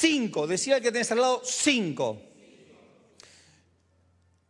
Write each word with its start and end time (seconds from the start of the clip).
cinco. 0.00 0.46
Decía 0.46 0.76
el 0.76 0.82
que 0.82 0.90
tenés 0.92 1.10
al 1.12 1.20
lado, 1.20 1.42
cinco. 1.44 2.22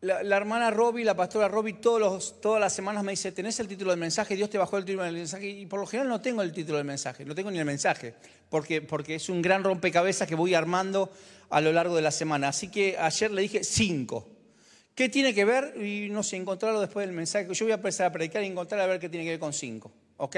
La, 0.02 0.36
hermana 0.38 0.70
Robbie, 0.70 1.04
la 1.04 1.14
pastora 1.14 1.46
Robbie, 1.46 1.74
todos 1.74 2.00
los- 2.00 2.40
todas 2.40 2.58
las 2.58 2.72
semanas 2.72 3.04
me 3.04 3.12
dice, 3.12 3.32
¿tenés 3.32 3.60
el 3.60 3.68
título 3.68 3.90
del 3.90 4.00
mensaje? 4.00 4.34
Dios 4.34 4.48
te 4.48 4.56
bajó 4.56 4.78
el 4.78 4.84
título 4.86 5.04
del 5.04 5.12
mensaje. 5.14 5.46
Y 5.46 5.66
por 5.66 5.78
lo 5.78 5.86
general 5.86 6.08
no 6.08 6.22
tengo 6.22 6.40
el 6.40 6.52
título 6.52 6.78
del 6.78 6.86
mensaje, 6.86 7.24
no 7.26 7.34
tengo 7.34 7.50
ni 7.50 7.58
el 7.58 7.66
mensaje, 7.66 8.14
porque, 8.48 8.80
porque 8.80 9.16
es 9.16 9.28
un 9.28 9.42
gran 9.42 9.62
rompecabezas 9.62 10.26
que 10.26 10.34
voy 10.34 10.54
armando 10.54 11.10
a 11.50 11.60
lo 11.60 11.70
largo 11.72 11.96
de 11.96 12.00
la 12.02 12.12
semana. 12.12 12.48
Así 12.48 12.68
que 12.68 12.96
ayer 12.98 13.30
le 13.30 13.42
dije 13.42 13.62
cinco. 13.62 14.26
¿Qué 14.94 15.10
tiene 15.10 15.34
que 15.34 15.44
ver? 15.44 15.74
Y 15.84 16.08
no 16.08 16.22
sé, 16.22 16.36
encontrarlo 16.36 16.80
después 16.80 17.06
del 17.06 17.14
mensaje. 17.14 17.52
Yo 17.52 17.64
voy 17.66 17.72
a 17.72 17.76
empezar 17.76 18.06
a 18.06 18.12
predicar 18.12 18.42
y 18.42 18.46
encontrar 18.46 18.80
a 18.80 18.86
ver 18.86 19.00
qué 19.00 19.08
tiene 19.10 19.24
que 19.24 19.32
ver 19.32 19.38
con 19.40 19.52
cinco. 19.52 19.92
¿Ok? 20.16 20.36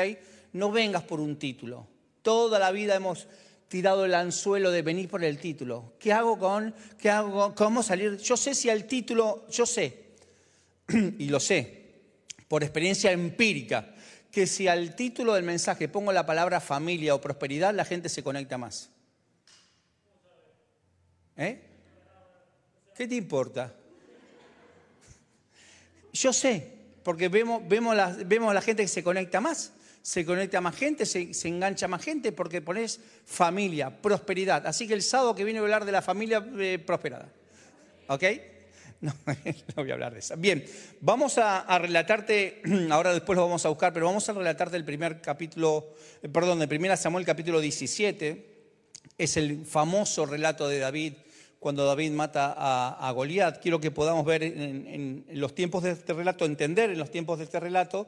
No 0.54 0.72
vengas 0.72 1.04
por 1.04 1.20
un 1.20 1.38
título. 1.38 1.86
Toda 2.22 2.58
la 2.58 2.72
vida 2.72 2.96
hemos 2.96 3.28
tirado 3.72 4.04
el 4.04 4.12
anzuelo 4.12 4.70
de 4.70 4.82
venir 4.82 5.08
por 5.08 5.24
el 5.24 5.38
título. 5.38 5.94
¿Qué 5.98 6.12
hago 6.12 6.38
con? 6.38 6.74
¿Qué 6.98 7.08
hago 7.08 7.54
¿Cómo 7.54 7.82
salir? 7.82 8.18
Yo 8.18 8.36
sé 8.36 8.54
si 8.54 8.68
al 8.68 8.84
título, 8.84 9.48
yo 9.48 9.64
sé, 9.64 10.10
y 11.18 11.30
lo 11.30 11.40
sé, 11.40 11.84
por 12.48 12.62
experiencia 12.62 13.10
empírica, 13.12 13.94
que 14.30 14.46
si 14.46 14.68
al 14.68 14.94
título 14.94 15.32
del 15.32 15.44
mensaje 15.44 15.88
pongo 15.88 16.12
la 16.12 16.26
palabra 16.26 16.60
familia 16.60 17.14
o 17.14 17.20
prosperidad, 17.22 17.72
la 17.72 17.86
gente 17.86 18.10
se 18.10 18.22
conecta 18.22 18.58
más. 18.58 18.90
¿Eh? 21.38 21.58
¿Qué 22.94 23.08
te 23.08 23.14
importa? 23.14 23.74
Yo 26.12 26.34
sé, 26.34 26.74
porque 27.02 27.30
vemos, 27.30 27.66
vemos, 27.66 27.96
vemos 28.26 28.50
a 28.50 28.54
la 28.54 28.60
gente 28.60 28.82
que 28.82 28.88
se 28.88 29.02
conecta 29.02 29.40
más, 29.40 29.72
se 30.02 30.24
conecta 30.24 30.60
más 30.60 30.76
gente, 30.76 31.06
se, 31.06 31.32
se 31.32 31.48
engancha 31.48 31.86
más 31.88 32.04
gente, 32.04 32.32
porque 32.32 32.60
pones 32.60 33.00
familia, 33.24 34.02
prosperidad. 34.02 34.66
Así 34.66 34.86
que 34.88 34.94
el 34.94 35.02
sábado 35.02 35.34
que 35.34 35.44
viene 35.44 35.60
voy 35.60 35.70
a 35.70 35.74
hablar 35.74 35.86
de 35.86 35.92
la 35.92 36.02
familia 36.02 36.44
eh, 36.58 36.78
prosperada. 36.84 37.28
¿Ok? 38.08 38.24
No, 39.02 39.12
voy 39.74 39.90
a 39.90 39.94
hablar 39.94 40.12
de 40.12 40.20
esa. 40.20 40.36
Bien, 40.36 40.64
vamos 41.00 41.36
a, 41.36 41.76
relatarte, 41.80 42.62
ahora 42.92 43.12
después 43.12 43.36
lo 43.36 43.42
vamos 43.42 43.66
a 43.66 43.68
buscar, 43.68 43.92
pero 43.92 44.06
vamos 44.06 44.28
a 44.28 44.32
relatarte 44.32 44.76
el 44.76 44.84
primer 44.84 45.20
capítulo, 45.20 45.94
eh, 46.22 46.28
perdón, 46.28 46.60
de 46.60 46.76
1 46.76 46.96
Samuel 46.96 47.24
capítulo 47.24 47.60
17. 47.60 48.46
Es 49.18 49.36
el 49.36 49.66
famoso 49.66 50.24
relato 50.24 50.68
de 50.68 50.78
David 50.78 51.14
cuando 51.58 51.84
David 51.84 52.12
mata 52.12 52.54
a, 52.56 53.08
a 53.08 53.10
Goliat. 53.10 53.60
Quiero 53.60 53.80
que 53.80 53.90
podamos 53.90 54.24
ver 54.24 54.44
en- 54.44 55.24
en 55.28 55.40
los 55.40 55.52
tiempos 55.52 55.82
de 55.82 55.90
este 55.90 56.12
relato, 56.12 56.44
entender 56.44 56.90
en 56.90 56.98
los 56.98 57.10
tiempos 57.10 57.38
de 57.38 57.44
este 57.44 57.58
relato, 57.58 58.06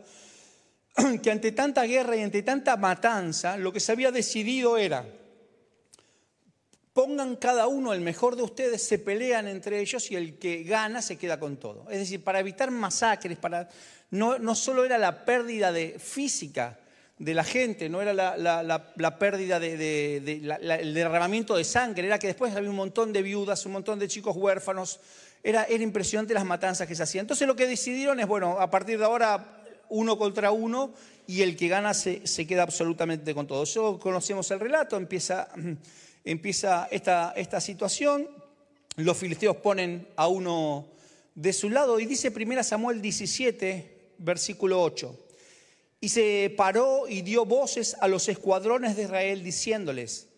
que 1.23 1.31
ante 1.31 1.53
tanta 1.53 1.83
guerra 1.85 2.17
y 2.17 2.23
ante 2.23 2.43
tanta 2.43 2.77
matanza, 2.77 3.57
lo 3.57 3.73
que 3.73 3.81
se 3.81 3.93
había 3.93 4.11
decidido 4.13 4.77
era, 4.79 5.05
pongan 6.93 7.37
cada 7.37 7.67
uno 7.67 7.93
el 7.93 8.01
mejor 8.01 8.37
de 8.37 8.43
ustedes, 8.43 8.83
se 8.87 8.99
pelean 8.99 9.49
entre 9.49 9.81
ellos 9.81 10.11
y 10.11 10.17
el 10.17 10.39
que 10.39 10.63
gana 10.63 11.03
se 11.03 11.17
queda 11.19 11.41
con 11.41 11.57
todo. 11.57 11.91
Es 11.91 11.99
decir, 11.99 12.23
para 12.23 12.39
evitar 12.39 12.71
masacres, 12.71 13.37
para, 13.39 13.69
no, 14.11 14.39
no 14.39 14.55
solo 14.55 14.85
era 14.85 14.97
la 14.99 15.25
pérdida 15.25 15.73
de 15.73 15.99
física 15.99 16.79
de 17.19 17.35
la 17.35 17.43
gente, 17.45 17.89
no 17.89 18.01
era 18.01 18.13
la, 18.13 18.37
la- 18.37 18.63
la- 18.63 19.19
pérdida 19.19 19.59
de, 19.59 19.77
de- 19.77 20.21
de- 20.21 20.79
el 20.81 20.95
derramamiento 20.95 21.57
de 21.57 21.65
sangre, 21.65 22.07
era 22.07 22.19
que 22.19 22.27
después 22.29 22.55
había 22.55 22.71
un 22.71 22.77
montón 22.77 23.13
de 23.13 23.23
viudas, 23.23 23.67
un 23.67 23.73
montón 23.73 23.99
de 23.99 24.07
chicos 24.09 24.37
huérfanos, 24.37 25.01
era, 25.43 25.65
era 25.65 25.83
impresionante 25.83 26.33
las 26.35 26.45
matanzas 26.45 26.87
que 26.89 26.95
se 26.95 27.03
hacían. 27.03 27.25
Entonces 27.25 27.47
lo 27.47 27.57
que 27.57 27.67
decidieron 27.67 28.19
es, 28.21 28.27
bueno, 28.27 28.61
a 28.61 28.71
partir 28.71 28.99
de 28.99 29.05
ahora 29.05 29.64
uno 29.89 30.19
contra 30.19 30.51
uno 30.51 30.93
y 31.27 31.43
el 31.43 31.57
que 31.57 31.69
gana 31.69 31.95
se, 31.95 32.27
se 32.27 32.47
queda 32.47 32.63
absolutamente 32.63 33.35
con 33.35 33.47
todo. 33.47 33.65
Yo 33.65 33.99
conocemos 33.99 34.51
el 34.51 34.61
relato, 34.61 34.97
empieza, 34.97 35.49
empieza 36.25 36.89
esta, 36.91 37.33
esta 37.37 37.61
situación, 37.61 38.29
los 38.97 39.17
filisteos 39.17 39.57
ponen 39.57 40.09
a 40.17 40.29
uno 40.29 40.87
de 41.35 41.53
su 41.53 41.69
lado 41.71 41.99
y 41.99 42.07
dice 42.07 42.33
1 42.35 42.63
Samuel 42.63 43.03
17, 43.03 44.13
versículo 44.19 44.83
8. 44.83 45.19
Y 46.01 46.09
se 46.11 46.55
paró 46.57 47.09
y 47.09 47.23
dio 47.23 47.45
voces 47.45 47.97
a 48.01 48.09
los 48.09 48.29
escuadrones 48.29 48.95
de 48.95 49.05
Israel 49.05 49.43
diciéndoles, 49.43 50.29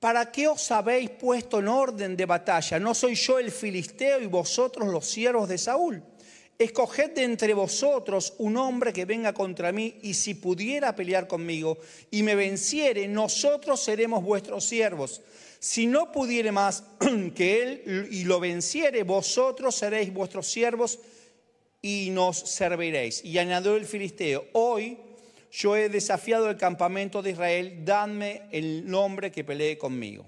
¿para 0.00 0.30
qué 0.30 0.48
os 0.48 0.70
habéis 0.70 1.10
puesto 1.10 1.60
en 1.60 1.68
orden 1.68 2.16
de 2.16 2.26
batalla? 2.26 2.78
¿No 2.78 2.94
soy 2.94 3.14
yo 3.14 3.38
el 3.38 3.50
filisteo 3.50 4.20
y 4.20 4.26
vosotros 4.26 4.88
los 4.88 5.06
siervos 5.06 5.48
de 5.48 5.56
Saúl? 5.56 6.02
Escoged 6.58 7.10
de 7.14 7.24
entre 7.24 7.52
vosotros 7.52 8.34
un 8.38 8.56
hombre 8.56 8.92
que 8.92 9.04
venga 9.04 9.32
contra 9.32 9.72
mí 9.72 9.98
y 10.02 10.14
si 10.14 10.34
pudiera 10.34 10.94
pelear 10.94 11.26
conmigo 11.26 11.78
y 12.10 12.22
me 12.22 12.36
venciere, 12.36 13.08
nosotros 13.08 13.80
seremos 13.80 14.22
vuestros 14.22 14.64
siervos. 14.64 15.20
Si 15.58 15.86
no 15.86 16.12
pudiere 16.12 16.52
más 16.52 16.84
que 17.34 17.62
él 17.62 18.08
y 18.10 18.24
lo 18.24 18.38
venciere, 18.38 19.02
vosotros 19.02 19.74
seréis 19.74 20.12
vuestros 20.12 20.46
siervos 20.46 21.00
y 21.82 22.10
nos 22.10 22.38
serviréis. 22.38 23.24
Y 23.24 23.38
añadió 23.38 23.74
el 23.74 23.84
filisteo, 23.84 24.46
hoy 24.52 24.96
yo 25.50 25.76
he 25.76 25.88
desafiado 25.88 26.50
el 26.50 26.56
campamento 26.56 27.20
de 27.20 27.30
Israel, 27.30 27.84
dadme 27.84 28.42
el 28.52 28.88
nombre 28.88 29.32
que 29.32 29.44
pelee 29.44 29.76
conmigo. 29.76 30.24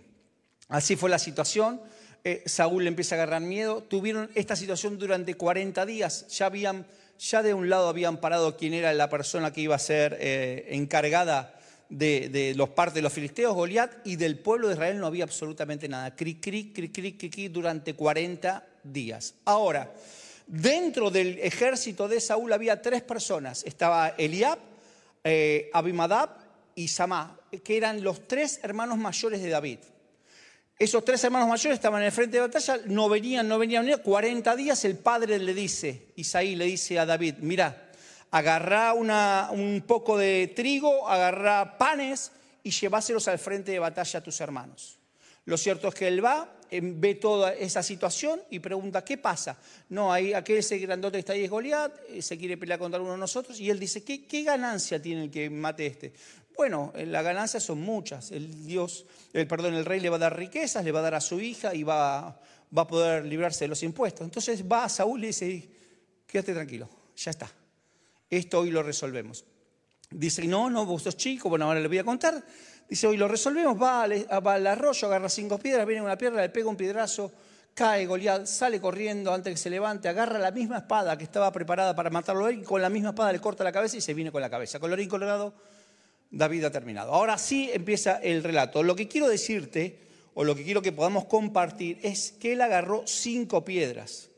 Así 0.69 0.97
fue 0.97 1.09
la 1.09 1.19
situación. 1.19 1.81
Eh, 2.28 2.42
Saúl 2.44 2.82
le 2.82 2.88
empieza 2.88 3.14
a 3.14 3.19
agarrar 3.22 3.41
miedo. 3.41 3.84
Tuvieron 3.84 4.28
esta 4.34 4.56
situación 4.56 4.98
durante 4.98 5.34
40 5.34 5.87
días. 5.87 6.26
Ya 6.26 7.42
de 7.44 7.54
un 7.54 7.70
lado 7.70 7.88
habían 7.88 8.16
parado 8.16 8.56
quién 8.56 8.75
era 8.75 8.92
la 8.94 9.09
persona 9.09 9.53
que 9.53 9.60
iba 9.60 9.76
a 9.76 9.78
ser 9.78 10.16
eh, 10.19 10.66
encargada 10.70 11.54
de, 11.88 12.28
de 12.28 12.56
los 12.56 12.70
partes 12.70 12.94
de 12.94 13.03
los 13.03 13.12
filisteos, 13.12 13.54
Goliat, 13.54 14.04
y 14.04 14.16
del 14.16 14.41
pueblo 14.41 14.66
de 14.66 14.75
Israel 14.75 14.98
no 14.98 15.06
había 15.06 15.22
absolutamente 15.22 15.88
nada. 15.88 16.16
Cri, 16.16 16.41
cri, 16.41 16.72
cri, 16.72 16.88
cri, 16.88 17.12
cri, 17.12 17.31
cri, 17.31 17.47
durante 17.47 17.94
40 17.94 18.66
días. 18.82 19.34
Ahora, 19.44 19.94
dentro 20.48 21.12
del 21.12 21.38
ejército 21.38 22.09
de 22.09 22.20
Saúl 22.20 22.53
había 22.53 22.82
tres 22.82 23.03
personas. 23.03 23.62
Estaba 23.62 24.15
Eliab, 24.19 24.59
eh, 25.22 25.70
Abimadab 25.72 26.31
y 26.75 26.88
Samá, 26.88 27.38
que 27.62 27.76
eran 27.76 28.03
los 28.03 28.26
tres 28.26 28.59
hermanos 28.65 28.98
mayores 28.98 29.41
de 29.41 29.48
David. 29.48 29.78
Esos 30.78 31.04
tres 31.04 31.25
hermanos 31.25 31.48
mayores 31.48 31.76
estaban 31.76 32.03
en 32.03 32.06
el 32.06 32.12
frente 32.12 32.37
de 32.37 32.42
batalla, 32.42 32.78
no 32.84 33.09
venían, 33.09 33.48
no 33.48 33.59
venían, 33.59 33.82
no 33.82 33.87
venían. 33.87 34.03
40 34.03 34.56
días 34.56 34.84
el 34.84 34.98
padre 34.98 35.38
le 35.38 35.54
dice, 35.54 36.09
Isaí 36.16 36.54
le 36.54 36.66
dice 36.66 36.98
a 36.98 37.06
David, 37.06 37.37
mira, 37.41 37.91
agarrá 38.31 38.92
un 38.92 39.84
poco 39.86 40.19
de 40.19 40.53
trigo, 40.54 41.09
agarrá 41.09 41.78
panes 41.78 42.31
y 42.62 42.70
lleváselos 42.70 43.26
al 43.28 43.38
frente 43.38 43.72
de 43.72 43.78
batalla 43.78 44.19
a 44.19 44.22
tus 44.22 44.38
hermanos. 44.42 44.98
Lo 45.47 45.56
cierto 45.56 45.88
es 45.88 45.94
que 45.94 46.09
él 46.09 46.22
va, 46.22 46.59
em, 46.70 47.00
ve 47.00 47.15
toda 47.15 47.54
esa 47.54 47.82
situación 47.82 48.42
y 48.50 48.59
pregunta, 48.59 49.03
¿qué 49.04 49.16
pasa? 49.16 49.56
No, 49.88 50.12
ahí 50.12 50.34
aquel 50.34 50.59
ese 50.59 50.76
grandote 50.78 51.15
que 51.15 51.20
está 51.20 51.32
ahí 51.34 51.44
es 51.44 51.50
Goliat, 51.50 51.92
eh, 52.09 52.20
se 52.20 52.36
quiere 52.36 52.56
pelear 52.56 52.81
contra 52.81 53.00
uno 53.00 53.12
de 53.12 53.19
nosotros 53.19 53.59
y 53.60 53.70
él 53.70 53.78
dice, 53.78 54.03
¿qué, 54.03 54.26
qué 54.26 54.42
ganancia 54.42 55.00
tiene 55.00 55.25
el 55.25 55.31
que 55.31 55.48
mate 55.48 55.86
este? 55.86 56.12
Bueno, 56.56 56.92
eh, 56.94 57.04
las 57.04 57.22
ganancias 57.22 57.62
son 57.62 57.80
muchas. 57.80 58.32
El 58.32 58.66
Dios, 58.66 59.06
el 59.32 59.46
perdón, 59.46 59.74
el 59.74 59.84
rey 59.84 60.00
le 60.00 60.08
va 60.08 60.16
a 60.16 60.20
dar 60.20 60.36
riquezas, 60.36 60.84
le 60.84 60.92
va 60.92 61.00
a 61.00 61.02
dar 61.02 61.14
a 61.14 61.20
su 61.20 61.40
hija 61.40 61.74
y 61.74 61.82
va, 61.82 62.28
a 62.28 62.86
poder 62.88 63.26
librarse 63.26 63.64
de 63.64 63.68
los 63.68 63.82
impuestos. 63.82 64.24
Entonces 64.24 64.64
va 64.70 64.84
a 64.84 64.88
Saúl 64.88 65.22
y 65.24 65.28
dice, 65.28 65.68
quédate 66.26 66.54
tranquilo, 66.54 66.88
ya 67.16 67.30
está. 67.30 67.50
Esto 68.30 68.60
hoy 68.60 68.70
lo 68.70 68.82
resolvemos. 68.82 69.44
Dice, 70.10 70.46
no, 70.46 70.70
no, 70.70 70.86
vos 70.86 71.02
sos 71.02 71.16
chico, 71.16 71.48
bueno, 71.48 71.66
ahora 71.66 71.80
le 71.80 71.88
voy 71.88 71.98
a 71.98 72.04
contar. 72.04 72.42
Dice, 72.88 73.06
hoy 73.06 73.16
lo 73.16 73.28
resolvemos, 73.28 73.80
va 73.80 74.04
al, 74.04 74.26
al 74.28 74.66
arroyo, 74.66 75.08
agarra 75.08 75.28
cinco 75.28 75.58
piedras, 75.58 75.86
viene 75.86 76.02
una 76.02 76.16
piedra, 76.16 76.40
le 76.40 76.48
pega 76.48 76.68
un 76.68 76.76
piedrazo, 76.76 77.32
cae 77.74 78.06
Goliat, 78.06 78.46
sale 78.46 78.80
corriendo 78.80 79.34
antes 79.34 79.52
que 79.52 79.58
se 79.58 79.68
levante, 79.68 80.08
agarra 80.08 80.38
la 80.38 80.52
misma 80.52 80.78
espada 80.78 81.18
que 81.18 81.24
estaba 81.24 81.52
preparada 81.52 81.94
para 81.94 82.08
matarlo 82.08 82.46
a 82.46 82.50
él, 82.50 82.60
y 82.60 82.62
con 82.62 82.80
la 82.80 82.88
misma 82.88 83.10
espada 83.10 83.32
le 83.32 83.40
corta 83.40 83.64
la 83.64 83.72
cabeza 83.72 83.96
y 83.96 84.00
se 84.00 84.14
viene 84.14 84.30
con 84.30 84.40
la 84.40 84.48
cabeza. 84.48 84.78
Colorín 84.78 85.08
colorado, 85.08 85.52
David 86.31 86.64
ha 86.64 86.70
terminado. 86.70 87.12
Ahora 87.12 87.38
sí 87.38 87.70
empieza 87.72 88.16
el 88.16 88.42
relato. 88.42 88.82
Lo 88.82 88.97
que 88.97 89.09
quiero 89.09 89.28
decirte, 89.28 89.98
o 90.34 90.44
lo 90.44 90.54
que 90.54 90.64
quiero 90.64 90.82
que 90.82 90.92
podamos 90.92 91.25
compartir, 91.26 91.98
es 92.03 92.33
que 92.33 92.53
él 92.53 92.60
agarró 92.60 93.03
cinco 93.06 93.65
piedras. 93.65 94.28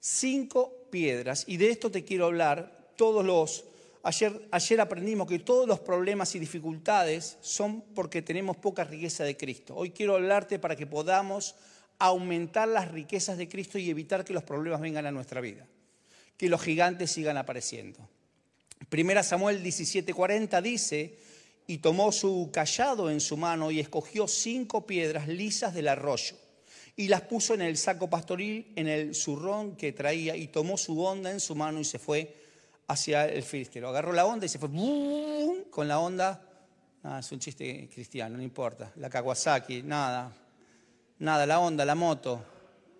Cinco 0.00 0.72
piedras. 0.90 1.44
Y 1.46 1.56
de 1.56 1.70
esto 1.70 1.90
te 1.90 2.04
quiero 2.04 2.26
hablar. 2.26 2.90
Todos 2.96 3.24
los. 3.24 3.64
Ayer, 4.02 4.48
ayer 4.50 4.80
aprendimos 4.80 5.26
que 5.26 5.38
todos 5.38 5.66
los 5.66 5.80
problemas 5.80 6.34
y 6.34 6.38
dificultades 6.38 7.38
son 7.40 7.80
porque 7.94 8.20
tenemos 8.20 8.56
poca 8.56 8.84
riqueza 8.84 9.24
de 9.24 9.36
Cristo. 9.36 9.74
Hoy 9.74 9.90
quiero 9.90 10.16
hablarte 10.16 10.58
para 10.58 10.76
que 10.76 10.86
podamos 10.86 11.54
aumentar 11.98 12.68
las 12.68 12.90
riquezas 12.90 13.38
de 13.38 13.48
Cristo 13.48 13.78
y 13.78 13.88
evitar 13.88 14.24
que 14.24 14.34
los 14.34 14.42
problemas 14.42 14.80
vengan 14.80 15.06
a 15.06 15.12
nuestra 15.12 15.40
vida. 15.40 15.66
Que 16.36 16.48
los 16.48 16.60
gigantes 16.60 17.12
sigan 17.12 17.36
apareciendo. 17.36 18.08
Primera 18.88 19.22
Samuel 19.22 19.62
17:40 19.62 20.60
dice, 20.60 21.18
y 21.66 21.78
tomó 21.78 22.12
su 22.12 22.50
callado 22.52 23.10
en 23.10 23.20
su 23.20 23.36
mano 23.36 23.70
y 23.70 23.80
escogió 23.80 24.28
cinco 24.28 24.86
piedras 24.86 25.28
lisas 25.28 25.74
del 25.74 25.88
arroyo 25.88 26.36
y 26.96 27.08
las 27.08 27.22
puso 27.22 27.54
en 27.54 27.62
el 27.62 27.76
saco 27.76 28.08
pastoril, 28.08 28.72
en 28.76 28.86
el 28.86 29.14
zurrón 29.14 29.76
que 29.76 29.92
traía, 29.92 30.36
y 30.36 30.48
tomó 30.48 30.76
su 30.76 31.00
onda 31.02 31.30
en 31.30 31.40
su 31.40 31.54
mano 31.54 31.80
y 31.80 31.84
se 31.84 31.98
fue 31.98 32.36
hacia 32.86 33.26
el 33.26 33.42
filisteo. 33.42 33.88
Agarró 33.88 34.12
la 34.12 34.26
onda 34.26 34.46
y 34.46 34.48
se 34.48 34.58
fue 34.58 34.68
¡bum! 34.68 35.64
con 35.70 35.88
la 35.88 35.98
onda. 35.98 36.40
Es 37.18 37.32
un 37.32 37.38
chiste 37.38 37.88
cristiano, 37.92 38.36
no 38.36 38.42
importa. 38.42 38.92
La 38.96 39.10
Kawasaki, 39.10 39.82
nada. 39.82 40.32
Nada, 41.18 41.46
la 41.46 41.58
onda, 41.58 41.84
la 41.84 41.94
moto. 41.94 42.44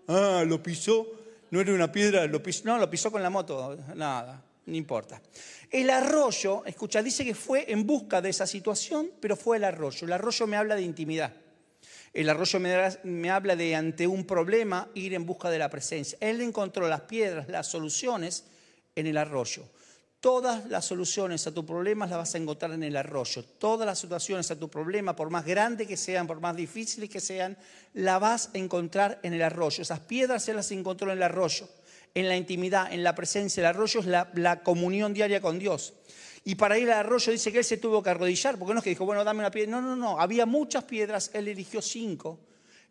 Ah, 0.07 0.43
lo 0.45 0.61
pisó. 0.61 1.07
No 1.51 1.61
era 1.61 1.73
una 1.73 1.91
piedra, 1.91 2.25
lo 2.25 2.43
pisó. 2.43 2.63
No, 2.65 2.77
lo 2.77 2.89
pisó 2.89 3.11
con 3.11 3.23
la 3.23 3.29
moto. 3.29 3.77
Nada, 3.95 4.43
no 4.65 4.75
importa. 4.75 5.21
El 5.69 5.89
arroyo, 5.89 6.65
escucha, 6.65 7.03
dice 7.03 7.23
que 7.23 7.35
fue 7.35 7.71
en 7.71 7.85
busca 7.85 8.21
de 8.21 8.29
esa 8.29 8.47
situación, 8.47 9.11
pero 9.19 9.35
fue 9.35 9.57
el 9.57 9.63
arroyo. 9.63 10.05
El 10.05 10.13
arroyo 10.13 10.47
me 10.47 10.57
habla 10.57 10.75
de 10.75 10.81
intimidad. 10.81 11.33
El 12.13 12.29
arroyo 12.29 12.59
me, 13.03 13.29
habla 13.29 13.55
de 13.57 13.75
ante 13.75 14.07
un 14.07 14.25
problema 14.25 14.89
ir 14.93 15.13
en 15.13 15.25
busca 15.25 15.49
de 15.49 15.59
la 15.59 15.69
presencia. 15.69 16.17
Él 16.21 16.39
encontró 16.39 16.87
las 16.87 17.01
piedras, 17.01 17.49
las 17.49 17.67
soluciones 17.67 18.45
en 18.95 19.07
el 19.07 19.17
arroyo. 19.17 19.63
Todas 20.21 20.65
las 20.67 20.85
soluciones 20.85 21.45
a 21.45 21.53
tus 21.53 21.65
problemas 21.65 22.09
las 22.09 22.19
vas 22.19 22.33
a 22.33 22.37
encontrar 22.37 22.71
en 22.71 22.83
el 22.83 22.95
arroyo. 22.95 23.43
Todas 23.43 23.85
las 23.85 23.99
situaciones 23.99 24.49
a 24.49 24.57
tu 24.57 24.69
problema, 24.69 25.13
por 25.15 25.29
más 25.29 25.45
grandes 25.45 25.87
que 25.87 25.97
sean, 25.97 26.25
por 26.25 26.39
más 26.39 26.55
difíciles 26.55 27.09
que 27.09 27.19
sean, 27.19 27.57
la 27.93 28.17
vas 28.17 28.49
a 28.53 28.57
encontrar 28.57 29.19
en 29.21 29.33
el 29.33 29.41
arroyo. 29.41 29.81
Esas 29.81 29.99
piedras 29.99 30.43
se 30.43 30.53
las 30.53 30.71
encontró 30.71 31.11
en 31.11 31.17
el 31.17 31.23
arroyo, 31.23 31.67
en 32.15 32.29
la 32.29 32.37
intimidad, 32.37 32.91
en 32.91 33.03
la 33.03 33.13
presencia. 33.13 33.61
El 33.61 33.67
arroyo 33.67 33.99
es 33.99 34.05
la, 34.07 34.63
comunión 34.63 35.13
diaria 35.13 35.41
con 35.41 35.59
Dios. 35.59 35.93
Y 36.45 36.55
para 36.55 36.77
ir 36.79 36.89
al 36.89 36.99
arroyo 36.99 37.31
dice 37.31 37.51
que 37.51 37.59
él 37.59 37.63
se 37.63 37.77
tuvo 37.77 38.01
que 38.01 38.09
arrodillar, 38.09 38.57
porque 38.57 38.73
no 38.73 38.79
es 38.79 38.83
que 38.83 38.91
dijo, 38.91 39.05
bueno, 39.05 39.23
dame 39.23 39.39
una 39.39 39.51
piedra. 39.51 39.71
No, 39.71 39.81
no, 39.81 39.95
no, 39.95 40.19
había 40.19 40.45
muchas 40.45 40.85
piedras, 40.85 41.29
él 41.33 41.47
eligió 41.49 41.81
cinco. 41.81 42.39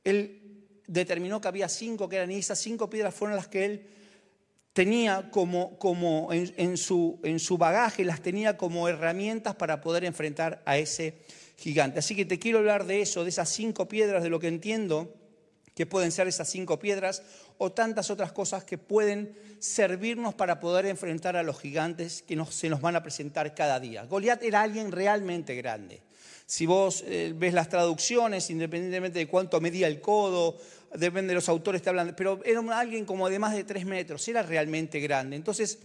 Él 0.05 0.43
determinó 0.87 1.41
que 1.41 1.49
había 1.49 1.69
cinco 1.69 2.09
que 2.09 2.17
eran, 2.17 2.31
y 2.31 2.37
esas 2.37 2.59
cinco 2.59 2.91
piedras 2.91 3.15
fueron 3.15 3.37
las 3.37 3.49
que 3.49 3.65
él 3.65 3.87
tenía 4.75 5.31
como, 5.31 5.79
como 5.79 6.29
en, 6.33 6.77
su, 6.77 7.21
en 7.23 7.39
su 7.39 7.57
bagaje, 7.57 8.05
las 8.05 8.21
tenía 8.21 8.59
como 8.59 8.89
herramientas 8.89 9.55
para 9.55 9.81
poder 9.81 10.05
enfrentar 10.05 10.63
a 10.67 10.77
ese 10.77 11.15
gigante. 11.57 12.01
Así 12.01 12.15
que 12.15 12.25
te 12.27 12.39
quiero 12.39 12.59
hablar 12.59 12.85
de 12.85 13.01
eso, 13.01 13.23
de 13.23 13.31
esas 13.31 13.49
cinco 13.49 13.89
piedras, 13.89 14.23
de 14.23 14.29
lo 14.29 14.41
que 14.41 14.49
entiendo 14.49 15.15
que 15.75 15.87
pueden 15.87 16.13
ser 16.13 16.29
esas 16.29 16.49
cinco 16.49 16.79
piedras 16.79 17.23
o 17.59 17.73
tantas 17.73 18.11
otras 18.11 18.33
cosas 18.33 18.65
que 18.65 18.79
pueden 18.79 19.37
servirnos 19.59 20.35
para 20.35 20.61
poder 20.61 20.87
enfrentar 20.87 21.37
a 21.37 21.43
los 21.43 21.59
gigantes 21.59 22.23
que 22.23 22.43
se 22.51 22.69
nos 22.69 22.81
van 22.81 22.97
a 22.97 23.03
presentar 23.03 23.55
cada 23.55 23.81
día. 23.81 24.05
Goliat 24.05 24.43
era 24.43 24.63
alguien 24.63 24.93
realmente 24.93 25.55
grande. 25.55 26.03
Si 26.47 26.67
vos 26.67 27.03
eh, 27.07 27.33
ves 27.35 27.55
las 27.55 27.69
traducciones, 27.69 28.51
independientemente 28.51 29.19
de 29.19 29.29
cuánto 29.29 29.61
medía 29.61 29.87
el 29.87 30.01
codo, 30.01 30.59
depende 30.95 31.29
de 31.29 31.37
los 31.37 31.49
autores 31.49 31.83
te 31.83 31.89
hablan, 31.89 32.15
pero 32.17 32.41
era 32.45 32.61
alguien 32.79 33.05
como 33.05 33.29
de 33.29 33.39
más 33.39 33.55
de 33.55 33.65
tres 33.65 33.87
metros, 33.87 34.27
era 34.29 34.43
realmente 34.43 35.01
grande. 35.01 35.37
Entonces, 35.37 35.79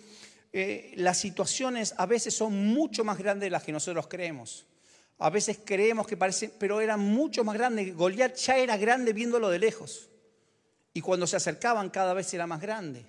eh, 0.51 0.93
las 0.95 1.17
situaciones 1.17 1.93
a 1.97 2.05
veces 2.05 2.33
son 2.33 2.53
mucho 2.67 3.03
más 3.03 3.17
grandes 3.17 3.47
de 3.47 3.51
las 3.51 3.63
que 3.63 3.71
nosotros 3.71 4.07
creemos. 4.07 4.65
A 5.19 5.29
veces 5.29 5.59
creemos 5.63 6.07
que 6.07 6.17
parece, 6.17 6.49
pero 6.49 6.81
era 6.81 6.97
mucho 6.97 7.43
más 7.43 7.55
grande. 7.55 7.91
Goliat 7.91 8.35
ya 8.35 8.57
era 8.57 8.77
grande 8.77 9.13
viéndolo 9.13 9.49
de 9.49 9.59
lejos. 9.59 10.09
Y 10.93 11.01
cuando 11.01 11.27
se 11.27 11.35
acercaban 11.35 11.89
cada 11.89 12.13
vez 12.13 12.33
era 12.33 12.47
más 12.47 12.61
grande. 12.61 13.05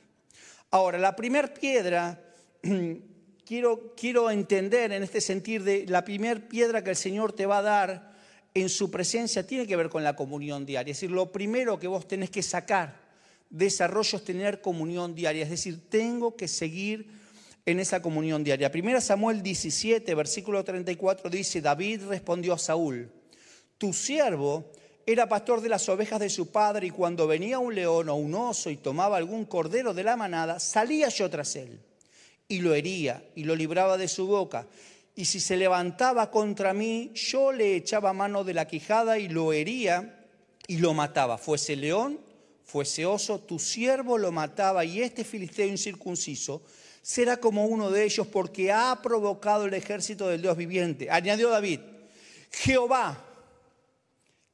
Ahora, 0.70 0.98
la 0.98 1.16
primera 1.16 1.52
piedra, 1.52 2.20
quiero, 3.46 3.94
quiero 3.96 4.30
entender 4.30 4.92
en 4.92 5.02
este 5.02 5.20
sentido 5.20 5.64
de 5.64 5.86
la 5.86 6.04
primera 6.04 6.40
piedra 6.40 6.84
que 6.84 6.90
el 6.90 6.96
Señor 6.96 7.32
te 7.32 7.46
va 7.46 7.58
a 7.58 7.62
dar 7.62 8.10
en 8.54 8.68
su 8.68 8.90
presencia 8.90 9.46
tiene 9.46 9.66
que 9.66 9.76
ver 9.76 9.88
con 9.88 10.02
la 10.02 10.16
comunión 10.16 10.66
diaria. 10.66 10.90
Es 10.90 10.98
decir, 10.98 11.10
lo 11.10 11.30
primero 11.30 11.78
que 11.78 11.86
vos 11.86 12.08
tenés 12.08 12.30
que 12.30 12.42
sacar 12.42 13.00
de 13.48 13.66
ese 13.66 13.84
arroyo 13.84 14.18
es 14.18 14.24
tener 14.24 14.60
comunión 14.60 15.14
diaria. 15.14 15.44
Es 15.44 15.50
decir, 15.50 15.88
tengo 15.88 16.36
que 16.36 16.48
seguir 16.48 17.19
en 17.66 17.80
esa 17.80 18.02
comunión 18.02 18.42
diaria. 18.44 18.70
Primera 18.70 19.00
Samuel 19.00 19.42
17, 19.42 20.14
versículo 20.14 20.64
34 20.64 21.30
dice, 21.30 21.60
David 21.60 22.02
respondió 22.08 22.54
a 22.54 22.58
Saúl, 22.58 23.10
tu 23.78 23.92
siervo 23.92 24.70
era 25.06 25.28
pastor 25.28 25.60
de 25.60 25.68
las 25.68 25.88
ovejas 25.88 26.20
de 26.20 26.30
su 26.30 26.50
padre 26.50 26.86
y 26.86 26.90
cuando 26.90 27.26
venía 27.26 27.58
un 27.58 27.74
león 27.74 28.08
o 28.08 28.14
un 28.14 28.34
oso 28.34 28.70
y 28.70 28.76
tomaba 28.76 29.16
algún 29.16 29.44
cordero 29.44 29.94
de 29.94 30.04
la 30.04 30.16
manada, 30.16 30.60
salía 30.60 31.08
yo 31.08 31.28
tras 31.30 31.56
él 31.56 31.80
y 32.48 32.58
lo 32.58 32.74
hería 32.74 33.24
y 33.34 33.44
lo 33.44 33.56
libraba 33.56 33.96
de 33.96 34.08
su 34.08 34.26
boca. 34.26 34.66
Y 35.16 35.24
si 35.24 35.40
se 35.40 35.56
levantaba 35.56 36.30
contra 36.30 36.72
mí, 36.72 37.10
yo 37.14 37.52
le 37.52 37.76
echaba 37.76 38.12
mano 38.12 38.44
de 38.44 38.54
la 38.54 38.66
quijada 38.66 39.18
y 39.18 39.28
lo 39.28 39.52
hería 39.52 40.26
y 40.66 40.78
lo 40.78 40.94
mataba. 40.94 41.38
Fuese 41.38 41.76
león, 41.76 42.20
fuese 42.64 43.06
oso, 43.06 43.40
tu 43.40 43.58
siervo 43.58 44.18
lo 44.18 44.30
mataba 44.32 44.84
y 44.84 45.00
este 45.00 45.24
filisteo 45.24 45.66
incircunciso 45.66 46.62
será 47.02 47.38
como 47.38 47.66
uno 47.66 47.90
de 47.90 48.04
ellos 48.04 48.26
porque 48.26 48.72
ha 48.72 49.00
provocado 49.02 49.66
el 49.66 49.74
ejército 49.74 50.28
del 50.28 50.42
Dios 50.42 50.56
viviente. 50.56 51.10
Añadió 51.10 51.50
David, 51.50 51.80
Jehová, 52.50 53.24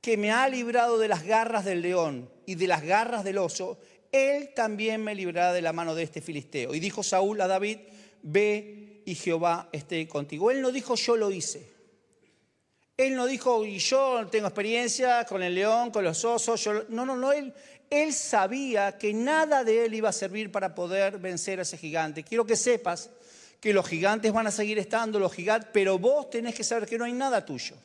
que 0.01 0.17
me 0.17 0.31
ha 0.31 0.49
librado 0.49 0.99
de 0.99 1.09
las 1.09 1.25
garras 1.25 1.65
del 1.65 1.83
león 1.83 2.31
y 2.47 2.55
de 2.55 2.69
las 2.69 2.83
garras 2.83 3.25
del 3.25 3.39
oso, 3.39 3.79
él 4.13 4.51
también 4.55 5.03
me 5.03 5.15
librará 5.15 5.53
de 5.53 5.63
la 5.63 5.73
mano 5.73 5.95
de 5.95 6.05
este 6.05 6.21
filisteo. 6.21 6.75
Y 6.75 6.81
dijo 6.81 7.03
Saúl 7.03 7.41
a 7.41 7.49
David, 7.49 7.79
ve 8.23 9.03
y 9.05 9.15
Jehová 9.15 9.69
esté 9.73 10.07
contigo. 10.09 10.51
Él 10.51 10.61
no 10.61 10.71
dijo, 10.73 10.95
yo 10.95 11.17
lo 11.17 11.31
hice. 11.31 11.75
Él 12.97 13.15
no 13.15 13.27
dijo, 13.27 13.65
y 13.65 13.79
yo 13.79 14.27
tengo 14.31 14.47
experiencia 14.47 15.25
con 15.27 15.43
el 15.43 15.55
león, 15.55 15.91
con 15.91 16.03
los 16.03 16.25
osos. 16.25 16.69
No, 16.89 17.05
no, 17.05 17.15
no, 17.15 17.33
él, 17.33 17.53
él 17.91 18.13
sabía 18.13 18.99
que 18.99 19.13
nada 19.13 19.65
de 19.65 19.85
él 19.85 19.95
iba 19.95 20.09
a 20.09 20.13
servir 20.13 20.51
para 20.51 20.75
poder 20.75 21.19
vencer 21.19 21.59
a 21.59 21.63
ese 21.63 21.77
gigante. 21.77 22.23
Quiero 22.23 22.47
que 22.47 22.57
sepas 22.57 23.11
que 23.61 23.73
los 23.73 23.87
gigantes 23.87 24.33
van 24.33 24.47
a 24.47 24.51
seguir 24.51 24.79
estando, 24.79 25.19
los 25.19 25.33
gigantes, 25.33 25.71
pero 25.73 25.99
vos 25.99 26.31
tenés 26.31 26.55
que 26.55 26.65
saber 26.65 26.89
que 26.89 26.99
no 26.99 27.05
hay 27.05 27.13
nada 27.13 27.45
tuyo. 27.45 27.77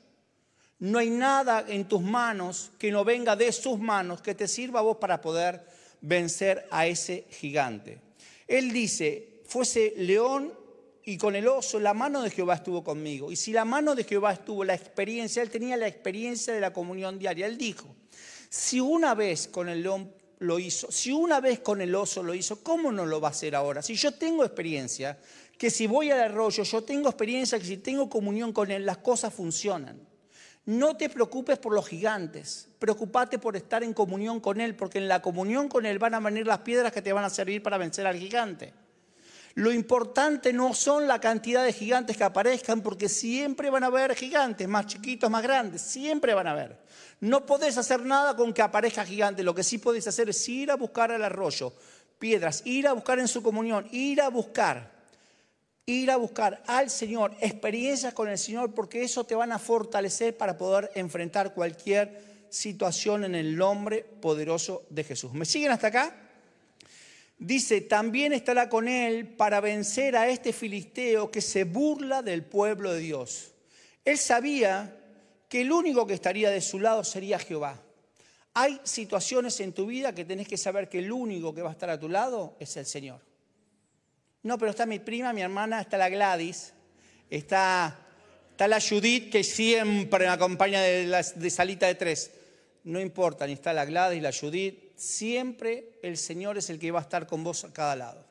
No 0.80 0.98
hay 0.98 1.10
nada 1.10 1.66
en 1.68 1.88
tus 1.88 2.02
manos 2.02 2.72
que 2.80 2.92
no 2.92 3.04
venga 3.04 3.36
de 3.36 3.52
sus 3.52 3.80
manos 3.80 4.22
que 4.22 4.34
te 4.34 4.48
sirva 4.48 4.80
a 4.80 4.84
vos 4.84 4.98
para 4.98 5.22
poder 5.22 5.64
vencer 6.02 6.68
a 6.72 6.88
ese 6.88 7.26
gigante. 7.30 8.00
Él 8.48 8.72
dice, 8.72 9.42
fuese 9.46 9.94
león 9.98 10.52
y 11.04 11.18
con 11.18 11.36
el 11.36 11.48
oso, 11.48 11.80
la 11.80 11.94
mano 11.94 12.22
de 12.22 12.32
Jehová 12.32 12.56
estuvo 12.56 12.84
conmigo. 12.84 13.32
Y 13.32 13.36
si 13.36 13.52
la 13.52 13.66
mano 13.66 13.96
de 13.96 14.04
Jehová 14.04 14.34
estuvo, 14.34 14.64
la 14.64 14.74
experiencia, 14.74 15.42
él 15.42 15.50
tenía 15.50 15.78
la 15.78 15.88
experiencia 15.88 16.54
de 16.54 16.60
la 16.60 16.74
comunión 16.74 17.20
diaria. 17.20 17.46
Él 17.46 17.58
dijo, 17.58 17.96
si 18.52 18.82
una 18.82 19.16
vez 19.16 19.48
con 19.48 19.70
el 19.70 19.82
león 19.82 20.14
lo 20.40 20.60
hizo, 20.60 20.92
si 20.92 21.14
una 21.14 21.40
vez 21.40 21.62
con 21.62 21.80
el 21.80 21.96
oso 21.96 22.22
lo 22.22 22.34
hizo, 22.34 22.62
¿cómo 22.62 22.92
no 22.92 23.06
lo 23.06 23.22
va 23.22 23.30
a 23.30 23.32
hacer 23.32 23.56
ahora? 23.56 23.82
Si 23.82 23.96
yo 23.96 24.14
tengo 24.14 24.44
experiencia, 24.44 25.18
que 25.58 25.70
si 25.70 25.88
voy 25.88 26.12
al 26.12 26.20
arroyo, 26.20 26.64
yo 26.64 26.84
tengo 26.84 27.08
experiencia 27.08 27.58
que 27.58 27.66
si 27.66 27.78
tengo 27.78 28.10
comunión 28.10 28.52
con 28.52 28.70
él, 28.70 28.86
las 28.86 28.98
cosas 28.98 29.34
funcionan. 29.34 30.06
No 30.66 30.98
te 30.98 31.08
preocupes 31.08 31.60
por 31.60 31.74
los 31.74 31.88
gigantes, 31.88 32.68
preocupate 32.78 33.40
por 33.40 33.56
estar 33.56 33.84
en 33.84 33.94
comunión 33.94 34.42
con 34.42 34.60
él, 34.60 34.76
porque 34.76 34.98
en 34.98 35.08
la 35.08 35.22
comunión 35.22 35.70
con 35.70 35.86
él 35.86 35.98
van 35.98 36.16
a 36.16 36.20
venir 36.20 36.46
las 36.46 36.60
piedras 36.60 36.92
que 36.92 37.02
te 37.02 37.14
van 37.14 37.24
a 37.24 37.30
servir 37.30 37.64
para 37.64 37.78
vencer 37.78 38.06
al 38.06 38.18
gigante. 38.18 38.74
Lo 39.56 39.72
importante 39.72 40.54
no 40.54 40.74
son 40.74 41.08
la 41.08 41.20
cantidad 41.20 41.64
de 41.64 41.74
gigantes 41.74 42.16
que 42.16 42.24
aparezcan, 42.24 42.82
porque 42.82 43.10
siempre 43.10 43.70
van 43.70 43.84
a 43.84 43.88
haber 43.88 44.16
gigantes, 44.16 44.68
más 44.68 44.86
chiquitos, 44.86 45.30
más 45.30 45.44
grandes, 45.44 45.82
siempre 45.82 46.34
van 46.34 46.48
a 46.48 46.52
haber. 46.52 46.78
No 47.20 47.46
podés 47.46 47.78
hacer 47.78 48.06
nada 48.06 48.36
con 48.36 48.54
que 48.54 48.62
aparezca 48.62 49.06
gigante, 49.06 49.44
lo 49.44 49.54
que 49.54 49.64
sí 49.64 49.78
podés 49.78 50.08
hacer 50.08 50.30
es 50.30 50.48
ir 50.48 50.72
a 50.72 50.76
buscar 50.76 51.12
al 51.12 51.24
arroyo, 51.24 51.74
piedras, 52.18 52.62
ir 52.66 52.88
a 52.88 52.94
buscar 52.94 53.20
en 53.20 53.28
su 53.28 53.44
comunión, 53.44 53.88
ir 53.92 54.22
a 54.22 54.30
buscar, 54.30 54.92
ir 55.86 56.12
a 56.12 56.16
buscar 56.16 56.64
al 56.68 56.90
Señor, 56.90 57.36
experiencias 57.42 58.14
con 58.14 58.30
el 58.30 58.38
Señor, 58.38 58.74
porque 58.74 59.04
eso 59.04 59.26
te 59.26 59.36
van 59.36 59.52
a 59.52 59.60
fortalecer 59.60 60.38
para 60.38 60.58
poder 60.58 60.92
enfrentar 60.96 61.54
cualquier 61.54 62.48
situación 62.50 63.26
en 63.26 63.36
el 63.36 63.56
nombre 63.56 64.04
poderoso 64.22 64.84
de 64.90 65.04
Jesús. 65.04 65.34
¿Me 65.34 65.46
siguen 65.46 65.72
hasta 65.72 65.88
acá? 65.88 66.16
Dice, 67.42 67.82
también 67.82 68.34
estará 68.34 68.70
con 68.70 68.88
él 68.88 69.28
para 69.28 69.60
vencer 69.60 70.16
a 70.16 70.30
este 70.30 70.54
filisteo 70.54 71.32
que 71.32 71.42
se 71.42 71.64
burla 71.64 72.22
del 72.22 72.44
pueblo 72.44 72.94
de 72.94 73.00
Dios. 73.00 73.52
Él 74.06 74.18
sabía 74.18 74.96
que 75.50 75.62
el 75.62 75.72
único 75.72 76.06
que 76.06 76.14
estaría 76.14 76.52
de 76.52 76.62
su 76.62 76.80
lado 76.80 77.04
sería 77.04 77.40
Jehová. 77.40 77.82
Hay 78.54 78.80
situaciones 78.84 79.60
en 79.60 79.74
tu 79.74 79.88
vida 79.88 80.14
que 80.14 80.24
tenés 80.24 80.48
que 80.48 80.58
saber 80.58 80.88
que 80.88 81.00
el 81.00 81.12
único 81.12 81.54
que 81.54 81.64
va 81.64 81.70
a 81.70 81.74
estar 81.74 81.90
a 81.90 82.00
tu 82.00 82.10
lado 82.10 82.56
es 82.60 82.78
el 82.78 82.86
Señor. 82.86 83.20
No, 84.44 84.58
pero 84.58 84.72
está 84.72 84.86
mi 84.86 85.00
prima, 85.00 85.34
mi 85.34 85.42
hermana, 85.42 85.82
está 85.82 85.98
la 85.98 86.10
Gladys, 86.10 86.74
está, 87.30 87.98
está 88.52 88.68
la 88.68 88.80
Judith 88.80 89.32
que 89.32 89.44
siempre 89.44 90.26
me 90.26 90.32
acompaña 90.32 90.82
de, 90.82 91.26
de 91.36 91.50
salita 91.50 91.88
de 91.88 91.96
tres. 91.96 92.32
No 92.84 93.00
importa, 93.00 93.48
ni 93.48 93.54
está 93.54 93.74
la 93.74 93.86
Gladys, 93.86 94.22
la 94.22 94.32
Judith, 94.32 94.81
siempre 94.96 96.00
el 96.02 96.18
Señor 96.18 96.58
es 96.58 96.70
el 96.70 96.80
que 96.80 96.92
va 96.92 97.00
a 97.00 97.04
estar 97.04 97.28
con 97.28 97.44
vos 97.44 97.64
a 97.64 97.74
cada 97.74 97.96
lado. 97.96 98.26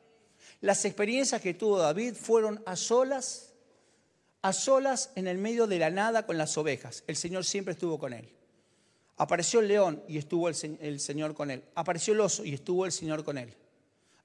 Las 0.61 0.85
experiencias 0.85 1.41
que 1.41 1.53
tuvo 1.53 1.79
David 1.79 2.13
fueron 2.13 2.61
a 2.65 2.75
solas, 2.75 3.53
a 4.41 4.53
solas 4.53 5.11
en 5.15 5.27
el 5.27 5.37
medio 5.37 5.67
de 5.67 5.79
la 5.79 5.89
nada 5.89 6.25
con 6.25 6.37
las 6.37 6.57
ovejas. 6.57 7.03
El 7.07 7.15
Señor 7.15 7.45
siempre 7.45 7.73
estuvo 7.73 7.97
con 7.97 8.13
él. 8.13 8.29
Apareció 9.17 9.59
el 9.59 9.67
león 9.67 10.03
y 10.07 10.17
estuvo 10.17 10.49
el, 10.49 10.55
el 10.81 10.99
Señor 10.99 11.33
con 11.33 11.51
él. 11.51 11.63
Apareció 11.75 12.13
el 12.13 12.21
oso 12.21 12.45
y 12.45 12.53
estuvo 12.53 12.85
el 12.85 12.91
Señor 12.91 13.23
con 13.23 13.37
él. 13.37 13.53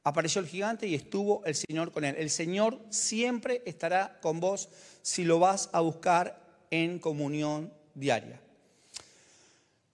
Apareció 0.04 0.40
el 0.40 0.46
gigante 0.46 0.86
y 0.86 0.94
estuvo 0.94 1.44
el 1.44 1.54
Señor 1.54 1.90
con 1.90 2.04
él. 2.04 2.14
El 2.16 2.30
Señor 2.30 2.78
siempre 2.90 3.62
estará 3.66 4.18
con 4.20 4.38
vos 4.40 4.68
si 5.02 5.24
lo 5.24 5.38
vas 5.38 5.68
a 5.72 5.80
buscar 5.80 6.40
en 6.70 6.98
comunión 6.98 7.72
diaria. 7.94 8.40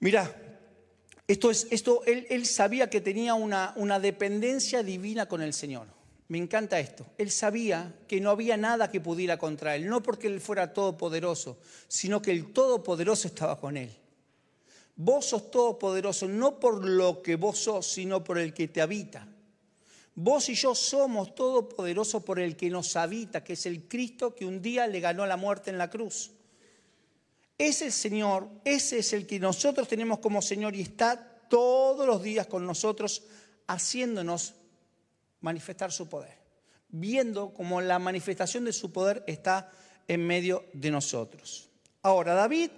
Mira, 0.01 0.35
Esto 1.33 1.51
es, 1.51 1.67
esto, 1.71 2.03
él, 2.05 2.27
él 2.29 2.45
sabía 2.45 2.91
que 2.91 3.01
tenía 3.01 3.33
una, 3.33 3.73
una 3.77 3.99
dependencia 3.99 4.83
divina 4.83 5.25
con 5.25 5.41
el 5.41 5.55
Señor. 5.55 5.87
Me 6.29 6.37
encanta 6.37 6.79
esto. 6.79 7.07
Él 7.17 7.31
sabía 7.31 7.95
que 8.07 8.21
no 8.21 8.29
había 8.29 8.59
nada 8.59 8.91
que 8.91 9.01
pudiera 9.01 9.39
contra 9.39 9.75
él, 9.75 9.89
no 9.89 10.03
porque 10.03 10.27
él 10.27 10.43
fuera 10.43 10.75
todopoderoso, 10.75 11.57
sino 11.89 12.21
que 12.21 12.33
el 12.33 12.53
todopoderoso 12.53 13.29
estaba 13.29 13.59
con 13.59 13.79
él. 13.79 13.91
Vos 14.95 15.25
sos 15.25 15.51
todopoderoso 15.51 16.29
no 16.29 16.61
por 16.61 16.85
lo 16.85 17.23
que 17.23 17.37
vos 17.37 17.57
sos, 17.57 17.87
sino 17.87 18.23
por 18.23 18.37
el 18.37 18.53
que 18.53 18.69
te 18.69 18.83
habita. 18.83 19.27
Vos 20.15 20.51
y 20.51 20.55
yo 20.55 20.75
somos 20.75 21.35
todopoderosos 21.35 22.23
por 22.25 22.41
el 22.41 22.57
que 22.57 22.69
nos 22.69 22.95
habita, 22.95 23.43
que 23.43 23.55
es 23.55 23.65
el 23.65 23.89
Cristo 23.89 24.35
que 24.35 24.45
un 24.45 24.61
día 24.61 24.87
le 24.87 25.01
ganó 25.01 25.25
la 25.25 25.39
muerte 25.39 25.71
en 25.71 25.79
la 25.79 25.89
cruz. 25.89 26.33
Ese 27.62 27.92
Señor, 27.92 28.49
ese 28.64 28.99
es 28.99 29.12
el 29.12 29.25
que 29.25 29.38
nosotros 29.38 29.87
tenemos 29.87 30.19
como 30.19 30.42
Señor 30.42 30.75
y 30.75 30.81
está 30.81 31.16
todos 31.49 32.04
los 32.04 32.21
días 32.21 32.49
con 32.49 32.66
nosotros 32.66 33.23
haciéndonos 33.69 34.54
manifestar 35.42 35.92
su 35.92 36.09
poder, 36.09 36.37
viendo 36.88 37.54
como 37.54 37.81
la 37.81 38.00
manifestación 38.00 38.64
de 38.64 38.73
su 38.73 38.90
poder 38.90 39.23
está 39.28 39.71
en 40.09 40.26
medio 40.26 40.64
de 40.73 40.90
nosotros. 40.90 41.69
Ahora, 42.02 42.35
David 42.35 42.69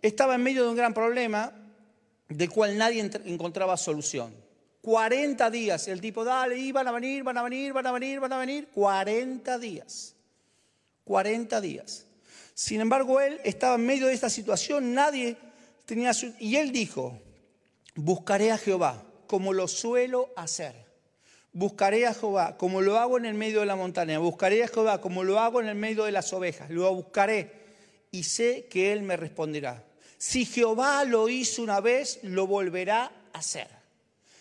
estaba 0.00 0.36
en 0.36 0.44
medio 0.44 0.62
de 0.62 0.70
un 0.70 0.76
gran 0.76 0.94
problema 0.94 1.52
del 2.28 2.48
cual 2.48 2.78
nadie 2.78 3.10
encontraba 3.24 3.76
solución. 3.76 4.32
40 4.82 5.50
días, 5.50 5.88
el 5.88 6.00
tipo, 6.00 6.22
dale, 6.22 6.56
y 6.56 6.70
van 6.70 6.86
a 6.86 6.92
venir, 6.92 7.24
van 7.24 7.38
a 7.38 7.42
venir, 7.42 7.72
van 7.72 7.88
a 7.88 7.92
venir, 7.92 8.20
van 8.20 8.32
a 8.32 8.38
venir, 8.38 8.68
40 8.72 9.58
días. 9.58 10.14
40 11.02 11.60
días. 11.60 12.04
Sin 12.58 12.80
embargo, 12.80 13.20
él 13.20 13.40
estaba 13.44 13.76
en 13.76 13.86
medio 13.86 14.08
de 14.08 14.14
esta 14.14 14.28
situación, 14.28 14.92
nadie 14.92 15.36
tenía 15.86 16.12
su... 16.12 16.34
Y 16.40 16.56
él 16.56 16.72
dijo, 16.72 17.22
buscaré 17.94 18.50
a 18.50 18.58
Jehová 18.58 19.04
como 19.28 19.52
lo 19.52 19.68
suelo 19.68 20.32
hacer. 20.34 20.74
Buscaré 21.52 22.04
a 22.08 22.14
Jehová 22.14 22.56
como 22.56 22.80
lo 22.80 22.98
hago 22.98 23.16
en 23.16 23.26
el 23.26 23.34
medio 23.34 23.60
de 23.60 23.66
la 23.66 23.76
montaña. 23.76 24.18
Buscaré 24.18 24.64
a 24.64 24.66
Jehová 24.66 25.00
como 25.00 25.22
lo 25.22 25.38
hago 25.38 25.60
en 25.60 25.68
el 25.68 25.76
medio 25.76 26.02
de 26.02 26.10
las 26.10 26.32
ovejas. 26.32 26.68
Lo 26.68 26.92
buscaré 26.92 27.52
y 28.10 28.24
sé 28.24 28.66
que 28.68 28.92
Él 28.92 29.02
me 29.02 29.16
responderá. 29.16 29.84
Si 30.16 30.44
Jehová 30.44 31.04
lo 31.04 31.28
hizo 31.28 31.62
una 31.62 31.78
vez, 31.78 32.18
lo 32.24 32.48
volverá 32.48 33.12
a 33.32 33.38
hacer. 33.38 33.68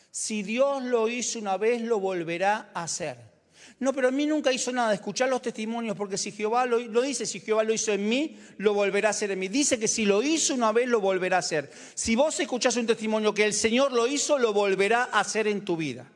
Si 0.10 0.42
Dios 0.42 0.82
lo 0.82 1.08
hizo 1.08 1.38
una 1.38 1.58
vez, 1.58 1.84
lo 1.84 2.00
volverá 2.00 2.72
a 2.74 2.82
hacer. 2.82 3.37
No, 3.80 3.94
pero 3.94 4.08
a 4.08 4.12
mí 4.12 4.26
nunca 4.26 4.52
hizo 4.52 4.72
nada, 4.72 4.94
escuchar 4.94 5.30
los 5.30 5.42
testimonios, 5.42 5.96
porque 5.96 6.18
si 6.18 6.32
Jehová 6.32 6.66
lo, 6.66 6.80
dice, 7.02 7.28
si 7.28 7.40
Jehová 7.40 7.64
lo 7.64 7.74
hizo 7.74 7.92
en 7.92 8.10
mí, 8.10 8.36
lo 8.58 8.74
volverá 8.74 9.10
a 9.10 9.12
hacer 9.12 9.30
en 9.30 9.38
mí. 9.38 9.50
Dice 9.50 9.78
que 9.78 9.88
si 9.88 10.06
lo 10.06 10.24
hizo 10.24 10.56
una 10.56 10.72
vez, 10.72 10.88
lo 10.88 11.00
volverá 11.00 11.38
a 11.38 11.40
hacer. 11.40 11.72
Si 11.94 12.16
vos 12.16 12.40
escuchás 12.40 12.76
un 12.76 12.88
testimonio 12.88 13.36
que 13.36 13.46
el 13.46 13.54
Señor 13.54 13.92
lo 13.92 14.08
hizo, 14.08 14.40
lo 14.40 14.52
volverá 14.52 15.10
a 15.12 15.20
hacer 15.20 15.48
en 15.48 15.64
tu 15.64 15.78
vida. 15.78 16.10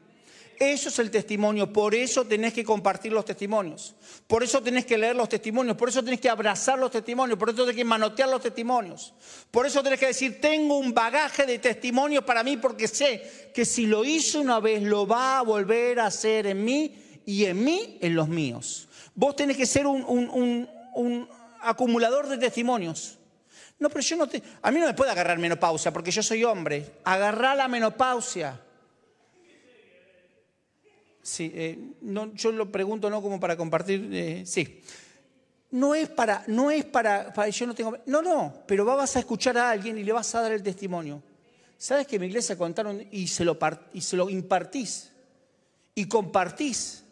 Eso 0.57 0.89
es 0.89 0.99
el 0.99 1.09
testimonio, 1.09 1.73
por 1.73 1.95
eso 1.95 2.25
tenés 2.25 2.53
que 2.53 2.63
compartir 2.63 3.11
los 3.11 3.25
testimonios, 3.25 3.95
por 4.27 4.43
eso 4.43 4.61
tenés 4.61 4.85
que 4.85 4.95
leer 4.95 5.15
los 5.15 5.27
testimonios, 5.27 5.75
por 5.75 5.89
eso 5.89 6.03
tenés 6.03 6.19
que 6.19 6.29
abrazar 6.29 6.77
los 6.77 6.91
testimonios, 6.91 7.39
por 7.39 7.49
eso 7.49 7.63
tenés 7.63 7.77
que 7.77 7.83
manotear 7.83 8.29
los 8.29 8.43
testimonios, 8.43 9.11
por 9.49 9.65
eso 9.65 9.81
tenés 9.81 9.99
que 9.99 10.05
decir, 10.05 10.39
tengo 10.39 10.77
un 10.77 10.93
bagaje 10.93 11.47
de 11.47 11.57
testimonios 11.57 12.23
para 12.23 12.43
mí 12.43 12.57
porque 12.57 12.87
sé 12.87 13.49
que 13.55 13.65
si 13.65 13.87
lo 13.87 14.05
hizo 14.05 14.39
una 14.39 14.59
vez 14.59 14.83
lo 14.83 15.07
va 15.07 15.39
a 15.39 15.41
volver 15.41 15.99
a 15.99 16.05
hacer 16.05 16.45
en 16.45 16.63
mí 16.63 16.93
y 17.25 17.45
en 17.45 17.63
mí 17.63 17.97
en 18.01 18.15
los 18.15 18.27
míos. 18.27 18.87
Vos 19.15 19.35
tenés 19.35 19.57
que 19.57 19.65
ser 19.65 19.87
un, 19.87 20.67
acumulador 21.61 22.27
de 22.27 22.37
testimonios. 22.37 23.17
No, 23.79 23.89
pero 23.89 24.01
yo 24.01 24.15
no 24.15 24.27
te... 24.27 24.41
A 24.61 24.71
mí 24.71 24.79
no 24.79 24.85
me 24.85 24.93
puede 24.93 25.11
agarrar 25.11 25.39
menopausia 25.39 25.91
porque 25.91 26.11
yo 26.11 26.21
soy 26.21 26.43
hombre. 26.43 26.91
Agarrar 27.03 27.57
la 27.57 27.67
menopausia 27.67 28.59
Sí, 31.21 31.51
eh, 31.53 31.77
no, 32.01 32.33
yo 32.33 32.51
lo 32.51 32.71
pregunto 32.71 33.09
no 33.09 33.21
como 33.21 33.39
para 33.39 33.55
compartir, 33.55 34.09
eh, 34.11 34.43
sí. 34.45 34.81
No 35.71 35.95
es 35.95 36.09
para, 36.09 36.43
no 36.47 36.71
es 36.71 36.83
para, 36.83 37.47
yo 37.49 37.67
no 37.67 37.75
tengo, 37.75 37.97
no, 38.07 38.21
no, 38.21 38.53
pero 38.67 38.83
vas 38.83 39.15
a 39.15 39.19
escuchar 39.19 39.57
a 39.57 39.69
alguien 39.69 39.97
y 39.97 40.03
le 40.03 40.11
vas 40.11 40.33
a 40.35 40.41
dar 40.41 40.51
el 40.51 40.63
testimonio. 40.63 41.21
¿Sabes 41.77 42.07
que 42.07 42.15
en 42.17 42.21
mi 42.21 42.27
iglesia 42.27 42.57
contaron 42.57 43.07
y 43.11 43.27
se 43.27 43.45
lo, 43.45 43.57
y 43.93 44.01
se 44.01 44.17
lo 44.17 44.29
impartís 44.29 45.11
y 45.95 46.05
compartís 46.07 47.03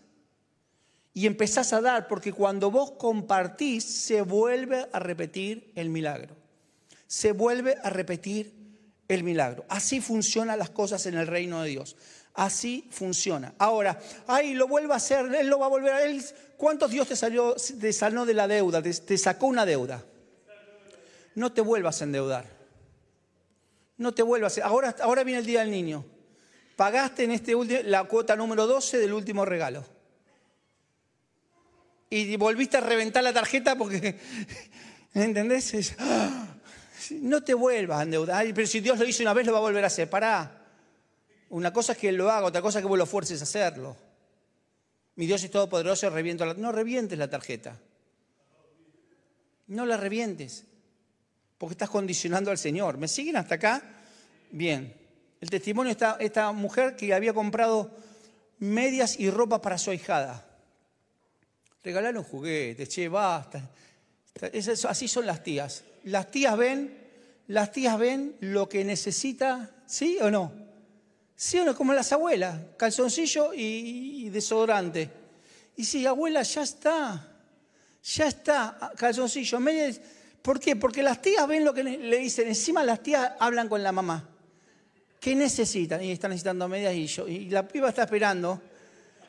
y 1.14 1.26
empezás 1.26 1.74
a 1.74 1.82
dar? 1.82 2.08
Porque 2.08 2.34
cuando 2.34 2.72
vos 2.72 2.92
compartís 2.92 3.84
se 3.84 4.22
vuelve 4.22 4.88
a 4.92 5.00
repetir 5.00 5.72
el 5.76 5.90
milagro. 5.90 6.36
Se 7.08 7.32
vuelve 7.32 7.76
a 7.84 7.90
repetir 7.90 8.54
el 9.08 9.24
milagro. 9.24 9.66
Así 9.70 10.02
funcionan 10.02 10.60
las 10.60 10.70
cosas 10.70 11.06
en 11.08 11.16
el 11.16 11.28
reino 11.28 11.62
de 11.64 11.70
Dios. 11.70 11.96
Así 12.36 12.88
funciona. 12.92 13.54
Ahora, 13.58 14.00
ahí 14.28 14.54
lo 14.54 14.68
vuelve 14.68 14.94
a 14.94 14.98
hacer, 14.98 15.34
Él 15.34 15.48
lo 15.48 15.60
va 15.60 15.66
a 15.66 15.70
volver 15.70 15.94
a 15.94 16.04
él. 16.04 16.24
¿Cuántos 16.56 16.92
Dios 16.92 17.08
te, 17.08 17.16
salió, 17.16 17.56
te 17.56 17.92
sanó 17.92 18.26
de 18.26 18.34
la 18.34 18.48
deuda? 18.48 18.82
Te, 18.82 19.18
sacó 19.18 19.48
una 19.48 19.66
deuda. 19.66 20.04
No 21.36 21.52
te 21.52 21.62
vuelvas 21.62 22.02
a 22.02 22.06
endeudar. 22.06 22.46
No 23.98 24.14
te 24.14 24.22
vuelvas. 24.22 24.58
Ahora, 24.60 24.96
ahora 25.02 25.24
viene 25.24 25.40
el 25.40 25.46
día 25.46 25.62
del 25.62 25.72
niño. 25.72 26.06
Pagaste 26.76 27.24
en 27.24 27.32
este 27.32 27.56
último, 27.56 27.82
la 27.84 28.06
cuota 28.06 28.36
número 28.36 28.68
12 28.68 29.00
del 29.00 29.14
último 29.14 29.44
regalo. 29.44 29.84
Y 32.10 32.36
volviste 32.38 32.78
a 32.78 32.82
reventar 32.82 33.24
la 33.24 33.34
tarjeta 33.34 33.76
porque, 33.76 34.18
¿entendés? 35.14 35.96
No 37.12 37.42
te 37.42 37.56
vuelvas 37.56 38.02
a 38.02 38.04
endeudar. 38.04 38.46
Pero 38.54 38.68
si 38.68 38.82
Dios 38.82 39.00
lo 39.00 39.06
hizo 39.06 39.24
una 39.24 39.34
vez, 39.34 39.48
lo 39.48 39.54
va 39.54 39.58
a 39.58 39.62
volver 39.62 39.84
a 39.84 39.88
hacer. 39.88 40.08
Pará. 40.10 40.60
Una 41.50 41.74
cosa 41.74 41.94
es 41.94 41.98
que 41.98 42.10
Él 42.10 42.16
lo 42.18 42.30
haga, 42.30 42.46
otra 42.46 42.62
cosa 42.62 42.80
es 42.80 42.84
que 42.84 42.88
vos 42.88 42.98
lo 42.98 43.08
fuerces 43.08 43.40
a 43.42 43.44
hacerlo. 43.44 43.98
Mi 45.16 45.26
Dios 45.26 45.44
es 45.44 45.50
todopoderoso, 45.50 46.10
reviento 46.10 46.46
la... 46.46 46.54
No 46.54 46.72
revientes 46.72 47.18
la 47.18 47.30
tarjeta. 47.30 47.80
No 49.68 49.86
la 49.86 49.98
revientes. 49.98 50.66
Porque 51.58 51.74
estás 51.74 51.90
condicionando 51.90 52.52
al 52.52 52.58
Señor. 52.58 52.98
¿Me 52.98 53.08
siguen 53.08 53.38
hasta 53.38 53.56
acá? 53.56 53.84
Bien. 54.52 54.94
El 55.42 55.50
testimonio 55.50 55.94
de 55.94 56.26
esta, 56.26 56.52
mujer 56.52 56.96
que 56.96 57.14
había 57.14 57.34
comprado 57.34 57.92
medias 58.60 59.20
y 59.20 59.30
ropa 59.30 59.62
para 59.62 59.78
su 59.78 59.92
ahijada. 59.92 60.49
Regalaron 61.84 62.24
juguetes, 62.24 62.90
che, 62.90 63.08
basta. 63.08 63.70
así 64.90 65.08
son 65.08 65.26
las 65.26 65.44
tías. 65.44 65.84
Las 66.04 66.30
tías 66.32 66.58
ven, 66.58 66.98
las 67.48 67.72
tías 67.72 67.98
ven 67.98 68.36
lo 68.42 68.68
que 68.68 68.84
necesita, 68.84 69.72
¿sí 69.86 70.18
o 70.22 70.30
no? 70.30 70.52
Sí, 71.36 71.58
uno 71.58 71.74
como 71.74 71.94
las 71.94 72.12
abuelas, 72.12 72.60
calzoncillo 72.76 73.54
y, 73.54 74.28
desodorante. 74.30 75.10
Y 75.78 75.86
sí, 75.86 76.06
abuela, 76.06 76.42
ya 76.44 76.64
está, 76.64 77.32
ya 78.04 78.28
está, 78.28 78.92
calzoncillo, 78.98 79.60
¿Por 80.42 80.60
qué? 80.60 80.76
Porque 80.76 81.02
las 81.02 81.22
tías 81.22 81.48
ven 81.48 81.64
lo 81.64 81.74
que 81.74 81.84
le 81.84 82.18
dicen, 82.18 82.48
encima 82.48 82.84
las 82.84 83.02
tías 83.02 83.32
hablan 83.40 83.70
con 83.70 83.82
la 83.84 83.94
mamá. 83.94 84.28
¿Qué 85.20 85.36
necesitan? 85.36 86.02
Y 86.04 86.12
están 86.12 86.32
necesitando 86.32 86.68
medias 86.68 86.94
y, 86.94 87.08
yo, 87.08 87.28
y 87.28 87.50
la 87.50 87.68
piba 87.68 87.90
está 87.90 88.04
esperando. 88.04 88.62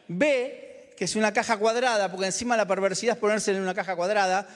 Ve 0.09 0.70
que 1.01 1.07
es 1.07 1.17
una 1.17 1.33
caja 1.33 1.57
cuadrada, 1.57 2.11
porque 2.11 2.27
encima 2.27 2.59
la 2.59 2.67
perversidad 2.67 3.15
es 3.15 3.19
ponerse 3.19 3.53
en 3.53 3.63
una 3.63 3.73
caja 3.73 3.97
cuadrada, 3.97 4.47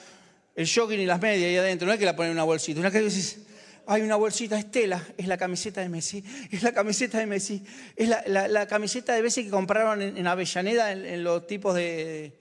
el 0.54 0.68
jogging 0.68 1.00
y 1.00 1.06
las 1.06 1.18
medias 1.18 1.48
ahí 1.48 1.56
adentro, 1.56 1.86
no 1.86 1.94
es 1.94 1.98
que 1.98 2.04
la 2.04 2.14
ponen 2.14 2.32
en 2.32 2.36
una 2.36 2.44
bolsita, 2.44 2.80
una 2.80 2.90
que 2.90 3.00
dices, 3.00 3.38
hay 3.86 4.02
una 4.02 4.16
bolsita 4.16 4.58
Estela, 4.58 5.02
es 5.16 5.26
la 5.26 5.38
camiseta 5.38 5.80
de 5.80 5.88
Messi, 5.88 6.22
es 6.50 6.62
la 6.62 6.72
camiseta 6.72 7.18
de 7.18 7.24
Messi, 7.24 7.64
es 7.96 8.10
la, 8.26 8.66
camiseta 8.66 9.14
de 9.14 9.22
Messi 9.22 9.44
que 9.44 9.48
compraron 9.48 10.02
en, 10.02 10.26
Avellaneda 10.26 10.92
en, 10.92 11.24
los 11.24 11.46
tipos 11.46 11.74
de 11.74 12.38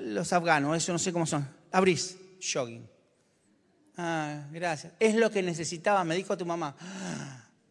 los 0.00 0.32
afganos, 0.32 0.74
eso 0.74 0.92
no 0.94 0.98
sé 0.98 1.12
cómo 1.12 1.26
son. 1.26 1.46
Abrís, 1.70 2.16
jogging. 2.40 2.88
Ah, 3.98 4.46
gracias. 4.50 4.94
Es 4.98 5.16
lo 5.16 5.30
que 5.30 5.42
necesitaba, 5.42 6.02
me 6.02 6.14
dijo 6.14 6.34
tu 6.38 6.46
mamá. 6.46 6.74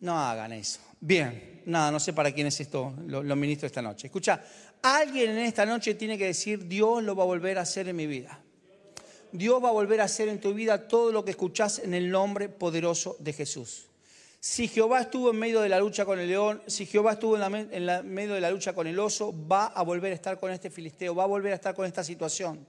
No 0.01 0.19
hagan 0.19 0.53
eso. 0.53 0.81
Bien, 0.99 1.63
nada, 1.65 1.89
no 1.89 1.99
sé 1.99 2.13
para 2.13 2.31
quién 2.31 2.45
es 2.45 2.59
esto, 2.59 2.93
lo, 3.07 3.23
lo 3.23 3.35
ministro 3.35 3.65
esta 3.65 3.81
noche. 3.81 4.05
Escucha, 4.05 4.39
alguien 4.81 5.31
en 5.31 5.39
esta 5.39 5.65
noche 5.65 5.93
tiene 5.93 6.17
que 6.17 6.25
decir, 6.25 6.67
Dios 6.67 7.03
lo 7.03 7.15
va 7.15 7.23
a 7.23 7.27
volver 7.27 7.57
a 7.57 7.61
hacer 7.61 7.87
en 7.87 7.95
mi 7.95 8.07
vida. 8.07 8.41
Dios 9.31 9.63
va 9.63 9.69
a 9.69 9.73
volver 9.73 10.01
a 10.01 10.05
hacer 10.05 10.27
en 10.27 10.39
tu 10.39 10.53
vida 10.53 10.87
todo 10.87 11.11
lo 11.11 11.23
que 11.23 11.31
escuchás 11.31 11.79
en 11.79 11.93
el 11.93 12.09
nombre 12.09 12.49
poderoso 12.49 13.15
de 13.19 13.33
Jesús. 13.33 13.87
Si 14.39 14.67
Jehová 14.67 15.01
estuvo 15.01 15.29
en 15.29 15.37
medio 15.37 15.61
de 15.61 15.69
la 15.69 15.79
lucha 15.79 16.03
con 16.03 16.19
el 16.19 16.27
león, 16.27 16.61
si 16.65 16.85
Jehová 16.85 17.13
estuvo 17.13 17.37
en, 17.37 18.11
medio 18.13 18.33
de 18.33 18.41
la 18.41 18.49
lucha 18.49 18.73
con 18.73 18.87
el 18.87 18.97
oso, 18.99 19.33
va 19.47 19.67
a 19.67 19.83
volver 19.83 20.11
a 20.11 20.15
estar 20.15 20.39
con 20.39 20.51
este 20.51 20.69
filisteo, 20.69 21.13
va 21.13 21.23
a 21.23 21.27
volver 21.27 21.51
a 21.51 21.55
estar 21.55 21.75
con 21.75 21.85
esta 21.85 22.03
situación. 22.03 22.65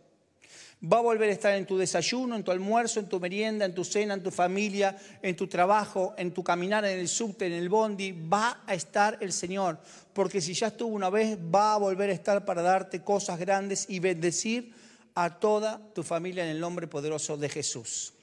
Va 0.85 0.99
a 0.99 1.03
volver 1.03 1.31
a 1.31 1.33
estar 1.33 1.55
en 1.55 1.65
tu 1.65 1.79
desayuno, 1.79 2.35
en 2.35 2.43
tu 2.43 2.51
almuerzo, 2.51 2.99
en 2.99 3.09
tu 3.09 3.21
merienda, 3.21 3.65
en 3.65 3.75
tu 3.75 3.85
cena, 3.85 4.15
en 4.15 4.23
tu 4.23 4.33
familia, 4.33 4.97
en 5.23 5.37
tu 5.37 5.47
trabajo, 5.47 6.13
en 6.19 6.33
tu 6.33 6.43
caminar 6.43 6.85
en 6.85 6.99
el 6.99 7.09
subte, 7.09 7.47
en 7.47 7.53
el 7.53 7.69
bondi. 7.69 8.11
Va 8.11 8.65
a 8.67 8.75
estar 8.75 9.17
el 9.21 9.33
Señor. 9.33 9.79
Porque 10.13 10.41
si 10.41 10.55
ya 10.55 10.69
estuvo 10.69 10.93
una 10.93 11.09
vez, 11.09 11.39
va 11.39 11.75
a 11.75 11.79
volver 11.79 12.11
a 12.11 12.13
estar 12.13 12.45
para 12.45 12.63
darte 12.63 13.03
cosas 13.03 13.39
grandes 13.39 13.87
y 13.89 14.01
bendecir 14.01 14.73
a 15.15 15.39
toda 15.39 15.81
tu 15.95 16.03
familia 16.03 16.43
en 16.43 16.51
el 16.51 16.59
nombre 16.59 16.89
poderoso 16.89 17.37
de 17.37 17.49
Jesús. 17.49 18.15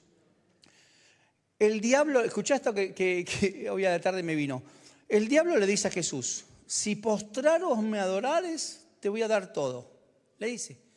El 1.58 1.80
diablo, 1.80 2.20
escuchá 2.20 2.56
esto 2.56 2.74
que, 2.74 2.92
que, 2.94 3.70
hoy 3.70 3.86
a 3.86 3.90
la 3.90 4.00
tarde 4.00 4.22
me 4.22 4.34
vino. 4.34 4.62
El 5.08 5.28
diablo 5.28 5.56
le 5.56 5.66
dice 5.66 5.88
a 5.88 5.90
Jesús, 5.90 6.44
si 6.66 6.96
postraros 6.96 7.78
me 7.82 7.98
adorares, 7.98 8.82
te 9.00 9.08
voy 9.08 9.22
a 9.22 9.28
dar 9.28 9.52
todo. 9.52 9.90
Le 10.38 10.48
dice. 10.48 10.89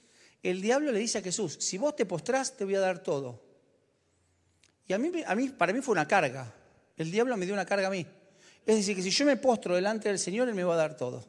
El 0.44 0.62
diablo 0.62 0.92
le 0.92 1.00
dice 1.00 1.20
a 1.20 1.22
Jesús, 1.22 1.58
si 1.60 1.78
vos 1.78 1.96
te 1.96 2.06
postrás, 2.06 2.56
te 2.58 2.66
voy 2.66 2.76
a 2.76 2.82
dar 2.82 3.02
todo. 3.02 3.42
Y 4.86 4.92
a 4.92 4.98
mí, 4.98 5.10
a 5.26 5.36
mí, 5.36 5.50
para 5.50 5.72
mí 5.72 5.82
fue 5.82 5.94
una 5.94 6.06
carga. 6.06 6.54
El 6.98 7.10
diablo 7.10 7.38
me 7.38 7.46
dio 7.46 7.54
una 7.54 7.66
carga 7.66 7.88
a 7.88 7.92
mí. 7.92 8.06
Es 8.66 8.76
decir, 8.76 8.96
que 8.96 9.02
si 9.02 9.10
yo 9.10 9.26
me 9.26 9.38
postro 9.38 9.76
delante 9.76 10.10
del 10.10 10.20
Señor, 10.20 10.50
Él 10.50 10.56
me 10.56 10.66
va 10.66 10.74
a 10.74 10.78
dar 10.78 10.98
todo. 10.98 11.26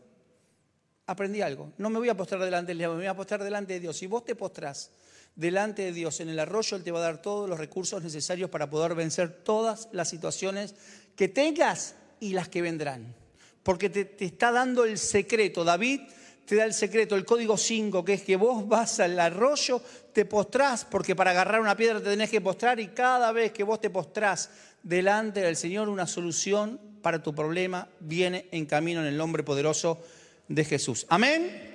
Aprendí 1.06 1.42
algo. 1.42 1.72
No 1.78 1.90
me 1.90 1.98
voy 1.98 2.08
a 2.08 2.16
postrar 2.16 2.40
delante 2.40 2.70
del 2.70 2.78
diablo, 2.78 2.96
me 2.96 3.04
voy 3.04 3.08
a 3.08 3.16
postrar 3.16 3.44
delante 3.44 3.74
de 3.74 3.80
Dios. 3.80 3.96
Si 3.96 4.06
vos 4.08 4.24
te 4.24 4.34
postrás 4.34 4.90
delante 5.36 5.82
de 5.82 5.92
Dios 5.92 6.18
en 6.20 6.28
el 6.28 6.38
arroyo, 6.38 6.76
Él 6.76 6.82
te 6.82 6.90
va 6.90 6.98
a 6.98 7.02
dar 7.02 7.22
todos 7.22 7.48
los 7.48 7.58
recursos 7.58 8.02
necesarios 8.02 8.50
para 8.50 8.68
poder 8.68 8.96
vencer 8.96 9.44
todas 9.44 9.88
las 9.92 10.08
situaciones 10.08 10.74
que 11.14 11.28
tengas 11.28 11.94
y 12.18 12.32
las 12.32 12.48
que 12.48 12.62
vendrán. 12.62 13.14
Porque 13.62 13.90
te, 13.90 14.04
te 14.04 14.24
está 14.24 14.50
dando 14.50 14.84
el 14.84 14.98
secreto. 14.98 15.62
David 15.62 16.00
te 16.44 16.56
da 16.56 16.64
el 16.64 16.74
secreto, 16.74 17.16
el 17.16 17.24
código 17.24 17.56
5, 17.56 18.04
que 18.04 18.14
es 18.14 18.22
que 18.22 18.36
vos 18.36 18.68
vas 18.68 19.00
al 19.00 19.18
arroyo, 19.18 19.80
te 20.12 20.24
postrás, 20.24 20.84
porque 20.84 21.16
para 21.16 21.30
agarrar 21.30 21.60
una 21.60 21.76
piedra 21.76 21.98
te 22.00 22.10
tenés 22.10 22.30
que 22.30 22.40
postrar 22.40 22.78
y 22.80 22.88
cada 22.88 23.32
vez 23.32 23.52
que 23.52 23.64
vos 23.64 23.80
te 23.80 23.90
postrás 23.90 24.50
delante 24.82 25.40
del 25.40 25.56
Señor, 25.56 25.88
una 25.88 26.06
solución 26.06 26.80
para 27.02 27.22
tu 27.22 27.34
problema 27.34 27.88
viene 28.00 28.46
en 28.50 28.66
camino 28.66 29.00
en 29.00 29.06
el 29.06 29.16
nombre 29.16 29.42
poderoso 29.42 30.02
de 30.48 30.64
Jesús. 30.64 31.06
Amén. 31.08 31.74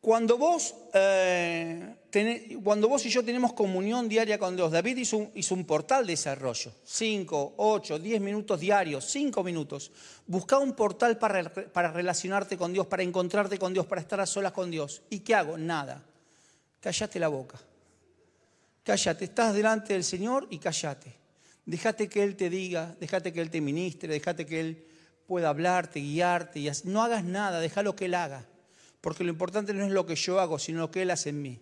Cuando 0.00 0.38
vos, 0.38 0.74
eh, 0.94 1.94
cuando 2.62 2.88
vos 2.88 3.04
y 3.06 3.10
yo 3.10 3.24
tenemos 3.24 3.52
comunión 3.52 4.08
diaria 4.08 4.38
con 4.38 4.56
Dios, 4.56 4.72
David 4.72 4.96
hizo 4.98 5.54
un, 5.54 5.64
portal 5.64 6.06
de 6.06 6.12
desarrollo, 6.12 6.72
5, 6.84 7.54
8, 7.56 7.98
10 7.98 8.20
minutos 8.20 8.60
diarios, 8.60 9.04
5 9.06 9.42
minutos. 9.44 9.92
Busca 10.26 10.58
un 10.58 10.74
portal 10.74 11.18
para, 11.18 11.42
relacionarte 11.92 12.56
con 12.56 12.72
Dios, 12.72 12.86
para 12.86 13.02
encontrarte 13.02 13.58
con 13.58 13.72
Dios, 13.72 13.86
para 13.86 14.00
estar 14.00 14.20
a 14.20 14.26
solas 14.26 14.52
con 14.52 14.70
Dios. 14.70 15.02
¿Y 15.10 15.20
qué 15.20 15.34
hago? 15.34 15.56
Nada. 15.56 16.04
Cállate 16.80 17.18
la 17.18 17.28
boca. 17.28 17.60
Cállate, 18.82 19.24
estás 19.24 19.54
delante 19.54 19.92
del 19.92 20.04
Señor 20.04 20.46
y 20.50 20.58
cállate. 20.58 21.14
Déjate 21.64 22.08
que 22.08 22.22
Él 22.22 22.36
te 22.36 22.50
diga, 22.50 22.96
déjate 22.98 23.32
que 23.32 23.40
Él 23.40 23.50
te 23.50 23.60
ministre, 23.60 24.12
déjate 24.12 24.46
que 24.46 24.60
Él 24.60 24.86
pueda 25.26 25.50
hablarte, 25.50 26.00
guiarte. 26.00 26.58
Y 26.60 26.70
no 26.84 27.02
hagas 27.02 27.24
nada, 27.24 27.60
déjalo 27.60 27.94
que 27.94 28.06
Él 28.06 28.14
haga 28.14 28.46
porque 29.00 29.24
lo 29.24 29.30
importante 29.30 29.72
no 29.72 29.84
es 29.84 29.92
lo 29.92 30.06
que 30.06 30.14
yo 30.14 30.40
hago, 30.40 30.58
sino 30.58 30.80
lo 30.80 30.90
que 30.90 31.02
Él 31.02 31.10
hace 31.10 31.30
en 31.30 31.42
mí. 31.42 31.60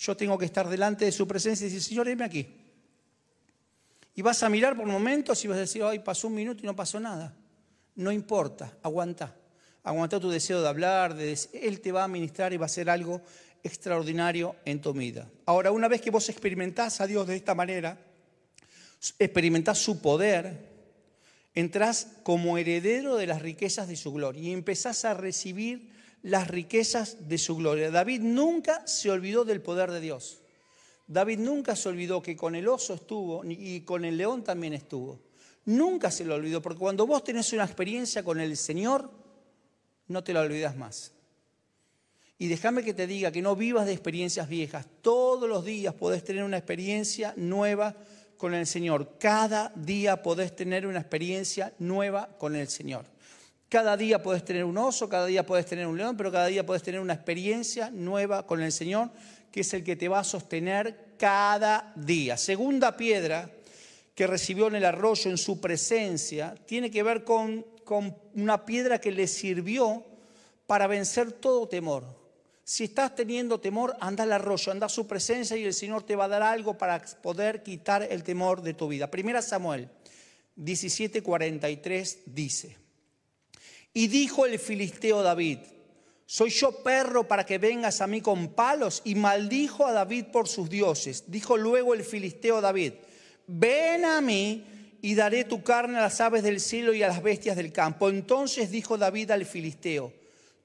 Yo 0.00 0.16
tengo 0.16 0.38
que 0.38 0.46
estar 0.46 0.66
delante 0.66 1.04
de 1.04 1.12
su 1.12 1.28
presencia 1.28 1.66
y 1.66 1.68
decir, 1.68 1.82
Señor, 1.82 2.06
venme 2.06 2.24
aquí. 2.24 2.48
Y 4.14 4.22
vas 4.22 4.42
a 4.42 4.48
mirar 4.48 4.74
por 4.74 4.86
momentos 4.86 5.44
y 5.44 5.48
vas 5.48 5.58
a 5.58 5.60
decir, 5.60 5.82
ay, 5.82 5.98
pasó 5.98 6.28
un 6.28 6.36
minuto 6.36 6.62
y 6.62 6.66
no 6.66 6.74
pasó 6.74 6.98
nada. 6.98 7.36
No 7.96 8.10
importa, 8.10 8.78
aguanta. 8.82 9.36
Aguanta 9.82 10.18
tu 10.18 10.30
deseo 10.30 10.62
de 10.62 10.68
hablar, 10.68 11.14
de 11.14 11.38
Él 11.52 11.82
te 11.82 11.92
va 11.92 12.04
a 12.04 12.08
ministrar 12.08 12.54
y 12.54 12.56
va 12.56 12.64
a 12.64 12.66
hacer 12.66 12.88
algo 12.88 13.20
extraordinario 13.62 14.56
en 14.64 14.80
tu 14.80 14.94
vida. 14.94 15.28
Ahora, 15.44 15.70
una 15.70 15.86
vez 15.86 16.00
que 16.00 16.10
vos 16.10 16.30
experimentás 16.30 17.02
a 17.02 17.06
Dios 17.06 17.26
de 17.26 17.36
esta 17.36 17.54
manera, 17.54 17.98
experimentás 19.18 19.76
su 19.78 20.00
poder, 20.00 20.66
entrás 21.54 22.08
como 22.22 22.56
heredero 22.56 23.16
de 23.16 23.26
las 23.26 23.42
riquezas 23.42 23.86
de 23.86 23.96
su 23.96 24.14
gloria 24.14 24.40
y 24.40 24.52
empezás 24.52 25.04
a 25.04 25.12
recibir 25.12 25.90
las 26.22 26.48
riquezas 26.48 27.28
de 27.28 27.38
su 27.38 27.56
gloria. 27.56 27.90
David 27.90 28.20
nunca 28.20 28.86
se 28.86 29.10
olvidó 29.10 29.44
del 29.44 29.62
poder 29.62 29.90
de 29.90 30.00
Dios. 30.00 30.42
David 31.06 31.38
nunca 31.40 31.74
se 31.74 31.88
olvidó 31.88 32.22
que 32.22 32.36
con 32.36 32.54
el 32.54 32.68
oso 32.68 32.94
estuvo 32.94 33.42
y 33.44 33.80
con 33.80 34.04
el 34.04 34.16
león 34.16 34.44
también 34.44 34.74
estuvo. 34.74 35.20
Nunca 35.64 36.10
se 36.10 36.24
lo 36.24 36.36
olvidó, 36.36 36.62
porque 36.62 36.78
cuando 36.78 37.06
vos 37.06 37.24
tenés 37.24 37.52
una 37.52 37.64
experiencia 37.64 38.22
con 38.22 38.40
el 38.40 38.56
Señor, 38.56 39.10
no 40.06 40.24
te 40.24 40.32
la 40.32 40.40
olvidas 40.40 40.76
más. 40.76 41.12
Y 42.38 42.48
déjame 42.48 42.82
que 42.82 42.94
te 42.94 43.06
diga 43.06 43.30
que 43.32 43.42
no 43.42 43.54
vivas 43.56 43.86
de 43.86 43.92
experiencias 43.92 44.48
viejas. 44.48 44.86
Todos 45.02 45.48
los 45.48 45.64
días 45.64 45.94
podés 45.94 46.24
tener 46.24 46.42
una 46.44 46.56
experiencia 46.56 47.34
nueva 47.36 47.94
con 48.38 48.54
el 48.54 48.66
Señor. 48.66 49.18
Cada 49.18 49.70
día 49.76 50.22
podés 50.22 50.56
tener 50.56 50.86
una 50.86 51.00
experiencia 51.00 51.74
nueva 51.78 52.38
con 52.38 52.56
el 52.56 52.68
Señor. 52.68 53.04
Cada 53.70 53.96
día 53.96 54.20
puedes 54.20 54.44
tener 54.44 54.64
un 54.64 54.76
oso, 54.76 55.08
cada 55.08 55.26
día 55.26 55.46
puedes 55.46 55.64
tener 55.64 55.86
un 55.86 55.96
león, 55.96 56.16
pero 56.16 56.32
cada 56.32 56.46
día 56.48 56.66
puedes 56.66 56.82
tener 56.82 57.00
una 57.00 57.14
experiencia 57.14 57.88
nueva 57.92 58.44
con 58.44 58.60
el 58.60 58.72
Señor, 58.72 59.10
que 59.52 59.60
es 59.60 59.72
el 59.72 59.84
que 59.84 59.94
te 59.94 60.08
va 60.08 60.18
a 60.18 60.24
sostener 60.24 61.14
cada 61.16 61.92
día. 61.94 62.36
Segunda 62.36 62.96
piedra 62.96 63.48
que 64.12 64.26
recibió 64.26 64.66
en 64.66 64.74
el 64.74 64.84
arroyo 64.84 65.30
en 65.30 65.38
su 65.38 65.60
presencia 65.60 66.56
tiene 66.66 66.90
que 66.90 67.04
ver 67.04 67.22
con, 67.22 67.64
una 68.34 68.66
piedra 68.66 69.00
que 69.00 69.12
le 69.12 69.28
sirvió 69.28 70.04
para 70.66 70.88
vencer 70.88 71.30
todo 71.30 71.68
temor. 71.68 72.04
Si 72.64 72.84
estás 72.84 73.14
teniendo 73.14 73.60
temor, 73.60 73.96
anda 74.00 74.24
al 74.24 74.32
arroyo, 74.32 74.72
anda 74.72 74.86
a 74.86 74.88
su 74.88 75.06
presencia 75.06 75.56
y 75.56 75.64
el 75.64 75.74
Señor 75.74 76.02
te 76.02 76.16
va 76.16 76.24
a 76.24 76.28
dar 76.28 76.42
algo 76.42 76.76
para 76.76 77.00
poder 77.22 77.62
quitar 77.62 78.02
el 78.02 78.24
temor 78.24 78.62
de 78.62 78.74
tu 78.74 78.88
vida. 78.88 79.08
Primera 79.12 79.42
Samuel 79.42 79.88
17:43 80.56 82.18
dice, 82.26 82.79
y 83.92 84.06
dijo 84.08 84.46
el 84.46 84.58
filisteo 84.58 85.22
David, 85.22 85.58
¿soy 86.26 86.50
yo 86.50 86.82
perro 86.82 87.26
para 87.26 87.44
que 87.44 87.58
vengas 87.58 88.00
a 88.00 88.06
mí 88.06 88.20
con 88.20 88.48
palos? 88.48 89.02
Y 89.04 89.14
maldijo 89.16 89.86
a 89.86 89.92
David 89.92 90.26
por 90.32 90.46
sus 90.46 90.70
dioses. 90.70 91.24
Dijo 91.26 91.56
luego 91.56 91.94
el 91.94 92.04
filisteo 92.04 92.60
David, 92.60 92.92
ven 93.46 94.04
a 94.04 94.20
mí 94.20 94.64
y 95.02 95.14
daré 95.14 95.44
tu 95.44 95.62
carne 95.62 95.98
a 95.98 96.02
las 96.02 96.20
aves 96.20 96.42
del 96.42 96.60
cielo 96.60 96.92
y 96.92 97.02
a 97.02 97.08
las 97.08 97.22
bestias 97.22 97.56
del 97.56 97.72
campo. 97.72 98.08
Entonces 98.08 98.70
dijo 98.70 98.96
David 98.96 99.32
al 99.32 99.44
filisteo, 99.44 100.12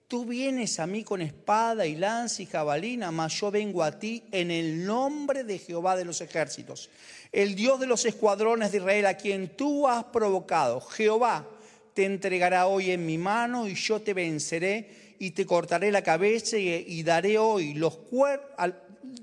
tú 0.07 0.25
vienes 0.25 0.79
a 0.79 0.85
mí 0.85 1.03
con 1.03 1.21
espada 1.21 1.87
y 1.87 1.95
lanza 1.95 2.43
y 2.43 2.45
jabalina, 2.45 3.11
mas 3.11 3.33
yo 3.39 3.49
vengo 3.49 3.81
a 3.81 3.97
ti 3.97 4.23
en 4.31 4.51
el 4.51 4.85
nombre 4.85 5.43
de 5.43 5.57
Jehová 5.57 5.95
de 5.95 6.05
los 6.05 6.21
ejércitos, 6.21 6.89
el 7.31 7.55
Dios 7.55 7.79
de 7.79 7.87
los 7.87 8.05
escuadrones 8.05 8.71
de 8.71 8.77
Israel, 8.77 9.07
a 9.07 9.17
quien 9.17 9.55
tú 9.55 9.87
has 9.87 10.03
provocado. 10.05 10.79
Jehová, 10.81 11.47
te 11.95 12.03
entregará 12.03 12.67
hoy 12.67 12.91
en 12.91 13.05
mi 13.05 13.17
mano 13.17 13.67
y 13.67 13.73
yo 13.73 14.01
te 14.01 14.13
venceré 14.13 15.15
y 15.17 15.31
te 15.31 15.45
cortaré 15.45 15.91
la 15.91 16.03
cabeza 16.03 16.57
y, 16.57 17.01
daré 17.03 17.37
hoy 17.37 17.73
los 17.73 17.99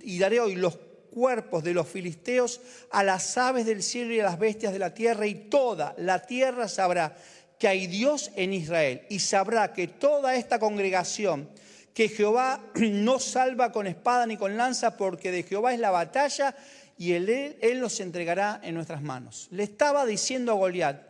y 0.03 0.19
daré 0.19 0.41
hoy 0.41 0.57
los 0.57 0.79
cuerpos 1.11 1.63
de 1.63 1.75
los 1.75 1.87
filisteos 1.87 2.63
a 2.91 3.05
las 3.05 3.37
aves 3.37 3.67
del 3.67 3.83
cielo 3.83 4.15
y 4.15 4.21
a 4.21 4.25
las 4.25 4.39
bestias 4.39 4.73
de 4.73 4.79
la 4.79 4.95
tierra 4.95 5.27
y 5.27 5.35
toda 5.35 5.95
la 5.99 6.23
tierra 6.23 6.67
sabrá 6.67 7.15
que 7.59 7.69
hay 7.69 7.87
Dios 7.87 8.31
en 8.37 8.55
Israel 8.55 9.03
y 9.11 9.19
sabrá 9.19 9.75
que 9.75 9.87
toda 9.87 10.35
esta 10.35 10.59
congregación 10.59 11.51
que 11.93 12.09
Jehová 12.09 12.59
no 12.75 13.19
salva 13.19 13.71
con 13.71 13.87
espada 13.87 14.25
ni 14.25 14.39
con 14.39 14.57
lanza 14.57 14.97
porque 14.97 15.31
de 15.31 15.43
Jehová 15.43 15.75
es 15.75 15.81
la 15.81 15.91
batalla 15.91 16.57
y 16.97 17.13
él, 17.13 17.59
él 17.61 17.81
los 17.81 18.01
entregará 18.01 18.61
en 18.63 18.75
nuestras 18.77 19.03
manos. 19.03 19.49
Le 19.51 19.63
estaba 19.63 20.07
diciendo 20.07 20.53
a 20.53 20.55
Goliat, 20.55 21.03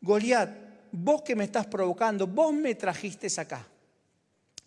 Goliat, 0.00 0.67
vos 0.92 1.22
que 1.22 1.36
me 1.36 1.44
estás 1.44 1.66
provocando, 1.66 2.26
vos 2.26 2.52
me 2.52 2.74
trajiste 2.74 3.28
acá. 3.40 3.66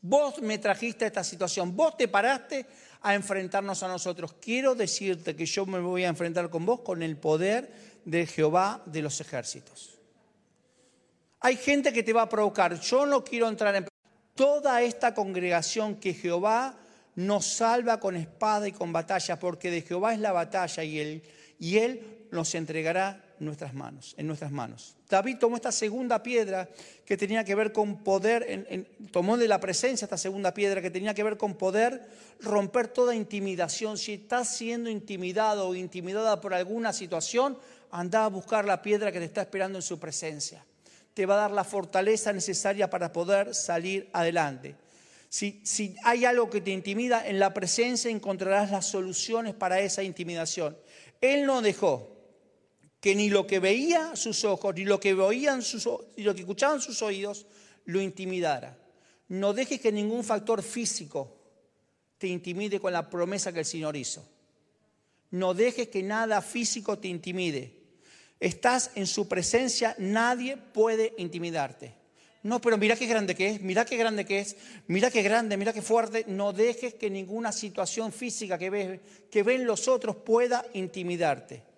Vos 0.03 0.41
me 0.41 0.57
trajiste 0.57 1.05
a 1.05 1.07
esta 1.07 1.23
situación, 1.23 1.75
vos 1.75 1.95
te 1.95 2.07
paraste 2.07 2.65
a 3.01 3.13
enfrentarnos 3.13 3.83
a 3.83 3.87
nosotros. 3.87 4.33
Quiero 4.41 4.73
decirte 4.73 5.35
que 5.35 5.45
yo 5.45 5.65
me 5.67 5.79
voy 5.79 6.05
a 6.05 6.07
enfrentar 6.07 6.49
con 6.49 6.65
vos 6.65 6.81
con 6.81 7.03
el 7.03 7.17
poder 7.17 7.71
de 8.03 8.25
Jehová 8.25 8.81
de 8.87 9.03
los 9.03 9.21
ejércitos. 9.21 9.99
Hay 11.39 11.55
gente 11.55 11.93
que 11.93 12.03
te 12.03 12.13
va 12.13 12.23
a 12.23 12.29
provocar. 12.29 12.79
Yo 12.79 13.05
no 13.05 13.23
quiero 13.23 13.47
entrar 13.47 13.75
en 13.75 13.87
toda 14.33 14.81
esta 14.81 15.13
congregación 15.13 15.95
que 15.95 16.13
Jehová 16.13 16.77
nos 17.15 17.45
salva 17.45 17.99
con 17.99 18.15
espada 18.15 18.67
y 18.67 18.71
con 18.71 18.93
batalla, 18.93 19.37
porque 19.37 19.69
de 19.69 19.81
Jehová 19.81 20.13
es 20.13 20.19
la 20.19 20.31
batalla 20.31 20.83
y 20.83 20.99
él, 20.99 21.23
y 21.59 21.77
él 21.77 22.27
nos 22.31 22.55
entregará 22.55 23.23
nuestras 23.45 23.73
manos, 23.73 24.13
en 24.17 24.27
nuestras 24.27 24.51
manos. 24.51 24.95
David 25.09 25.37
tomó 25.39 25.55
esta 25.55 25.71
segunda 25.71 26.21
piedra 26.21 26.69
que 27.05 27.17
tenía 27.17 27.43
que 27.43 27.55
ver 27.55 27.71
con 27.71 28.03
poder, 28.03 28.87
tomó 29.11 29.37
de 29.37 29.47
la 29.47 29.59
presencia 29.59 30.05
esta 30.05 30.17
segunda 30.17 30.53
piedra 30.53 30.81
que 30.81 30.91
tenía 30.91 31.13
que 31.13 31.23
ver 31.23 31.37
con 31.37 31.55
poder 31.55 32.07
romper 32.39 32.87
toda 32.87 33.15
intimidación. 33.15 33.97
Si 33.97 34.13
estás 34.13 34.55
siendo 34.55 34.89
intimidado 34.89 35.67
o 35.67 35.75
intimidada 35.75 36.39
por 36.39 36.53
alguna 36.53 36.93
situación, 36.93 37.57
anda 37.89 38.25
a 38.25 38.29
buscar 38.29 38.65
la 38.65 38.81
piedra 38.81 39.11
que 39.11 39.19
te 39.19 39.25
está 39.25 39.41
esperando 39.41 39.79
en 39.79 39.83
su 39.83 39.99
presencia. 39.99 40.63
Te 41.13 41.25
va 41.25 41.33
a 41.33 41.41
dar 41.41 41.51
la 41.51 41.63
fortaleza 41.63 42.31
necesaria 42.31 42.89
para 42.89 43.11
poder 43.11 43.53
salir 43.53 44.09
adelante. 44.13 44.75
Si, 45.27 45.61
si 45.63 45.95
hay 46.03 46.25
algo 46.25 46.49
que 46.49 46.61
te 46.61 46.71
intimida, 46.71 47.27
en 47.27 47.39
la 47.39 47.53
presencia 47.53 48.11
encontrarás 48.11 48.71
las 48.71 48.85
soluciones 48.85 49.55
para 49.55 49.79
esa 49.79 50.03
intimidación. 50.03 50.77
Él 51.21 51.45
no 51.45 51.61
dejó 51.61 52.20
que 53.01 53.15
ni 53.15 53.29
lo 53.29 53.47
que 53.47 53.59
veía 53.59 54.15
sus 54.15 54.45
ojos, 54.45 54.75
ni 54.75 54.85
lo 54.85 54.99
que 54.99 55.13
oían 55.13 55.63
sus, 55.63 55.89
ni 56.15 56.23
lo 56.23 56.35
que 56.35 56.41
escuchaban 56.41 56.79
sus 56.79 57.01
oídos, 57.01 57.47
lo 57.85 57.99
intimidara. 57.99 58.77
No 59.27 59.53
dejes 59.53 59.81
que 59.81 59.91
ningún 59.91 60.23
factor 60.23 60.61
físico 60.61 61.35
te 62.19 62.27
intimide 62.27 62.79
con 62.79 62.93
la 62.93 63.09
promesa 63.09 63.51
que 63.51 63.59
el 63.59 63.65
Señor 63.65 63.97
hizo. 63.97 64.23
No 65.31 65.55
dejes 65.55 65.87
que 65.87 66.03
nada 66.03 66.41
físico 66.41 66.99
te 66.99 67.07
intimide. 67.07 67.79
estás 68.39 68.91
en 68.95 69.07
su 69.07 69.27
presencia, 69.27 69.95
nadie 69.97 70.57
puede 70.57 71.13
intimidarte. 71.17 71.95
No, 72.43 72.59
pero 72.59 72.77
mira 72.77 72.95
qué 72.95 73.05
grande 73.05 73.35
que 73.35 73.47
es, 73.47 73.61
mira 73.61 73.85
qué 73.85 73.97
grande 73.97 74.25
que 74.25 74.39
es, 74.39 74.55
mira 74.87 75.11
qué 75.11 75.21
grande, 75.21 75.57
mira 75.57 75.73
qué 75.73 75.81
fuerte. 75.81 76.25
No 76.27 76.53
dejes 76.53 76.95
que 76.95 77.09
ninguna 77.09 77.51
situación 77.51 78.11
física 78.11 78.57
que, 78.57 78.69
ves, 78.69 78.99
que 79.31 79.43
ven 79.43 79.65
los 79.65 79.87
otros 79.87 80.15
pueda 80.17 80.65
intimidarte. 80.73 81.70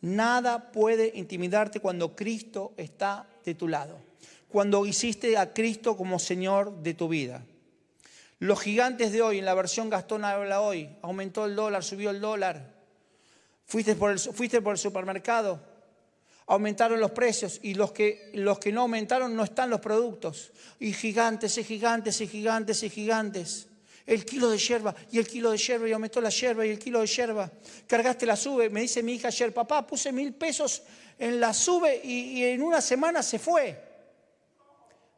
Nada 0.00 0.70
puede 0.70 1.12
intimidarte 1.14 1.80
cuando 1.80 2.14
Cristo 2.14 2.72
está 2.76 3.26
de 3.44 3.54
tu 3.54 3.68
lado. 3.68 3.98
Cuando 4.48 4.86
hiciste 4.86 5.36
a 5.36 5.52
Cristo 5.52 5.96
como 5.96 6.18
Señor 6.18 6.82
de 6.82 6.94
tu 6.94 7.08
vida. 7.08 7.44
Los 8.38 8.60
gigantes 8.60 9.12
de 9.12 9.20
hoy, 9.20 9.38
en 9.38 9.44
la 9.44 9.54
versión 9.54 9.90
Gastón 9.90 10.24
habla 10.24 10.60
hoy, 10.60 10.88
aumentó 11.02 11.44
el 11.44 11.56
dólar, 11.56 11.82
subió 11.82 12.10
el 12.10 12.20
dólar. 12.20 12.78
Fuiste 13.66 13.96
por 13.96 14.12
el, 14.12 14.78
supermercado, 14.78 15.60
aumentaron 16.46 17.00
los 17.00 17.10
precios 17.10 17.60
y 17.62 17.74
los 17.74 17.92
que 17.92 18.72
no 18.72 18.80
aumentaron 18.80 19.34
no 19.34 19.42
están 19.42 19.70
los 19.70 19.80
productos. 19.80 20.52
Y 20.78 20.92
gigantes 20.92 21.58
y 21.58 21.64
gigantes 21.64 22.20
y 22.20 22.28
gigantes 22.28 22.82
y 22.84 22.90
gigantes. 22.90 23.67
El 24.08 24.24
kilo 24.24 24.48
de 24.48 24.56
yerba 24.56 24.94
y 25.12 25.18
el 25.18 25.26
kilo 25.26 25.50
de 25.50 25.58
yerba 25.58 25.86
y 25.86 25.92
aumentó 25.92 26.18
la 26.22 26.30
yerba 26.30 26.64
y 26.64 26.70
el 26.70 26.78
kilo 26.78 27.02
de 27.02 27.06
yerba. 27.06 27.52
Cargaste 27.86 28.24
la 28.24 28.36
sube, 28.36 28.70
me 28.70 28.80
dice 28.80 29.02
mi 29.02 29.12
hija 29.12 29.28
ayer, 29.28 29.52
papá, 29.52 29.86
puse 29.86 30.10
mil 30.12 30.32
pesos 30.32 30.82
en 31.18 31.38
la 31.38 31.52
sube 31.52 32.00
y, 32.02 32.42
en 32.42 32.62
una 32.62 32.80
semana 32.80 33.22
se 33.22 33.38
fue. 33.38 33.84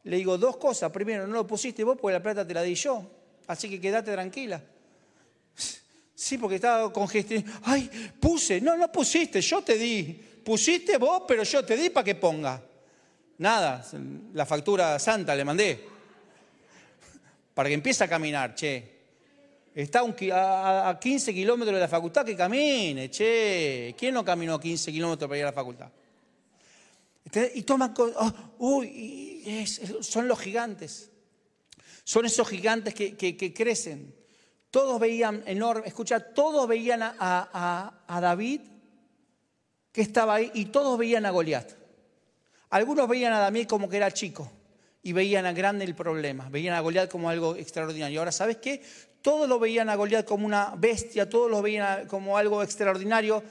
Le 0.03 0.17
digo 0.17 0.37
dos 0.37 0.57
cosas. 0.57 0.91
Primero, 0.91 1.25
no 1.25 1.35
lo 1.35 1.47
pusiste 1.47 1.85
vos 1.85 1.97
porque 1.97 2.15
la 2.15 2.21
plata 2.21 2.45
te 2.45 2.53
la 2.53 2.63
di 2.63 2.75
yo. 2.75 3.09
Así 3.47 3.69
que 3.69 3.79
quédate 3.79 4.11
tranquila. 4.11 4.61
Sí, 6.13 6.37
porque 6.37 6.57
estaba 6.57 6.93
congestionado. 6.93 7.59
Ay, 7.63 7.89
puse. 8.19 8.61
No, 8.61 8.77
no 8.77 8.91
pusiste, 8.91 9.41
yo 9.41 9.63
te 9.63 9.75
di 9.75 10.13
pusiste 10.43 10.97
vos, 10.97 11.23
pero 11.27 11.41
yo 11.41 11.65
te 11.65 11.75
di 11.75 11.89
para 11.89 12.03
que 12.03 12.13
ponga. 12.13 12.61
Nada, 13.39 13.83
la 14.33 14.45
factura 14.45 14.99
santa 14.99 15.33
le 15.33 15.43
mandé. 15.43 15.90
Para 17.53 17.69
que 17.69 17.75
empiece 17.75 18.03
a 18.03 18.07
caminar, 18.07 18.55
che. 18.55 18.99
Está 19.73 20.01
a 20.01 20.99
15 20.99 21.33
kilómetros 21.33 21.75
de 21.75 21.81
la 21.81 21.87
facultad, 21.87 22.25
que 22.25 22.35
camine, 22.35 23.09
che. 23.09 23.95
¿Quién 23.97 24.13
no 24.13 24.23
caminó 24.23 24.59
15 24.59 24.91
kilómetros 24.91 25.27
para 25.27 25.37
ir 25.37 25.43
a 25.43 25.47
la 25.47 25.53
facultad? 25.53 25.89
Y 27.53 27.61
toman, 27.63 27.93
oh, 27.97 28.33
uy, 28.59 29.65
son 30.01 30.27
los 30.27 30.39
gigantes. 30.39 31.09
Son 32.03 32.25
esos 32.25 32.47
gigantes 32.47 32.93
que, 32.93 33.53
crecen. 33.55 34.13
Todos 34.69 34.99
veían 34.99 35.43
enorme, 35.45 35.87
escucha, 35.87 36.19
todos 36.33 36.67
veían 36.67 37.01
a, 37.03 38.01
a 38.07 38.21
David 38.21 38.61
que 39.91 40.01
estaba 40.01 40.35
ahí 40.35 40.51
y 40.53 40.65
todos 40.65 40.97
veían 40.97 41.25
a 41.25 41.29
Goliat. 41.29 41.71
Algunos 42.69 43.07
veían 43.07 43.33
a 43.33 43.39
David 43.39 43.67
como 43.67 43.89
que 43.89 43.97
era 43.97 44.11
chico 44.11 44.49
y 45.03 45.13
veían 45.13 45.45
a 45.45 45.53
grande 45.53 45.85
el 45.85 45.95
problema, 45.95 46.49
veían 46.49 46.75
a 46.75 46.79
Goliat 46.79 47.09
como 47.09 47.29
algo 47.29 47.55
extraordinario. 47.55 48.19
Ahora, 48.19 48.31
¿sabes 48.31 48.57
qué? 48.57 48.81
Todos 49.21 49.47
lo 49.47 49.59
veían 49.59 49.89
a 49.89 49.95
Goliat 49.95 50.25
como 50.25 50.45
una 50.45 50.75
bestia, 50.77 51.29
todos 51.29 51.49
lo 51.49 51.61
veían 51.61 52.07
como 52.07 52.37
algo 52.37 52.63
extraordinario, 52.63 53.43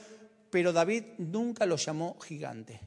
pero 0.49 0.73
David 0.73 1.03
nunca 1.17 1.65
lo 1.65 1.77
llamó 1.77 2.19
gigante. 2.19 2.79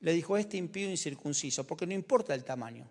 Le 0.00 0.12
dijo, 0.12 0.36
este 0.36 0.56
impío 0.56 0.90
incircunciso, 0.90 1.66
porque 1.66 1.86
no 1.86 1.94
importa 1.94 2.34
el 2.34 2.44
tamaño. 2.44 2.88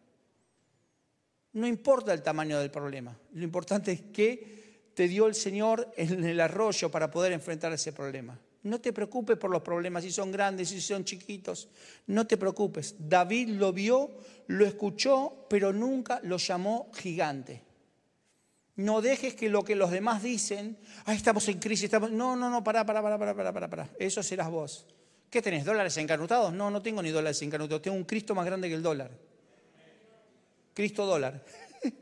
No 1.54 1.68
importa 1.68 2.14
el 2.14 2.24
tamaño 2.24 2.60
del 2.60 2.72
problema. 2.72 3.18
Lo 3.34 3.44
importante 3.44 3.92
es 3.92 4.02
que 4.14 4.92
te 4.94 5.08
dio 5.08 5.28
el 5.28 5.36
Señor 5.36 5.92
en 5.98 6.24
el 6.24 6.40
arroyo 6.40 6.90
para 6.90 7.12
poder 7.12 7.34
enfrentar 7.34 7.74
ese 7.74 7.92
problema. 7.92 8.40
No 8.64 8.80
te 8.80 8.94
preocupes 8.94 9.38
por 9.38 9.50
los 9.50 9.64
problemas, 9.64 10.04
si 10.04 10.12
son 10.12 10.32
grandes, 10.32 10.70
si 10.70 10.82
son 10.82 11.04
chiquitos. 11.04 11.68
No 12.08 12.28
te 12.28 12.38
preocupes. 12.38 12.96
David 13.00 13.50
lo 13.50 13.74
vio, 13.74 14.12
lo 14.48 14.66
escuchó, 14.66 15.46
pero 15.50 15.74
nunca 15.74 16.20
lo 16.24 16.38
llamó 16.38 16.92
gigante. 16.94 17.64
No 18.76 19.02
dejes 19.02 19.34
que 19.34 19.50
lo 19.50 19.64
que 19.64 19.76
los 19.76 19.92
demás 19.92 20.24
dicen, 20.24 20.78
ah, 21.06 21.14
estamos 21.14 21.48
en 21.48 21.60
crisis, 21.60 21.86
estamos... 21.86 22.12
No, 22.12 22.36
no, 22.36 22.50
no, 22.50 22.64
pará, 22.64 22.86
pará, 22.86 23.02
pará, 23.02 23.18
pará, 23.18 23.36
pará, 23.36 23.54
pará, 23.54 23.70
pará. 23.70 23.90
Eso 24.00 24.22
serás 24.22 24.50
vos. 24.50 24.86
¿Qué 25.30 25.42
tenés? 25.42 25.66
¿Dólares 25.66 25.98
encanutados? 25.98 26.54
No, 26.54 26.70
no 26.70 26.82
tengo 26.82 27.02
ni 27.02 27.10
dólares 27.10 27.42
encanutados. 27.42 27.82
Tengo 27.82 27.98
un 27.98 28.04
Cristo 28.04 28.36
más 28.36 28.46
grande 28.46 28.70
que 28.70 28.76
el 28.76 28.84
dólar. 28.84 29.12
Cristo 30.74 31.06
dólar. 31.06 31.44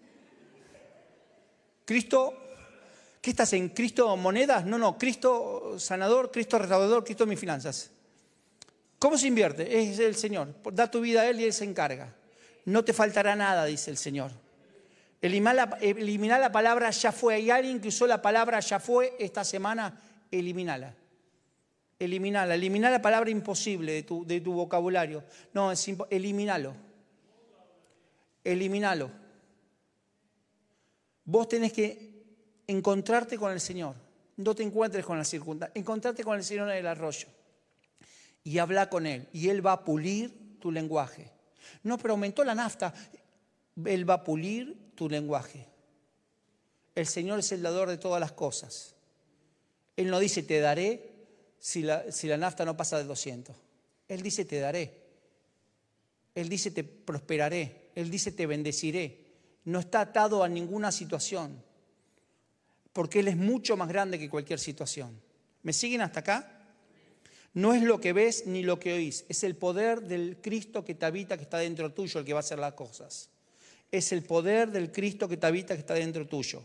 Cristo 1.86 2.49
¿Qué 3.21 3.32
estás 3.32 3.51
en 3.53 3.69
Cristo 3.69 4.15
monedas? 4.15 4.65
No, 4.65 4.77
no, 4.77 4.97
Cristo 4.97 5.77
sanador, 5.77 6.32
Cristo 6.32 6.58
restaurador, 6.58 7.03
Cristo 7.03 7.25
mis 7.25 7.39
finanzas. 7.39 7.91
¿Cómo 8.97 9.17
se 9.17 9.27
invierte? 9.27 9.79
Es 9.79 9.99
el 9.99 10.15
Señor. 10.15 10.53
Da 10.73 10.89
tu 10.89 11.01
vida 11.01 11.21
a 11.21 11.29
Él 11.29 11.39
y 11.39 11.45
Él 11.45 11.53
se 11.53 11.65
encarga. 11.65 12.13
No 12.65 12.84
te 12.84 12.93
faltará 12.93 13.36
nada, 13.36 13.65
dice 13.65 13.91
el 13.91 13.97
Señor. 13.97 14.32
Eliminar 15.21 15.55
la, 15.55 16.39
la 16.39 16.51
palabra 16.51 16.89
ya 16.91 17.12
fue. 17.12 17.36
Hay 17.36 17.49
alguien 17.49 17.82
que 17.82 17.89
usó 17.89 18.08
la 18.08 18.21
palabra 18.21 18.60
ya 18.62 18.79
fue 18.79 19.15
esta 19.19 19.43
semana, 19.43 19.99
eliminala. 20.32 20.93
Eliminala. 21.97 22.55
Eliminar 22.55 22.91
la 22.91 23.01
palabra 23.01 23.29
imposible 23.29 23.91
de 23.91 24.03
tu, 24.03 24.25
de 24.25 24.39
tu 24.39 24.53
vocabulario. 24.53 25.23
No, 25.53 25.73
es 25.73 25.89
eliminalo. 26.10 26.73
Eliminalo. 28.45 29.12
Vos 31.25 31.49
tenés 31.49 31.73
que 31.73 32.09
encontrarte 32.69 33.38
con 33.38 33.51
el 33.51 33.60
Señor. 33.60 33.95
No 34.38 34.53
te 34.53 34.63
encuentres 34.63 35.03
con 35.03 35.17
la 35.17 35.25
circunstancia. 35.25 35.77
Encontrarte 35.77 36.23
con 36.23 36.38
el 36.38 36.43
Señor 36.43 36.69
en 36.69 36.77
el 36.77 36.88
arroyo. 36.88 37.27
Y 38.43 38.60
habla 38.60 38.89
con 38.89 39.05
Él. 39.08 39.27
Y 39.34 39.49
Él 39.49 39.65
va 39.65 39.73
a 39.73 39.84
pulir 39.84 40.60
tu 40.60 40.71
lenguaje. 40.71 41.32
No, 41.84 41.97
pero 41.97 42.13
aumentó 42.13 42.43
la 42.43 42.55
nafta. 42.55 42.93
Él 43.86 44.08
va 44.08 44.15
a 44.15 44.23
pulir 44.23 44.91
tu 44.95 45.10
lenguaje. 45.10 45.67
El 46.93 47.08
Señor 47.08 47.39
es 47.39 47.51
el 47.51 47.63
dador 47.63 47.89
de 47.89 47.97
todas 47.97 48.19
las 48.19 48.34
cosas. 48.34 48.95
Él 49.97 50.10
no 50.10 50.19
dice 50.19 50.43
te 50.43 50.60
daré 50.60 51.12
si 51.58 51.82
la, 51.82 52.12
si 52.12 52.27
la 52.27 52.38
nafta 52.38 52.65
no 52.65 52.77
pasa 52.77 52.97
de 52.97 53.03
200. 53.05 53.55
Él 54.08 54.21
dice 54.21 54.45
te 54.45 54.60
daré. 54.60 55.08
Él 56.36 56.47
dice 56.49 56.69
te 56.71 56.84
prosperaré. 56.84 57.89
Él 57.95 58.12
dice 58.12 58.32
te 58.32 58.45
bendeciré. 58.45 59.25
No 59.65 59.79
está 59.79 60.01
atado 60.01 60.43
a 60.43 60.47
ninguna 60.47 60.91
situación 60.91 61.68
porque 62.93 63.19
Él 63.19 63.28
es 63.28 63.38
mucho 63.38 63.78
más 63.78 63.88
grande 63.88 64.19
que 64.19 64.30
cualquier 64.30 64.60
situación. 64.60 65.19
¿Me 65.63 65.73
siguen 65.73 66.02
hasta 66.02 66.21
acá? 66.21 66.60
No 67.54 67.73
es 67.73 67.82
lo 67.82 67.99
que 67.99 68.13
ves 68.13 68.45
ni 68.45 68.62
lo 68.63 68.80
que 68.80 68.93
oís, 68.93 69.25
es 69.28 69.43
el 69.43 69.56
poder 69.56 70.02
del 70.02 70.38
Cristo 70.41 70.86
que 70.86 70.95
te 70.95 71.06
habita, 71.06 71.36
que 71.36 71.43
está 71.43 71.58
dentro 71.58 71.91
tuyo, 71.91 72.19
el 72.19 72.25
que 72.25 72.34
va 72.34 72.39
a 72.39 72.41
hacer 72.41 72.60
las 72.60 72.73
cosas. 72.73 73.30
Es 73.91 74.12
el 74.12 74.23
poder 74.23 74.71
del 74.71 74.91
Cristo 74.91 75.28
que 75.28 75.38
te 75.38 75.47
habita, 75.47 75.73
que 75.73 75.80
está 75.80 75.95
dentro 75.95 76.28
tuyo. 76.28 76.63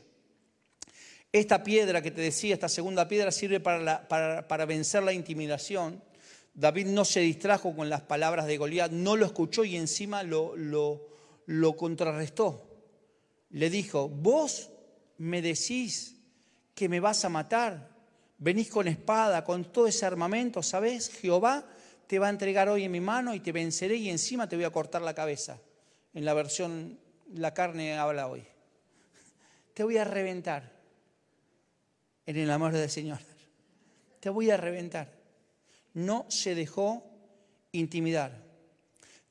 Esta 1.32 1.64
piedra 1.64 2.02
que 2.02 2.10
te 2.10 2.20
decía, 2.20 2.54
esta 2.54 2.68
segunda 2.68 3.08
piedra, 3.08 3.32
sirve 3.32 3.60
para, 3.60 4.66
vencer 4.66 5.02
la 5.02 5.12
intimidación. 5.12 6.02
David 6.52 6.86
no 6.86 7.04
se 7.04 7.20
distrajo 7.20 7.74
con 7.74 7.88
las 7.88 8.02
palabras 8.02 8.46
de 8.46 8.58
Goliat, 8.58 8.92
no 8.92 9.16
lo 9.16 9.26
escuchó 9.26 9.64
y 9.64 9.76
encima 9.76 10.22
lo, 10.22 10.54
lo 11.46 11.76
contrarrestó. 11.76 12.68
Le 13.50 13.70
dijo, 13.70 14.08
vos 14.08 14.70
me 15.18 15.42
decís 15.42 16.16
que 16.74 16.88
me 16.88 17.00
vas 17.00 17.24
a 17.24 17.28
matar. 17.28 17.90
Venís 18.38 18.68
con 18.68 18.88
espada, 18.88 19.44
con 19.44 19.72
todo 19.72 19.86
ese 19.86 20.06
armamento, 20.06 20.62
¿sabes? 20.62 21.08
Jehová 21.08 21.64
te 22.06 22.18
va 22.18 22.26
a 22.26 22.30
entregar 22.30 22.68
hoy 22.68 22.84
en 22.84 22.92
mi 22.92 23.00
mano 23.00 23.34
y 23.34 23.40
te 23.40 23.52
venceré 23.52 23.96
y 23.96 24.10
encima 24.10 24.48
te 24.48 24.56
voy 24.56 24.64
a 24.64 24.70
cortar 24.70 25.02
la 25.02 25.14
cabeza. 25.14 25.60
En 26.12 26.24
la 26.24 26.34
versión, 26.34 26.98
la 27.32 27.54
carne 27.54 27.96
habla 27.96 28.28
hoy. 28.28 28.44
Te 29.72 29.82
voy 29.82 29.98
a 29.98 30.04
reventar 30.04 30.72
en 32.26 32.36
el 32.36 32.50
amor 32.50 32.72
del 32.72 32.90
Señor. 32.90 33.18
Te 34.20 34.30
voy 34.30 34.50
a 34.50 34.56
reventar. 34.56 35.12
No 35.94 36.26
se 36.28 36.54
dejó 36.54 37.04
intimidar. 37.72 38.42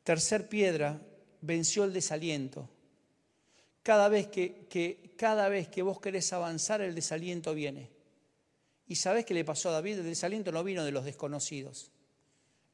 Tercer 0.03 0.49
piedra, 0.49 0.99
venció 1.41 1.83
el 1.83 1.93
desaliento. 1.93 2.69
Cada 3.83 4.07
vez 4.07 4.27
que, 4.27 5.13
cada 5.17 5.49
vez 5.49 5.67
que 5.67 5.81
vos 5.81 5.99
querés 5.99 6.31
avanzar, 6.31 6.81
el 6.81 6.95
desaliento 6.95 7.53
viene. 7.53 7.89
¿Y 8.87 8.95
sabés 8.95 9.25
qué 9.25 9.33
le 9.33 9.43
pasó 9.43 9.69
a 9.69 9.73
David? 9.73 9.99
El 9.99 10.05
desaliento 10.05 10.51
no 10.53 10.63
vino 10.63 10.85
de 10.85 10.91
los 10.91 11.03
desconocidos. 11.03 11.91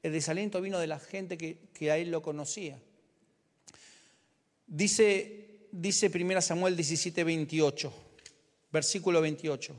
El 0.04 0.14
desaliento 0.14 0.62
vino 0.62 0.80
de 0.80 0.88
la 0.88 1.00
gente 1.00 1.38
que, 1.38 1.92
a 1.92 1.98
él 1.98 2.12
lo 2.12 2.22
conocía. 2.22 2.80
Dice, 4.68 5.68
dice 5.72 6.12
1 6.14 6.42
Samuel 6.42 6.76
17, 6.76 7.24
28, 7.24 7.92
versículo 8.72 9.20
28. 9.20 9.76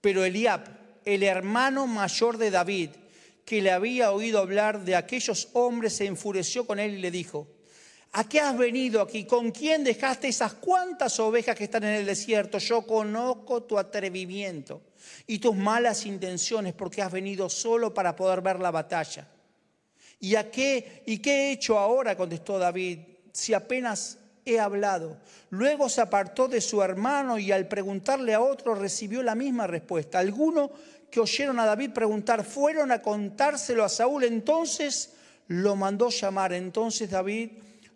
Pero 0.00 0.24
Eliab, 0.24 0.64
el 1.04 1.22
hermano 1.22 1.86
mayor 1.86 2.38
de 2.38 2.50
David, 2.50 2.90
que 3.44 3.60
le 3.60 3.70
había 3.70 4.12
oído 4.12 4.38
hablar 4.38 4.84
de 4.84 4.96
aquellos 4.96 5.48
hombres, 5.52 5.94
se 5.94 6.06
enfureció 6.06 6.66
con 6.66 6.78
él 6.78 6.94
y 6.94 7.00
le 7.00 7.10
dijo, 7.10 7.46
¿A 8.12 8.28
qué 8.28 8.40
has 8.40 8.58
venido 8.58 9.00
aquí? 9.00 9.24
¿Con 9.24 9.52
quién 9.52 9.84
dejaste 9.84 10.28
esas 10.28 10.54
cuantas 10.54 11.20
ovejas 11.20 11.54
que 11.54 11.64
están 11.64 11.84
en 11.84 11.94
el 11.94 12.06
desierto? 12.06 12.58
Yo 12.58 12.82
conozco 12.82 13.62
tu 13.62 13.78
atrevimiento 13.78 14.82
y 15.28 15.38
tus 15.38 15.54
malas 15.54 16.06
intenciones 16.06 16.74
porque 16.74 17.02
has 17.02 17.12
venido 17.12 17.48
solo 17.48 17.94
para 17.94 18.16
poder 18.16 18.40
ver 18.40 18.58
la 18.58 18.72
batalla. 18.72 19.28
¿Y 20.18 20.34
a 20.34 20.50
qué? 20.50 21.04
¿Y 21.06 21.18
qué 21.18 21.30
he 21.30 21.52
hecho 21.52 21.78
ahora? 21.78 22.16
contestó 22.16 22.58
David, 22.58 22.98
si 23.32 23.54
apenas 23.54 24.18
he 24.44 24.58
hablado. 24.58 25.18
Luego 25.50 25.88
se 25.88 26.00
apartó 26.00 26.48
de 26.48 26.60
su 26.60 26.82
hermano 26.82 27.38
y 27.38 27.52
al 27.52 27.68
preguntarle 27.68 28.34
a 28.34 28.40
otro 28.40 28.74
recibió 28.74 29.22
la 29.22 29.36
misma 29.36 29.68
respuesta. 29.68 30.18
Algunos 30.18 30.70
que 31.10 31.20
oyeron 31.20 31.60
a 31.60 31.66
David 31.66 31.90
preguntar 31.90 32.44
fueron 32.44 32.90
a 32.90 33.02
contárselo 33.02 33.84
a 33.84 33.88
Saúl, 33.88 34.24
entonces 34.24 35.12
lo 35.46 35.76
mandó 35.76 36.10
llamar. 36.10 36.52
Entonces 36.52 37.10
David 37.10 37.50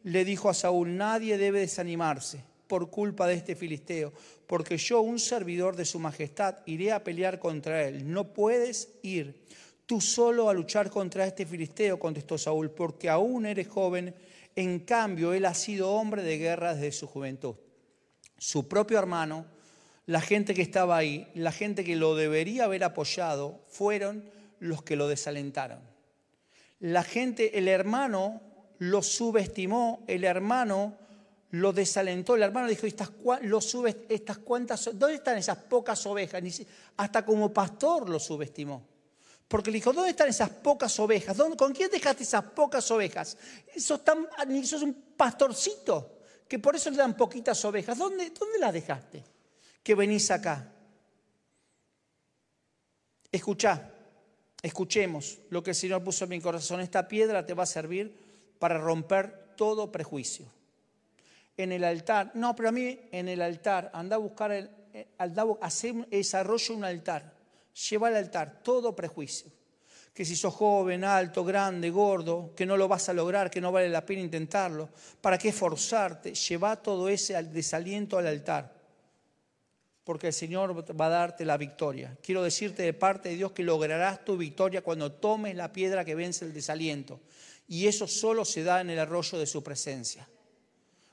le 0.05 0.25
dijo 0.25 0.49
a 0.49 0.55
Saúl, 0.55 0.97
nadie 0.97 1.37
debe 1.37 1.61
desanimarse 1.61 2.45
por 2.67 2.91
culpa 2.91 3.27
de 3.27 3.35
este 3.35 3.57
filisteo, 3.57 4.13
porque 4.47 4.77
yo, 4.77 5.01
un 5.01 5.19
servidor 5.19 5.77
de 5.77 5.85
su 5.85 5.99
majestad, 5.99 6.59
iré 6.67 6.93
a 6.93 7.03
pelear 7.03 7.39
contra 7.39 7.83
él. 7.83 8.11
No 8.11 8.33
puedes 8.33 8.89
ir 9.03 9.45
tú 9.87 10.01
solo 10.01 10.49
a 10.49 10.55
luchar 10.55 10.91
contra 10.91 11.27
este 11.27 11.47
filisteo, 11.47 11.99
contestó 11.99 12.39
Saúl, 12.39 12.71
porque 12.71 13.09
aún 13.09 13.47
eres 13.47 13.69
joven 13.69 14.15
en 14.57 14.81
cambio, 14.81 15.33
él 15.33 15.47
ha 15.47 15.55
sido 15.55 15.91
hombre 15.91 16.23
de 16.23 16.39
guerra 16.39 16.75
desde 16.75 16.93
su 16.93 17.07
juventud. 17.07 17.57
Su 18.39 18.69
propio 18.69 18.99
hermano, 18.99 19.47
la 20.07 20.21
gente 20.21 20.55
que 20.55 20.63
estaba 20.63 20.97
ahí, 20.97 21.29
la 21.35 21.51
gente 21.51 21.83
que 21.83 21.97
lo 21.97 22.15
debería 22.15 22.65
haber 22.65 22.85
apoyado, 22.85 23.65
fueron 23.69 24.25
los 24.61 24.83
que 24.83 24.97
lo 24.97 25.09
desalentaron. 25.09 25.81
La 26.79 27.03
gente, 27.03 27.59
el 27.59 27.67
hermano 27.67 28.54
lo 28.85 29.03
subestimó, 29.03 30.05
el 30.07 30.25
hermano 30.25 30.97
lo 31.51 31.73
desalentó, 31.73 32.35
el 32.35 32.43
hermano 32.43 32.69
dijo, 32.69 32.87
estas, 32.87 33.11
lo 33.43 33.61
¿dónde 34.93 35.15
están 35.15 35.39
esas 35.39 35.57
pocas 35.57 36.05
ovejas? 36.07 36.43
Hasta 36.97 37.25
como 37.25 37.53
pastor 37.53 38.09
lo 38.09 38.19
subestimó. 38.19 38.87
Porque 39.49 39.71
le 39.71 39.77
dijo, 39.77 39.93
¿dónde 39.93 40.11
están 40.11 40.29
esas 40.29 40.51
pocas 40.51 40.99
ovejas? 40.99 41.37
¿Con 41.57 41.73
quién 41.73 41.91
dejaste 41.91 42.25
esas 42.25 42.45
pocas 42.45 42.91
ovejas? 42.91 43.37
Sos, 43.77 44.05
tan, 44.05 44.27
un 44.83 44.95
pastorcito, 45.17 46.19
que 46.49 46.59
por 46.59 46.75
eso 46.77 46.91
le 46.91 46.97
dan 46.97 47.17
poquitas 47.17 47.65
ovejas. 47.65 47.97
¿Dónde, 47.97 48.31
¿Dónde 48.31 48.59
las 48.59 48.73
dejaste? 48.73 49.23
Que 49.83 49.95
venís 49.95 50.31
acá. 50.31 50.73
Escuchá, 53.31 53.93
escuchemos 54.61 55.39
lo 55.51 55.63
que 55.63 55.71
el 55.71 55.77
Señor 55.77 56.03
puso 56.03 56.25
en 56.25 56.31
mi 56.31 56.41
corazón. 56.41 56.81
Esta 56.81 57.07
piedra 57.07 57.47
te 57.47 57.55
va 57.55 57.63
a 57.63 57.67
servir 57.67 58.24
para 58.59 58.79
romper 58.79 59.55
todo 59.57 59.91
prejuicio. 59.91 60.47
En 61.57 61.73
el 61.73 61.85
altar, 61.85 62.33
no, 62.35 62.57
pero 62.57 62.71
a 62.71 62.73
mí 62.73 62.99
en 63.13 63.29
el 63.29 63.41
altar, 63.41 63.91
anda 63.95 64.17
a 64.17 64.19
buscar, 64.19 64.51
el, 64.53 64.71
eh, 64.93 65.07
hacer, 65.61 65.95
desarrollo 66.09 66.75
un 66.75 66.85
altar 66.85 67.35
lleva 67.75 68.09
al 68.09 68.17
altar 68.17 68.63
todo 68.63 68.95
prejuicio. 68.95 69.51
Que 70.13 70.25
si 70.25 70.37
sos 70.37 70.55
joven, 70.55 71.03
alto, 71.03 71.45
grande, 71.45 71.91
gordo, 71.91 72.53
que 72.55 72.67
no 72.67 72.77
lo 72.77 72.87
vas 72.87 73.09
a 73.09 73.13
lograr, 73.13 73.51
que 73.51 73.61
no 73.61 73.73
vale 73.73 73.89
la 73.89 74.07
pena 74.07 74.23
intentarlo, 74.23 74.89
¿para 75.21 75.37
qué 75.37 75.49
esforzarte? 75.49 76.35
Lleva 76.35 76.77
todo 76.77 77.09
ese 77.09 77.41
desaliento 77.43 78.17
al 78.17 78.29
altar, 78.29 78.73
porque 80.05 80.29
el 80.29 80.33
Señor 80.33 80.89
va 80.99 81.07
a 81.07 81.09
darte 81.09 81.45
la 81.45 81.57
victoria. 81.57 82.17
Quiero 82.23 82.45
decirte 82.45 82.85
de 82.85 82.93
parte 82.93 83.31
de 83.31 83.37
Dios 83.37 83.51
que 83.51 83.65
lograrás 83.65 84.25
tu 84.25 84.37
victoria 84.37 84.83
cuando 84.83 85.11
tomes 85.11 85.57
la 85.57 85.73
piedra 85.73 86.05
que 86.05 86.15
vence 86.15 86.45
el 86.45 86.53
desaliento. 86.53 87.19
Y 87.69 87.87
eso 87.87 88.07
solo 88.07 88.45
se 88.45 88.63
da 88.63 88.81
en 88.81 88.91
el 88.91 88.99
arroyo 88.99 89.39
de 89.39 89.47
su 89.47 89.63
presencia. 89.63 90.29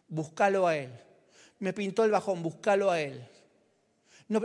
Búscalo 0.07 0.67
a 0.67 0.75
Él. 0.75 0.91
Me 1.59 1.73
pintó 1.73 2.03
el 2.03 2.11
bajón, 2.11 2.43
búscalo 2.43 2.91
a 2.91 2.99
Él. 2.99 3.25
No, 4.27 4.41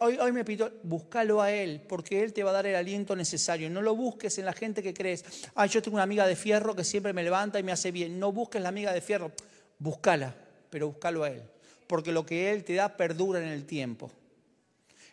hoy, 0.00 0.18
hoy 0.18 0.32
me 0.32 0.44
pido, 0.44 0.70
búscalo 0.82 1.40
a 1.40 1.52
Él, 1.52 1.80
porque 1.88 2.22
Él 2.22 2.32
te 2.32 2.42
va 2.42 2.50
a 2.50 2.54
dar 2.54 2.66
el 2.66 2.74
aliento 2.74 3.14
necesario. 3.14 3.70
No 3.70 3.82
lo 3.82 3.94
busques 3.94 4.36
en 4.38 4.44
la 4.44 4.52
gente 4.52 4.82
que 4.82 4.92
crees. 4.92 5.24
Ah, 5.54 5.66
yo 5.66 5.80
tengo 5.80 5.96
una 5.96 6.02
amiga 6.02 6.26
de 6.26 6.36
fierro 6.36 6.74
que 6.74 6.84
siempre 6.84 7.12
me 7.12 7.22
levanta 7.22 7.58
y 7.58 7.62
me 7.62 7.72
hace 7.72 7.92
bien. 7.92 8.18
No 8.18 8.32
busques 8.32 8.60
la 8.60 8.68
amiga 8.68 8.92
de 8.92 9.00
fierro. 9.00 9.32
Búscala, 9.78 10.34
pero 10.70 10.88
búscalo 10.88 11.24
a 11.24 11.30
Él. 11.30 11.42
Porque 11.86 12.12
lo 12.12 12.26
que 12.26 12.50
Él 12.50 12.64
te 12.64 12.74
da 12.74 12.96
perdura 12.96 13.40
en 13.40 13.48
el 13.48 13.64
tiempo. 13.64 14.10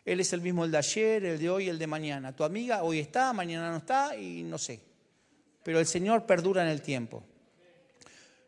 Él 0.04 0.20
es 0.20 0.34
el 0.34 0.42
mismo 0.42 0.66
el 0.66 0.72
de 0.72 0.78
ayer, 0.78 1.26
el 1.26 1.40
de 1.40 1.50
hoy, 1.50 1.70
el 1.70 1.80
de 1.80 1.88
mañana. 1.88 2.36
Tu 2.36 2.44
amiga 2.44 2.84
hoy 2.84 3.00
está, 3.00 3.34
mañana 3.34 3.72
no 3.72 3.78
está 3.78 4.16
y 4.16 4.44
no 4.44 4.58
sé. 4.58 4.80
Pero 5.66 5.80
el 5.80 5.86
Señor 5.86 6.26
perdura 6.26 6.62
en 6.62 6.70
el 6.70 6.82
tiempo. 6.82 7.24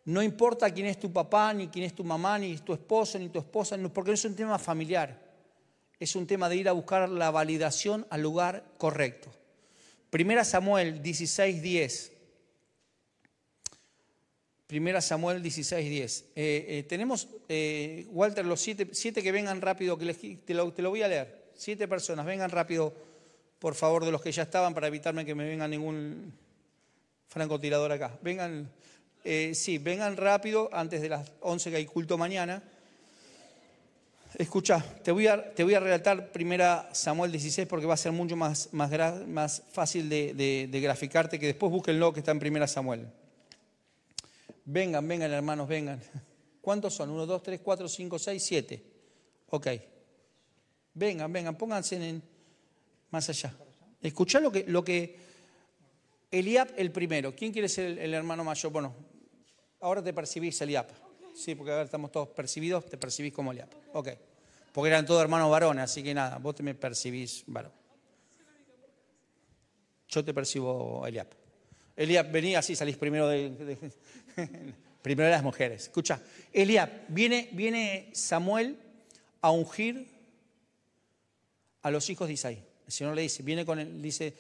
No 0.06 0.24
importa 0.24 0.74
quién 0.74 0.88
es 0.88 0.98
tu 0.98 1.12
papá, 1.12 1.54
ni 1.54 1.68
quién 1.68 1.84
es 1.84 1.94
tu 1.94 2.06
mamá, 2.06 2.40
ni 2.40 2.56
tu 2.60 2.72
esposo, 2.72 3.20
ni 3.20 3.28
tu 3.28 3.40
esposa, 3.40 3.78
porque 3.94 4.12
no 4.12 4.16
es 4.16 4.24
un 4.24 4.36
tema 4.36 4.58
familiar 4.58 5.28
es 6.00 6.16
un 6.16 6.28
tema 6.28 6.50
de 6.50 6.58
ir 6.58 6.70
a 6.70 6.74
buscar 6.74 7.10
la 7.10 7.32
validación 7.32 8.06
al 8.10 8.22
lugar 8.22 8.64
correcto. 8.78 9.32
Primera 10.10 10.44
Samuel 10.46 11.02
16.10. 11.02 12.12
Primera 14.68 15.02
Samuel 15.02 15.42
16.10. 15.42 16.26
Eh, 16.36 16.66
eh, 16.68 16.84
tenemos, 16.88 17.28
eh, 17.50 18.06
Walter, 18.12 18.46
los 18.46 18.60
siete, 18.60 18.90
siete, 18.92 19.24
que 19.24 19.32
vengan 19.32 19.62
rápido, 19.62 19.98
que 19.98 20.14
te, 20.14 20.54
lo, 20.54 20.72
te, 20.72 20.82
lo, 20.82 20.90
voy 20.90 21.02
a 21.02 21.08
leer. 21.08 21.52
Siete 21.56 21.88
personas, 21.88 22.26
vengan 22.26 22.52
rápido, 22.52 22.94
por 23.60 23.76
favor, 23.76 24.06
de 24.06 24.12
los 24.12 24.22
que 24.22 24.32
ya 24.32 24.44
estaban, 24.44 24.74
para 24.74 24.88
evitarme 24.88 25.26
que 25.26 25.34
me 25.34 25.48
venga 25.48 25.68
ningún 25.68 26.34
francotirador 27.28 27.92
acá. 27.92 28.18
Vengan, 28.22 28.70
sí, 29.54 29.78
vengan 29.78 30.18
rápido, 30.18 30.70
antes 30.72 31.02
de 31.02 31.10
las 31.10 31.32
11 31.42 31.72
que 31.72 31.76
hay 31.78 31.86
culto 31.86 32.18
mañana. 32.18 32.64
Escucha, 34.38 34.84
te 35.04 35.12
voy 35.12 35.26
a, 35.26 35.54
te 35.56 35.64
voy 35.64 35.74
a 35.74 35.80
relatar 35.80 36.32
primera 36.32 36.90
Samuel 36.94 37.32
16 37.32 37.68
porque 37.68 37.88
va 37.88 37.96
a 37.96 37.98
ser 37.98 38.12
mucho 38.12 38.36
más, 38.36 38.70
más, 38.72 38.92
más 39.28 39.64
fácil 39.72 40.10
de, 40.10 40.70
graficarte 40.72 41.40
que 41.40 41.48
después 41.48 41.72
búsquenlo 41.72 42.14
que 42.14 42.20
está 42.20 42.32
en 42.32 42.40
primera 42.40 42.68
Samuel. 42.68 43.08
Vengan, 44.66 45.08
vengan 45.08 45.32
hermanos, 45.32 45.68
vengan. 45.68 46.00
¿Cuántos 46.62 46.94
son? 46.94 47.10
Uno, 47.10 47.26
dos, 47.26 47.42
tres, 47.42 47.62
cuatro, 47.64 47.88
cinco, 47.88 48.20
seis, 48.20 48.44
siete. 48.44 48.84
Ok. 49.50 49.68
Vengan, 50.94 51.34
vengan, 51.34 51.58
pónganse 51.58 51.96
en, 51.96 52.22
más 53.10 53.30
allá. 53.30 53.56
Escucha 54.02 54.40
lo 54.40 54.52
que, 54.52 54.66
lo 54.68 54.84
que 54.84 55.16
Eliab 56.32 56.74
el 56.78 56.92
primero. 56.92 57.36
¿Quién 57.36 57.52
quiere 57.52 57.70
ser 57.70 57.98
el, 58.00 58.14
hermano 58.14 58.44
mayor? 58.44 58.72
Bueno, 58.72 58.96
ahora 59.80 60.04
te 60.04 60.14
percibís 60.14 60.60
Eliab. 60.62 60.88
Sí, 61.34 61.56
porque 61.56 61.72
ahora 61.72 61.84
estamos 61.84 62.12
todos 62.12 62.30
percibidos, 62.30 62.86
te 62.86 62.98
percibís 62.98 63.34
como 63.34 63.52
Eliab. 63.52 63.70
Ok. 63.94 64.10
Porque 64.74 64.90
eran 64.90 65.06
todos 65.06 65.22
hermanos 65.22 65.50
varones, 65.50 65.86
así 65.86 66.04
que 66.04 66.14
nada, 66.14 66.38
vos 66.38 66.56
te 66.56 66.64
me 66.64 66.76
percibís 66.76 67.44
varón. 67.48 67.72
Yo 70.10 70.24
te 70.24 70.34
percibo 70.34 71.06
Eliab. 71.06 71.28
Eliab, 71.96 72.32
venía 72.32 72.60
así, 72.60 72.76
salís 72.76 72.98
primero 72.98 73.28
de, 73.28 73.78
primero 75.02 75.26
de 75.26 75.32
las 75.32 75.44
mujeres. 75.44 75.84
Escucha, 75.84 76.22
Eliab, 76.54 76.90
viene, 77.08 77.50
viene 77.54 78.10
Samuel 78.14 78.78
a 79.42 79.52
ungir 79.52 80.08
a 81.82 81.92
los 81.92 82.10
hijos 82.10 82.28
de 82.28 82.34
Isaí. 82.34 82.64
El 82.86 82.92
Señor 82.92 83.16
le 83.16 83.24
dice, 83.24 83.44
viene 83.44 83.66
con 83.66 83.80
él, 83.80 84.02
dice, 84.02 84.34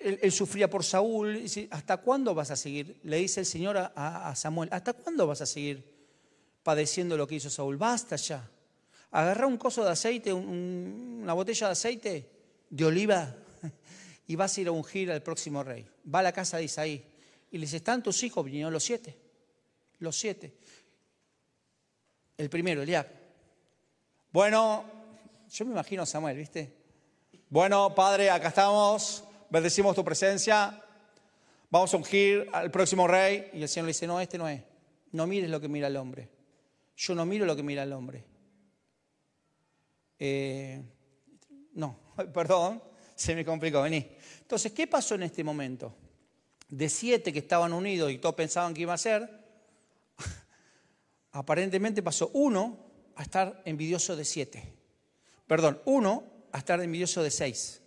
él, 0.00 0.32
sufría 0.32 0.68
por 0.68 0.84
Saúl, 0.84 1.42
dice, 1.42 1.68
¿hasta 1.70 1.96
cuándo 1.98 2.34
vas 2.34 2.50
a 2.50 2.56
seguir? 2.56 3.00
Le 3.04 3.18
dice 3.18 3.40
el 3.40 3.46
Señor 3.46 3.76
a 3.78 4.32
Samuel, 4.36 4.68
¿hasta 4.72 4.92
cuándo 4.92 5.26
vas 5.26 5.40
a 5.40 5.46
seguir 5.46 5.92
padeciendo 6.62 7.16
lo 7.16 7.26
que 7.26 7.36
hizo 7.36 7.50
Saúl. 7.50 7.76
Basta 7.76 8.16
ya. 8.16 8.48
Agarra 9.10 9.46
un 9.46 9.58
coso 9.58 9.84
de 9.84 9.90
aceite, 9.90 10.32
una 10.32 11.32
botella 11.32 11.66
de 11.68 11.72
aceite 11.72 12.30
de 12.70 12.84
oliva 12.84 13.34
y 14.26 14.36
vas 14.36 14.56
a 14.56 14.60
ir 14.60 14.68
a 14.68 14.72
ungir 14.72 15.10
al 15.10 15.22
próximo 15.22 15.62
rey. 15.62 15.86
Va 16.12 16.20
a 16.20 16.22
la 16.22 16.32
casa 16.32 16.56
de 16.56 16.64
Isaí 16.64 17.04
y 17.50 17.58
les 17.58 17.72
¿están 17.74 18.02
tus 18.02 18.22
hijos? 18.22 18.44
Vinieron 18.44 18.72
los 18.72 18.84
siete. 18.84 19.16
Los 19.98 20.16
siete. 20.16 20.54
El 22.38 22.48
primero, 22.48 22.82
Eliab. 22.82 23.06
Bueno, 24.32 24.84
yo 25.50 25.64
me 25.66 25.72
imagino 25.72 26.02
a 26.02 26.06
Samuel, 26.06 26.36
¿viste? 26.36 26.74
Bueno, 27.50 27.94
padre, 27.94 28.30
acá 28.30 28.48
estamos, 28.48 29.24
bendecimos 29.52 29.94
tu 29.94 30.02
presencia, 30.02 30.82
vamos 31.68 31.92
a 31.92 31.96
ungir 31.98 32.48
al 32.52 32.70
próximo 32.70 33.06
rey. 33.06 33.50
Y 33.52 33.62
el 33.62 33.68
Señor 33.68 33.84
le 33.84 33.90
dice, 33.90 34.06
no, 34.06 34.18
este 34.18 34.38
no 34.38 34.48
es. 34.48 34.62
No 35.12 35.26
mires 35.26 35.50
lo 35.50 35.60
que 35.60 35.68
mira 35.68 35.88
el 35.88 35.96
hombre. 35.96 36.30
Yo 36.96 37.14
no 37.14 37.26
miro 37.26 37.44
lo 37.44 37.54
que 37.54 37.62
mira 37.62 37.82
el 37.82 37.92
hombre. 37.92 38.24
Eh, 40.18 40.82
no, 41.74 41.98
perdón, 42.32 42.82
se 43.14 43.34
me 43.34 43.44
complicó, 43.44 43.82
vení. 43.82 44.08
Entonces, 44.40 44.72
¿qué 44.72 44.86
pasó 44.86 45.16
en 45.16 45.24
este 45.24 45.44
momento? 45.44 45.94
De 46.70 46.88
siete 46.88 47.30
que 47.30 47.40
estaban 47.40 47.74
unidos 47.74 48.10
y 48.10 48.16
todos 48.16 48.34
pensaban 48.34 48.72
que 48.72 48.80
iba 48.80 48.94
a 48.94 48.98
ser, 48.98 49.28
aparentemente 51.32 52.02
pasó 52.02 52.30
uno 52.32 52.78
a 53.16 53.22
estar 53.22 53.60
envidioso 53.66 54.16
de 54.16 54.24
siete. 54.24 54.72
Perdón, 55.46 55.82
uno 55.84 56.24
a 56.52 56.58
estar 56.58 56.80
envidioso 56.80 57.22
de 57.22 57.30
seis. 57.30 57.81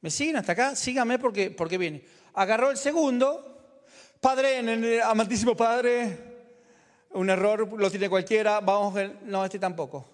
¿Me 0.00 0.10
siguen 0.10 0.36
hasta 0.36 0.52
acá? 0.52 0.76
Síganme 0.76 1.18
porque, 1.18 1.50
porque 1.50 1.78
viene. 1.78 2.04
Agarró 2.34 2.70
el 2.70 2.76
segundo, 2.76 3.74
Padre, 4.20 5.00
amantísimo 5.02 5.56
Padre, 5.56 6.30
un 7.10 7.28
error 7.28 7.68
lo 7.78 7.90
tiene 7.90 8.08
cualquiera, 8.08 8.60
vamos, 8.60 8.94
no, 9.24 9.44
este 9.44 9.58
tampoco. 9.58 10.08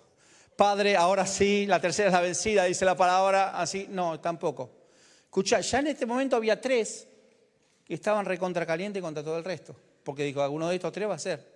Padre, 0.56 0.96
ahora 0.96 1.26
sí, 1.26 1.66
la 1.66 1.80
tercera 1.80 2.08
es 2.08 2.12
la 2.14 2.20
vencida, 2.20 2.64
dice 2.64 2.84
la 2.84 2.96
palabra, 2.96 3.60
así, 3.60 3.86
no, 3.90 4.18
tampoco. 4.20 4.70
Escucha, 5.24 5.60
ya 5.60 5.80
en 5.80 5.88
este 5.88 6.06
momento 6.06 6.36
había 6.36 6.58
tres 6.60 7.06
que 7.84 7.94
estaban 7.94 8.24
recontra 8.24 8.64
caliente 8.64 9.00
contra 9.00 9.22
todo 9.22 9.36
el 9.36 9.44
resto. 9.44 9.76
Porque 10.02 10.24
dijo, 10.24 10.40
alguno 10.40 10.68
de 10.68 10.76
estos 10.76 10.92
tres 10.92 11.08
va 11.08 11.14
a 11.14 11.18
ser. 11.18 11.46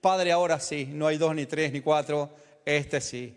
Padre, 0.00 0.32
ahora 0.32 0.58
sí, 0.58 0.88
no 0.90 1.06
hay 1.06 1.18
dos, 1.18 1.34
ni 1.34 1.44
tres, 1.44 1.72
ni 1.72 1.80
cuatro, 1.80 2.30
este 2.64 3.00
sí. 3.00 3.36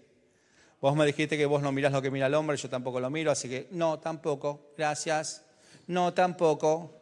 Vos 0.81 0.95
me 0.95 1.05
dijiste 1.05 1.37
que 1.37 1.45
vos 1.45 1.61
no 1.61 1.71
mirás 1.71 1.91
lo 1.91 2.01
que 2.01 2.09
mira 2.09 2.25
el 2.25 2.33
hombre, 2.33 2.57
yo 2.57 2.67
tampoco 2.67 2.99
lo 2.99 3.11
miro, 3.11 3.29
así 3.29 3.47
que 3.47 3.67
no, 3.69 3.99
tampoco, 3.99 4.71
gracias. 4.75 5.45
No, 5.85 6.11
tampoco. 6.11 6.97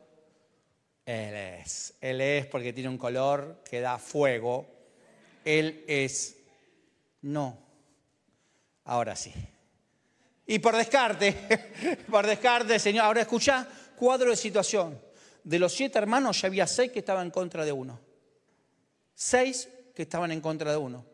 Él 1.06 1.34
es. 1.34 1.94
Él 2.02 2.20
es 2.20 2.46
porque 2.48 2.74
tiene 2.74 2.90
un 2.90 2.98
color 2.98 3.64
que 3.64 3.80
da 3.80 3.98
fuego. 3.98 4.68
Él 5.46 5.86
es. 5.88 6.36
No. 7.22 7.58
Ahora 8.84 9.16
sí. 9.16 9.34
Y 10.46 10.60
por 10.60 10.76
descarte, 10.76 12.04
por 12.12 12.28
descarte, 12.28 12.80
Señor, 12.80 13.06
ahora 13.06 13.22
escucha, 13.22 13.66
cuadro 13.96 14.32
de 14.32 14.36
situación. 14.36 15.00
De 15.44 15.58
los 15.58 15.72
siete 15.72 15.98
hermanos 15.98 16.42
ya 16.42 16.48
había 16.48 16.68
seis 16.68 16.92
que 16.92 17.00
estaban 17.00 17.28
en 17.28 17.32
contra 17.32 17.64
de 17.64 17.72
uno. 17.72 17.98
Seis 19.16 19.70
que 19.96 20.02
estaban 20.02 20.32
en 20.32 20.42
contra 20.42 20.72
de 20.72 20.78
uno. 20.78 21.06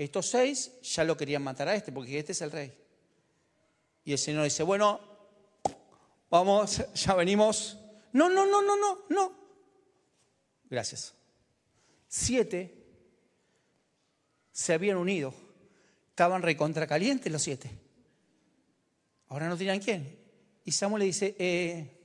Estos 0.00 0.30
seis 0.30 0.80
ya 0.80 1.04
lo 1.04 1.14
querían 1.14 1.42
matar 1.42 1.68
a 1.68 1.74
este, 1.74 1.92
porque 1.92 2.18
este 2.18 2.32
es 2.32 2.40
el 2.40 2.50
rey. 2.50 2.72
Y 4.02 4.12
el 4.12 4.18
Señor 4.18 4.44
dice, 4.44 4.62
bueno, 4.62 4.98
vamos, 6.30 6.82
ya 6.94 7.14
venimos. 7.14 7.76
No, 8.14 8.30
no, 8.30 8.46
no, 8.46 8.62
no, 8.62 8.76
no, 8.78 8.98
no. 9.10 9.32
Gracias. 10.70 11.12
Siete 12.08 12.82
se 14.50 14.72
habían 14.72 14.96
unido. 14.96 15.34
Estaban 16.08 16.40
recontra 16.40 16.86
calientes 16.86 17.30
los 17.30 17.42
siete. 17.42 17.70
Ahora 19.28 19.50
no 19.50 19.56
dirán 19.58 19.80
quién. 19.80 20.18
Y 20.64 20.72
Samuel 20.72 21.00
le 21.00 21.06
dice, 21.08 21.36
eh, 21.38 22.00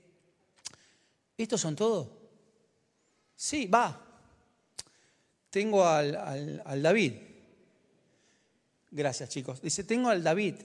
¿estos 1.38 1.62
son 1.62 1.78
todos? 1.78 2.10
Sí, 3.38 3.68
va. 3.68 4.06
Tengo 5.50 5.88
al, 5.88 6.62
al 6.66 6.84
David. 6.84 7.35
Gracias, 8.96 9.28
chicos. 9.28 9.62
Dice, 9.62 9.84
tengo 9.84 10.08
al 10.08 10.24
David. 10.24 10.56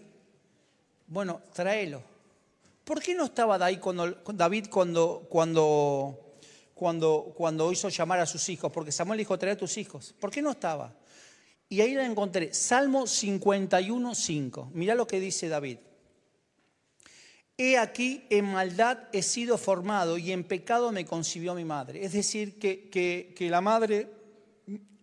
Bueno, 1.08 1.42
tráelo. 1.52 2.00
¿Por 2.84 3.02
qué 3.02 3.12
no 3.12 3.24
estaba 3.24 3.58
David 3.58 3.80
cuando, 4.70 5.28
cuando, 5.28 6.36
cuando, 6.72 7.34
cuando 7.36 7.72
hizo 7.72 7.88
llamar 7.88 8.20
a 8.20 8.26
sus 8.26 8.48
hijos? 8.48 8.70
Porque 8.70 8.92
Samuel 8.92 9.18
dijo, 9.18 9.36
trae 9.36 9.54
a 9.54 9.56
tus 9.56 9.76
hijos. 9.78 10.14
¿Por 10.20 10.30
qué 10.30 10.42
no 10.42 10.52
estaba? 10.52 10.94
Y 11.68 11.80
ahí 11.80 11.94
la 11.94 12.06
encontré. 12.06 12.54
Salmo 12.54 13.08
51, 13.08 14.14
5. 14.14 14.70
Mirá 14.74 14.94
lo 14.94 15.08
que 15.08 15.18
dice 15.18 15.48
David. 15.48 15.78
He 17.58 17.78
aquí, 17.78 18.26
en 18.30 18.44
maldad 18.44 19.08
he 19.12 19.22
sido 19.22 19.58
formado 19.58 20.18
y 20.18 20.30
en 20.30 20.44
pecado 20.44 20.92
me 20.92 21.04
concibió 21.04 21.56
mi 21.56 21.64
madre. 21.64 22.04
Es 22.04 22.12
decir, 22.12 22.60
que, 22.60 22.90
que, 22.90 23.50
la 23.50 23.60
madre 23.60 24.08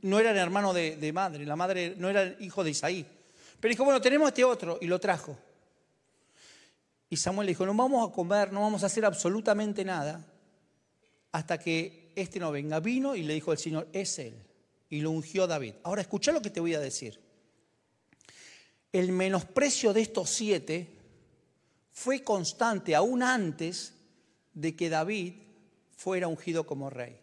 no 0.02 0.18
era 0.18 0.32
el 0.32 0.38
hermano 0.38 0.74
de, 0.74 0.96
de, 0.96 1.12
madre, 1.12 1.46
la 1.46 1.58
madre 1.58 1.94
no 1.98 2.10
era 2.10 2.24
el 2.24 2.38
hijo 2.40 2.64
de 2.64 2.70
Isaí. 2.70 3.17
Pero 3.60 3.72
dijo, 3.72 3.84
bueno, 3.84 4.02
tenemos 4.02 4.28
este 4.28 4.44
otro, 4.44 4.78
y 4.82 4.88
lo 4.88 5.00
trajo. 5.00 5.38
Y 7.10 7.18
Samuel 7.18 7.48
le 7.48 7.52
dijo, 7.52 7.66
no 7.66 7.74
vamos 7.74 8.08
a 8.08 8.14
comer, 8.14 8.52
no 8.52 8.62
vamos 8.62 8.84
a 8.84 8.88
hacer 8.88 9.06
absolutamente 9.06 9.84
nada 9.86 10.26
hasta 11.32 11.58
que 11.58 12.12
este 12.16 12.40
no 12.40 12.52
venga. 12.52 12.80
Vino 12.80 13.16
y 13.16 13.24
le 13.24 13.34
dijo 13.34 13.52
el 13.52 13.58
Señor, 13.58 13.88
es 13.94 14.20
él. 14.20 14.36
Y 14.90 15.02
lo 15.02 15.12
ungió 15.12 15.48
David. 15.48 15.76
Ahora 15.84 16.02
escucha 16.02 16.32
lo 16.32 16.42
que 16.42 16.50
te 16.50 16.60
voy 16.60 16.74
a 16.74 16.80
decir. 16.80 17.20
El 18.92 19.12
menosprecio 19.12 19.94
de 19.94 20.02
estos 20.02 20.30
siete 20.30 20.90
fue 21.92 22.24
constante 22.24 22.96
aún 22.96 23.24
antes 23.24 23.94
de 24.54 24.76
que 24.76 24.90
David 24.90 25.34
fuera 25.96 26.28
ungido 26.28 26.66
como 26.66 26.90
rey. 26.90 27.20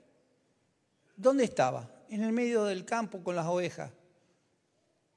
¿Dónde 1.16 1.44
estaba? 1.44 1.90
En 2.10 2.22
el 2.22 2.32
medio 2.32 2.64
del 2.64 2.84
campo 2.84 3.22
con 3.22 3.36
las 3.36 3.46
ovejas 3.46 3.90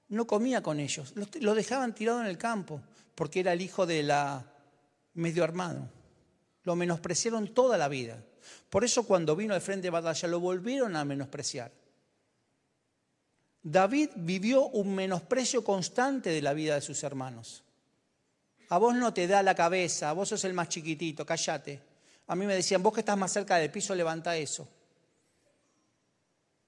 no 0.09 0.25
comía 0.25 0.61
con 0.61 0.79
ellos, 0.79 1.13
lo 1.41 1.55
dejaban 1.55 1.93
tirado 1.93 2.21
en 2.21 2.27
el 2.27 2.37
campo, 2.37 2.81
porque 3.15 3.41
era 3.41 3.53
el 3.53 3.61
hijo 3.61 3.85
de 3.85 4.03
la 4.03 4.45
medio 5.13 5.43
armado. 5.43 5.89
Lo 6.63 6.75
menospreciaron 6.75 7.53
toda 7.53 7.77
la 7.77 7.87
vida. 7.87 8.23
Por 8.69 8.83
eso 8.83 9.03
cuando 9.03 9.35
vino 9.35 9.53
al 9.53 9.61
frente 9.61 9.87
de 9.87 9.91
batalla 9.91 10.27
lo 10.27 10.39
volvieron 10.39 10.95
a 10.95 11.05
menospreciar. 11.05 11.71
David 13.63 14.11
vivió 14.15 14.67
un 14.67 14.95
menosprecio 14.95 15.63
constante 15.63 16.29
de 16.29 16.41
la 16.41 16.53
vida 16.53 16.75
de 16.75 16.81
sus 16.81 17.03
hermanos. 17.03 17.63
A 18.69 18.77
vos 18.77 18.95
no 18.95 19.13
te 19.13 19.27
da 19.27 19.43
la 19.43 19.55
cabeza, 19.55 20.09
a 20.09 20.13
vos 20.13 20.29
sos 20.29 20.43
el 20.45 20.53
más 20.53 20.69
chiquitito, 20.69 21.25
cállate. 21.25 21.81
A 22.27 22.35
mí 22.35 22.45
me 22.45 22.55
decían, 22.55 22.83
vos 22.83 22.93
que 22.93 22.99
estás 22.99 23.17
más 23.17 23.31
cerca 23.31 23.57
del 23.57 23.71
piso, 23.71 23.95
levanta 23.95 24.37
eso. 24.37 24.67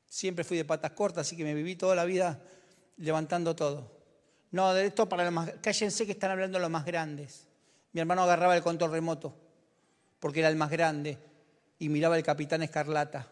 Siempre 0.06 0.44
fui 0.44 0.58
de 0.58 0.66
patas 0.66 0.92
cortas, 0.92 1.28
así 1.28 1.38
que 1.38 1.44
me 1.44 1.54
viví 1.54 1.76
toda 1.76 1.96
la 1.96 2.06
vida 2.06 2.42
levantando 3.00 3.56
todo. 3.56 4.00
No, 4.52 4.74
de 4.74 4.86
esto 4.86 5.08
para 5.08 5.24
los 5.24 5.34
más... 5.34 5.52
Cállense 5.62 6.06
que 6.06 6.14
están 6.14 6.32
hablando 6.32 6.60
los 6.60 6.70
más 6.70 6.86
grandes. 6.86 7.48
Mi 7.92 8.02
hermano 8.02 8.24
agarraba 8.24 8.56
el 8.56 8.64
control 8.64 8.92
remoto, 8.92 9.34
porque 10.20 10.40
era 10.40 10.50
el 10.50 10.56
más 10.56 10.70
grande, 10.70 11.18
y 11.80 11.90
miraba 11.90 12.18
el 12.18 12.24
capitán 12.24 12.62
Escarlata. 12.62 13.28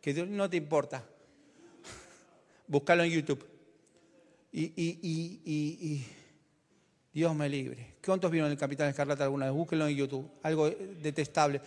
Que 0.00 0.14
no 0.26 0.48
te 0.48 0.56
importa. 0.56 1.04
Búscalo 2.66 3.02
en 3.02 3.10
YouTube. 3.10 3.44
Y, 4.52 4.72
y, 4.76 6.06
Dios 7.12 7.34
me 7.34 7.48
libre. 7.48 7.96
¿Cuántos 8.04 8.30
vieron 8.30 8.50
el 8.50 8.58
capitán 8.58 8.88
Escarlata 8.88 9.24
alguna 9.24 9.46
vez? 9.46 9.54
Búsquenlo 9.54 9.88
en 9.88 9.96
YouTube. 9.96 10.30
Algo 10.42 10.70
detestable. 10.70 11.60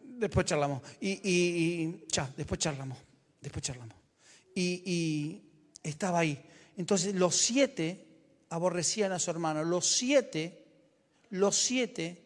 Después 0.00 0.46
charlamos. 0.46 0.82
Y, 1.00 2.06
ya, 2.08 2.30
después 2.36 2.58
charlamos. 2.60 2.98
Después 3.40 3.62
charlamos. 3.64 3.96
y 4.54 5.51
estaba 5.82 6.20
ahí. 6.20 6.42
Entonces 6.76 7.14
los 7.14 7.36
siete 7.36 8.06
aborrecían 8.50 9.12
a 9.12 9.18
su 9.18 9.30
hermano. 9.30 9.64
Los 9.64 9.86
siete, 9.86 10.64
los 11.30 11.56
siete 11.56 12.22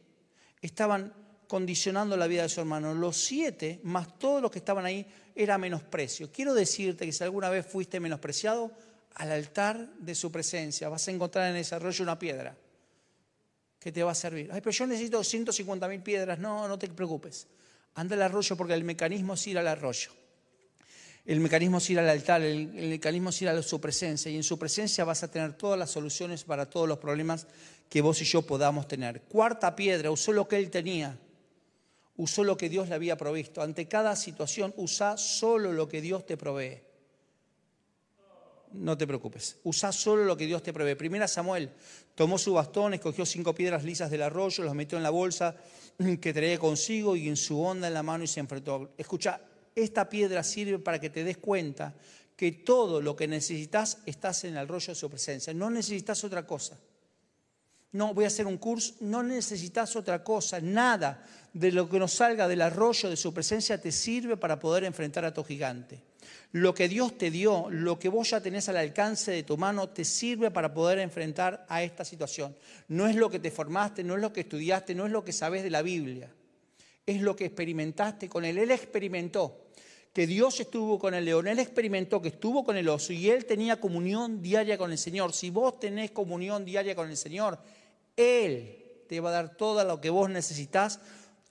estaban 0.60 1.12
condicionando 1.46 2.16
la 2.16 2.26
vida 2.26 2.42
de 2.42 2.48
su 2.48 2.60
hermano. 2.60 2.94
Los 2.94 3.16
siete, 3.16 3.80
más 3.84 4.18
todos 4.18 4.42
los 4.42 4.50
que 4.50 4.58
estaban 4.58 4.84
ahí, 4.84 5.06
era 5.34 5.58
menosprecio. 5.58 6.30
Quiero 6.32 6.54
decirte 6.54 7.06
que 7.06 7.12
si 7.12 7.22
alguna 7.22 7.50
vez 7.50 7.66
fuiste 7.66 8.00
menospreciado, 8.00 8.72
al 9.14 9.32
altar 9.32 9.94
de 9.98 10.14
su 10.14 10.30
presencia 10.30 10.88
vas 10.88 11.08
a 11.08 11.10
encontrar 11.10 11.50
en 11.50 11.56
ese 11.56 11.74
arroyo 11.74 12.02
una 12.02 12.18
piedra 12.18 12.56
que 13.78 13.92
te 13.92 14.02
va 14.02 14.12
a 14.12 14.14
servir. 14.14 14.50
Ay, 14.52 14.60
pero 14.60 14.72
yo 14.72 14.86
necesito 14.86 15.22
150 15.22 15.88
mil 15.88 16.02
piedras. 16.02 16.38
No, 16.38 16.66
no 16.66 16.78
te 16.78 16.88
preocupes. 16.88 17.46
Anda 17.94 18.16
al 18.16 18.22
arroyo 18.22 18.56
porque 18.56 18.74
el 18.74 18.84
mecanismo 18.84 19.34
es 19.34 19.46
ir 19.46 19.58
al 19.58 19.68
arroyo. 19.68 20.10
El 21.26 21.40
mecanismo 21.40 21.78
es 21.78 21.90
ir 21.90 21.98
al 21.98 22.08
altar, 22.08 22.42
el, 22.42 22.68
mecanismo 22.68 23.30
es 23.30 23.42
ir 23.42 23.48
a 23.48 23.60
su 23.60 23.80
presencia 23.80 24.30
y 24.30 24.36
en 24.36 24.44
su 24.44 24.60
presencia 24.60 25.04
vas 25.04 25.24
a 25.24 25.30
tener 25.30 25.54
todas 25.54 25.76
las 25.76 25.90
soluciones 25.90 26.44
para 26.44 26.70
todos 26.70 26.88
los 26.88 26.98
problemas 26.98 27.48
que 27.88 28.00
vos 28.00 28.22
y 28.22 28.24
yo 28.24 28.42
podamos 28.42 28.86
tener. 28.86 29.22
Cuarta 29.22 29.74
piedra, 29.74 30.12
usó 30.12 30.32
lo 30.32 30.46
que 30.46 30.56
él 30.56 30.70
tenía, 30.70 31.18
usó 32.16 32.44
lo 32.44 32.56
que 32.56 32.68
Dios 32.68 32.88
le 32.88 32.94
había 32.94 33.16
provisto. 33.16 33.60
Ante 33.60 33.88
cada 33.88 34.14
situación, 34.14 34.72
usa 34.76 35.16
solo 35.16 35.72
lo 35.72 35.88
que 35.88 36.00
Dios 36.00 36.24
te 36.24 36.36
provee. 36.36 36.80
No 38.74 38.96
te 38.96 39.06
preocupes, 39.06 39.56
usa 39.64 39.90
solo 39.90 40.24
lo 40.24 40.36
que 40.36 40.46
Dios 40.46 40.62
te 40.62 40.72
provee. 40.72 40.94
Primera 40.94 41.26
Samuel 41.26 41.72
tomó 42.14 42.38
su 42.38 42.52
bastón, 42.52 42.94
escogió 42.94 43.26
cinco 43.26 43.52
piedras 43.52 43.82
lisas 43.82 44.12
del 44.12 44.22
arroyo, 44.22 44.62
las 44.62 44.74
metió 44.74 44.96
en 44.96 45.02
la 45.02 45.10
bolsa 45.10 45.56
que 46.20 46.32
traía 46.32 46.58
consigo 46.60 47.16
y 47.16 47.28
en 47.28 47.36
su 47.36 47.60
onda 47.60 47.88
en 47.88 47.94
la 47.94 48.04
mano 48.04 48.22
y 48.22 48.28
se 48.28 48.38
enfrentó. 48.38 48.92
Escucha, 48.96 49.40
esta 49.76 50.08
piedra 50.08 50.42
sirve 50.42 50.78
para 50.78 50.98
que 50.98 51.10
te 51.10 51.22
des 51.22 51.36
cuenta 51.36 51.94
que 52.34 52.50
todo 52.50 53.00
lo 53.00 53.14
que 53.14 53.28
necesitas 53.28 53.98
estás 54.06 54.44
en 54.44 54.56
el 54.56 54.66
rollo 54.66 54.88
de 54.88 54.94
su 54.94 55.08
presencia. 55.08 55.54
No 55.54 55.70
necesitas 55.70 56.24
otra 56.24 56.46
cosa. 56.46 56.76
No, 57.92 58.12
voy 58.12 58.24
a 58.24 58.28
hacer 58.28 58.46
un 58.46 58.58
curso, 58.58 58.94
no 59.00 59.22
necesitas 59.22 59.96
otra 59.96 60.24
cosa. 60.24 60.60
Nada 60.60 61.24
de 61.52 61.72
lo 61.72 61.88
que 61.88 61.98
nos 61.98 62.12
salga 62.12 62.48
del 62.48 62.60
arroyo 62.60 63.08
de 63.08 63.16
su 63.16 63.32
presencia 63.32 63.80
te 63.80 63.92
sirve 63.92 64.36
para 64.36 64.58
poder 64.58 64.84
enfrentar 64.84 65.24
a 65.24 65.32
tu 65.32 65.44
gigante. 65.44 66.02
Lo 66.52 66.74
que 66.74 66.88
Dios 66.88 67.16
te 67.16 67.30
dio, 67.30 67.68
lo 67.70 67.98
que 67.98 68.08
vos 68.08 68.30
ya 68.30 68.40
tenés 68.40 68.68
al 68.68 68.76
alcance 68.76 69.30
de 69.30 69.42
tu 69.42 69.56
mano, 69.56 69.88
te 69.88 70.04
sirve 70.04 70.50
para 70.50 70.74
poder 70.74 70.98
enfrentar 70.98 71.64
a 71.68 71.82
esta 71.82 72.04
situación. 72.04 72.54
No 72.88 73.06
es 73.06 73.16
lo 73.16 73.30
que 73.30 73.38
te 73.38 73.50
formaste, 73.50 74.04
no 74.04 74.14
es 74.14 74.20
lo 74.20 74.32
que 74.32 74.40
estudiaste, 74.40 74.94
no 74.94 75.06
es 75.06 75.12
lo 75.12 75.24
que 75.24 75.32
sabes 75.32 75.62
de 75.62 75.70
la 75.70 75.82
Biblia. 75.82 76.30
Es 77.06 77.22
lo 77.22 77.36
que 77.36 77.46
experimentaste 77.46 78.28
con 78.28 78.44
Él. 78.44 78.58
Él 78.58 78.72
experimentó 78.72 79.66
que 80.16 80.26
Dios 80.26 80.58
estuvo 80.60 80.98
con 80.98 81.12
el 81.12 81.26
león, 81.26 81.46
él 81.46 81.58
experimentó 81.58 82.22
que 82.22 82.28
estuvo 82.28 82.64
con 82.64 82.78
el 82.78 82.88
oso 82.88 83.12
y 83.12 83.28
él 83.28 83.44
tenía 83.44 83.78
comunión 83.78 84.40
diaria 84.40 84.78
con 84.78 84.90
el 84.90 84.96
Señor. 84.96 85.34
Si 85.34 85.50
vos 85.50 85.78
tenés 85.78 86.10
comunión 86.10 86.64
diaria 86.64 86.96
con 86.96 87.10
el 87.10 87.18
Señor, 87.18 87.58
Él 88.16 89.02
te 89.06 89.20
va 89.20 89.28
a 89.28 89.32
dar 89.32 89.56
todo 89.58 89.84
lo 89.84 90.00
que 90.00 90.08
vos 90.08 90.30
necesitas, 90.30 91.00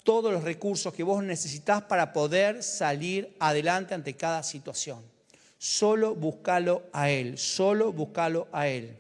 todos 0.03 0.34
los 0.34 0.43
recursos 0.43 0.91
que 0.95 1.03
vos 1.03 1.24
necesitas 1.24 1.84
para 1.84 2.12
poder 2.12 2.64
salir 2.64 3.36
adelante 3.39 3.93
ante 3.93 4.16
cada 4.16 4.41
situación. 4.41 5.03
Solo 5.60 6.16
búscalo 6.16 6.86
a 6.91 7.12
Él, 7.12 7.38
solo 7.38 7.93
búscalo 7.93 8.47
a 8.51 8.68
Él. 8.68 8.97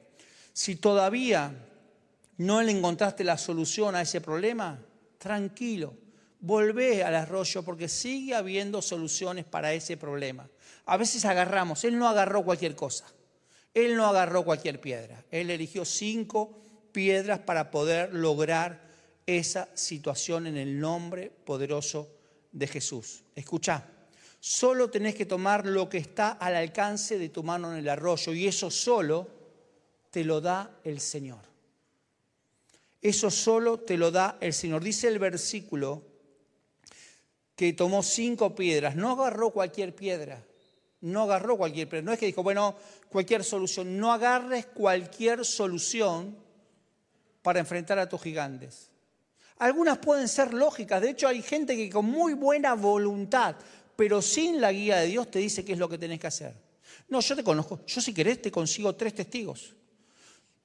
Si 0.53 0.75
todavía 0.75 1.51
no 2.37 2.61
le 2.61 2.71
encontraste 2.71 3.23
la 3.23 3.39
solución 3.39 3.95
a 3.95 4.03
ese 4.03 4.21
problema, 4.21 4.79
tranquilo, 5.17 6.04
volvé 6.45 7.03
al 7.03 7.15
arroyo 7.15 7.63
porque 7.63 7.89
sigue 7.89 8.35
habiendo 8.35 8.81
soluciones 8.81 9.45
para 9.45 9.73
ese 9.73 9.97
problema. 9.97 10.47
A 10.85 10.97
veces 10.97 11.25
agarramos, 11.25 11.83
Él 11.83 11.97
no 11.97 12.07
agarró 12.07 12.43
cualquier 12.43 12.75
cosa, 12.75 13.05
Él 13.73 13.95
no 13.95 14.05
agarró 14.05 14.45
cualquier 14.45 14.79
piedra, 14.79 15.25
Él 15.31 15.49
eligió 15.49 15.83
cinco 15.85 16.59
piedras 16.91 17.39
para 17.39 17.71
poder 17.71 18.13
lograr 18.13 18.85
esa 19.25 19.69
situación 19.73 20.45
en 20.45 20.55
el 20.55 20.79
nombre 20.79 21.31
poderoso 21.43 22.07
de 22.51 22.67
Jesús. 22.67 23.23
Escucha, 23.35 23.83
solo 24.39 24.91
tenés 24.91 25.15
que 25.15 25.25
tomar 25.25 25.65
lo 25.65 25.89
que 25.89 25.97
está 25.97 26.33
al 26.33 26.55
alcance 26.55 27.17
de 27.17 27.29
tu 27.29 27.41
mano 27.41 27.71
en 27.71 27.79
el 27.79 27.89
arroyo 27.89 28.33
y 28.33 28.45
eso 28.45 28.69
solo 28.69 29.27
te 30.11 30.23
lo 30.23 30.41
da 30.41 30.79
el 30.83 30.99
Señor. 30.99 31.41
Eso 33.01 33.31
solo 33.31 33.79
te 33.79 33.97
lo 33.97 34.11
da 34.11 34.37
el 34.41 34.53
Señor. 34.53 34.83
Dice 34.83 35.07
el 35.07 35.17
versículo 35.17 36.14
que 37.55 37.73
tomó 37.73 38.03
cinco 38.03 38.53
piedras, 38.55 38.95
no 38.95 39.11
agarró 39.11 39.51
cualquier 39.51 39.95
piedra, 39.95 40.43
no 41.01 41.23
agarró 41.23 41.57
cualquier 41.57 41.87
piedra, 41.87 42.05
no 42.05 42.13
es 42.13 42.19
que 42.19 42.25
dijo, 42.25 42.43
bueno, 42.43 42.75
cualquier 43.09 43.43
solución, 43.43 43.97
no 43.97 44.11
agarres 44.11 44.65
cualquier 44.67 45.45
solución 45.45 46.35
para 47.41 47.59
enfrentar 47.59 47.99
a 47.99 48.09
tus 48.09 48.21
gigantes. 48.21 48.89
Algunas 49.57 49.99
pueden 49.99 50.27
ser 50.27 50.53
lógicas, 50.53 51.01
de 51.01 51.11
hecho 51.11 51.27
hay 51.27 51.41
gente 51.41 51.75
que 51.75 51.89
con 51.89 52.05
muy 52.05 52.33
buena 52.33 52.73
voluntad, 52.73 53.55
pero 53.95 54.21
sin 54.21 54.59
la 54.59 54.71
guía 54.71 54.97
de 54.97 55.07
Dios 55.07 55.31
te 55.31 55.39
dice 55.39 55.63
qué 55.63 55.73
es 55.73 55.79
lo 55.79 55.87
que 55.87 55.97
tenés 55.97 56.19
que 56.19 56.27
hacer. 56.27 56.53
No, 57.07 57.21
yo 57.21 57.35
te 57.35 57.43
conozco, 57.43 57.79
yo 57.85 58.01
si 58.01 58.13
querés 58.13 58.41
te 58.41 58.51
consigo 58.51 58.93
tres 58.95 59.13
testigos. 59.13 59.75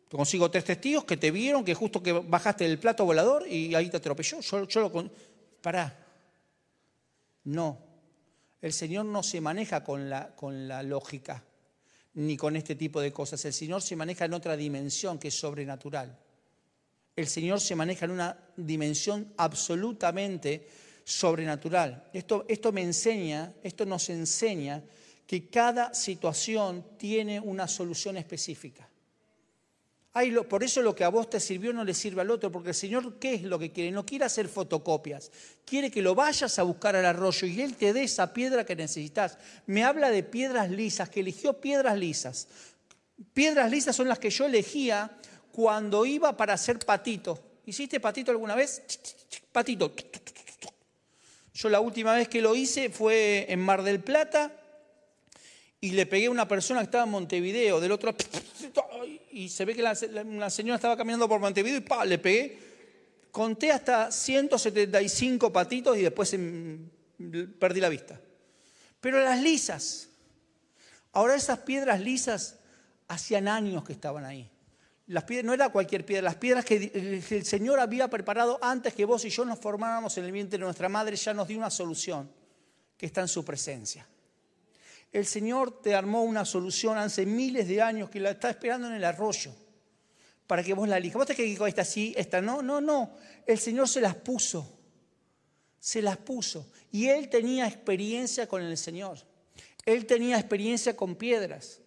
Te 0.09 0.17
consigo 0.17 0.51
tres 0.51 0.65
testigos 0.65 1.05
que 1.05 1.17
te 1.17 1.31
vieron 1.31 1.65
que 1.65 1.73
justo 1.73 2.03
que 2.03 2.11
bajaste 2.11 2.65
del 2.65 2.81
plato 2.81 3.05
volador 3.05 3.47
y 3.47 3.73
ahí 3.77 3.89
te 3.89 3.99
atropelló. 3.99 4.41
Yo, 4.41 4.81
lo 4.81 4.91
con... 4.91 5.13
Pará. 5.63 5.97
No. 7.45 7.79
El 8.61 8.73
Señor 8.73 9.07
no 9.07 9.23
se 9.23 9.41
maneja 9.41 9.83
con 9.83 10.11
la, 10.11 10.35
con 10.35 10.69
la 10.69 10.83
lógica 10.83 11.43
ni 12.15 12.37
con 12.37 12.57
este 12.57 12.75
tipo 12.75 13.01
de 13.01 13.13
cosas. 13.13 13.45
El 13.45 13.53
Señor 13.53 13.83
se 13.83 13.97
maneja 13.97 14.25
en 14.25 14.35
otra 14.35 14.57
dimensión 14.57 15.19
que 15.19 15.29
es 15.29 15.39
sobrenatural. 15.39 16.19
El 17.17 17.27
Señor 17.27 17.61
se 17.61 17.77
maneja 17.77 18.05
en 18.05 18.13
una 18.13 18.37
dimensión 18.57 19.33
absolutamente 19.37 20.69
sobrenatural. 21.05 22.11
Esto, 22.13 22.45
esto 22.49 22.73
me 22.73 22.83
enseña, 22.83 23.55
esto 23.63 23.87
nos 23.87 24.11
enseña 24.11 24.83
que 25.27 25.49
cada 25.49 25.95
situación 25.95 26.85
tiene 26.99 27.41
una 27.41 27.69
solución 27.69 28.17
específica 28.17 28.90
por 30.49 30.65
eso 30.65 30.83
lo 30.83 30.95
que 30.95 31.05
a 31.05 31.09
vos 31.09 31.31
te 31.31 31.39
sirvió 31.39 31.73
no 31.73 31.85
le 31.85 31.95
sirve 31.95 32.21
al 32.21 32.31
otro, 32.31 32.51
porque 32.51 32.71
el 32.71 32.75
Señor, 32.75 33.19
¿qué 33.19 33.35
es 33.35 33.43
lo 33.43 33.59
que 33.59 33.71
quiere? 33.71 33.93
No 33.93 34.05
quiere 34.05 34.25
hacer 34.25 34.49
fotocopias, 34.49 35.31
quiere 35.65 35.91
que 35.91 36.03
lo 36.03 36.15
vayas 36.15 36.59
a 36.59 36.65
buscar 36.65 36.97
al 36.97 37.07
arroyo 37.07 37.47
y 37.47 37.61
Él 37.61 37.77
te 37.77 37.93
dé 37.93 38.03
esa 38.03 38.33
piedra 38.33 38.65
que 38.65 38.75
necesitas. 38.75 39.39
Me 39.67 39.85
habla 39.85 40.11
de 40.11 40.25
piedras 40.25 40.71
lisas, 40.71 41.09
que 41.09 41.21
eligió 41.21 41.61
piedras 41.61 41.97
lisas. 41.97 42.49
Piedras 43.33 43.71
lisas 43.71 43.95
son 43.95 44.09
las 44.09 44.19
que 44.19 44.31
yo 44.31 44.47
elegía 44.47 45.11
cuando 45.53 46.05
iba 46.05 46.37
para 46.37 46.55
hacer 46.55 46.79
patito. 46.81 47.39
¿Hiciste 47.67 48.01
patito 48.01 48.33
alguna 48.33 48.57
vez? 48.57 48.83
Patito. 49.53 49.93
Yo 51.55 51.69
la 51.69 51.81
última 51.81 52.15
vez 52.15 52.29
que 52.29 52.41
lo 52.41 52.57
hice 52.57 52.91
fue 52.91 53.47
en 53.49 53.61
Mar 53.61 53.83
del 53.83 54.01
Plata 54.01 54.60
y 55.81 55.93
le 55.93 56.07
pegué 56.07 56.27
a 56.27 56.31
una 56.31 56.47
persona 56.47 56.81
que 56.81 56.85
estaba 56.85 57.05
en 57.05 57.11
Montevideo, 57.11 57.81
del 57.81 57.93
otro 57.93 58.15
y 59.33 59.49
se 59.49 59.65
ve 59.65 59.75
que 59.75 59.83
la, 59.83 59.95
señora 60.51 60.75
estaba 60.75 60.97
caminando 60.97 61.29
por 61.29 61.41
Montevideo 61.41 61.79
y 61.79 61.81
¡pa! 61.81 62.05
le 62.05 62.19
pegué. 62.19 62.71
Conté 63.31 63.71
hasta 63.71 64.11
175 64.11 65.53
patitos 65.53 65.97
y 65.97 66.03
después 66.03 66.37
perdí 67.59 67.81
la 67.81 67.89
vista. 67.89 68.21
Pero 69.01 69.21
las 69.21 69.41
lisas, 69.41 70.09
ahora 71.13 71.37
esas 71.37 71.61
piedras 71.61 72.01
lisas 72.01 72.57
hacían 73.09 73.49
años 73.49 73.85
que 73.85 73.93
estaban 73.93 74.25
ahí. 74.25 74.51
Las 75.07 75.25
piedras, 75.25 75.47
no 75.47 75.55
era 75.55 75.71
cualquier 75.71 76.05
piedra, 76.05 76.23
las 76.23 76.37
piedras 76.37 76.65
que 76.65 77.23
el 77.31 77.45
Señor 77.45 77.81
había 77.81 78.09
preparado 78.09 78.59
antes 78.61 78.95
que 78.95 79.05
vos 79.05 79.25
y 79.25 79.31
yo 79.31 79.45
nos 79.45 79.59
formáramos 79.59 80.17
en 80.19 80.25
el 80.25 80.33
vientre 80.33 80.59
de 80.59 80.65
nuestra 80.65 80.89
madre, 80.89 81.17
ya 81.17 81.33
nos 81.33 81.49
dio 81.49 81.57
una 81.57 81.71
solución 81.71 82.31
que 82.97 83.07
está 83.07 83.23
en 83.23 83.29
su 83.29 83.45
presencia. 83.45 84.07
El 85.13 85.27
Señor 85.27 85.83
te 85.83 85.95
armó 85.95 86.23
una 86.23 86.45
solución 86.45 86.97
hace 86.97 87.27
miles 87.27 87.67
de 87.67 87.83
años 87.83 88.11
que 88.11 88.21
la 88.21 88.31
está 88.31 88.51
esperando 88.51 88.87
en 88.87 88.95
el 88.95 89.05
arroyo 89.05 89.53
para 90.47 90.63
que 90.63 90.75
vos 90.75 90.89
la 90.89 90.99
elijas. 90.99 91.17
Vos 91.17 91.27
te 91.27 91.35
que 91.35 91.57
esta 91.67 91.85
sí, 91.85 92.15
esta 92.17 92.41
no, 92.41 92.63
no, 92.63 92.81
no. 92.81 93.13
El 93.47 93.59
Señor 93.59 93.89
se 93.89 94.01
las 94.01 94.15
puso. 94.15 94.79
Se 95.81 96.01
las 96.03 96.17
puso. 96.17 96.71
Y 96.93 97.09
él 97.09 97.29
tenía 97.29 97.67
experiencia 97.67 98.47
con 98.47 98.63
el 98.63 98.77
Señor. 98.77 99.19
Él 99.85 100.07
tenía 100.07 100.39
experiencia 100.39 100.97
con 100.97 101.17
piedras. 101.17 101.81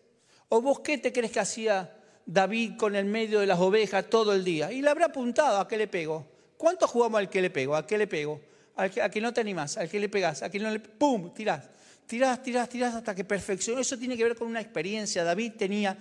¿O 0.50 0.62
vos 0.62 0.82
qué 0.82 0.98
te 0.98 1.14
crees 1.14 1.32
que 1.32 1.40
hacía 1.40 1.98
David 2.26 2.78
con 2.78 2.96
el 2.96 3.06
medio 3.06 3.40
de 3.40 3.48
las 3.48 3.60
ovejas 3.60 4.10
todo 4.10 4.34
el 4.34 4.44
día? 4.44 4.72
Y 4.72 4.82
le 4.82 4.90
habrá 4.90 5.06
apuntado 5.06 5.60
a 5.60 5.68
qué 5.68 5.78
le 5.78 5.88
pego. 5.88 6.26
¿Cuánto 6.58 6.88
jugamos 6.88 7.20
al 7.20 7.30
que 7.30 7.42
le 7.42 7.50
pego? 7.50 7.76
¿A 7.76 7.86
qué 7.88 7.98
le 7.98 8.08
pego? 8.08 8.42
¿A 8.76 8.90
que, 8.90 9.22
no 9.22 9.34
te 9.34 9.42
animás? 9.42 9.78
¿Al 9.78 9.90
que 9.90 10.00
le 10.00 10.10
pegás? 10.10 10.42
¿A 10.42 10.50
que 10.50 10.60
no 10.60 10.72
le... 10.72 10.80
¡Pum! 10.80 11.34
Tirás 11.34 11.70
tirás, 12.08 12.42
tirás, 12.44 12.70
tirás 12.70 12.96
hasta 12.96 13.16
que 13.16 13.24
perfeccionó. 13.24 13.82
Eso 13.82 13.98
tiene 13.98 14.18
que 14.18 14.24
ver 14.24 14.36
con 14.36 14.48
una 14.48 14.62
experiencia. 14.62 15.24
David 15.24 15.54
tenía 15.58 15.98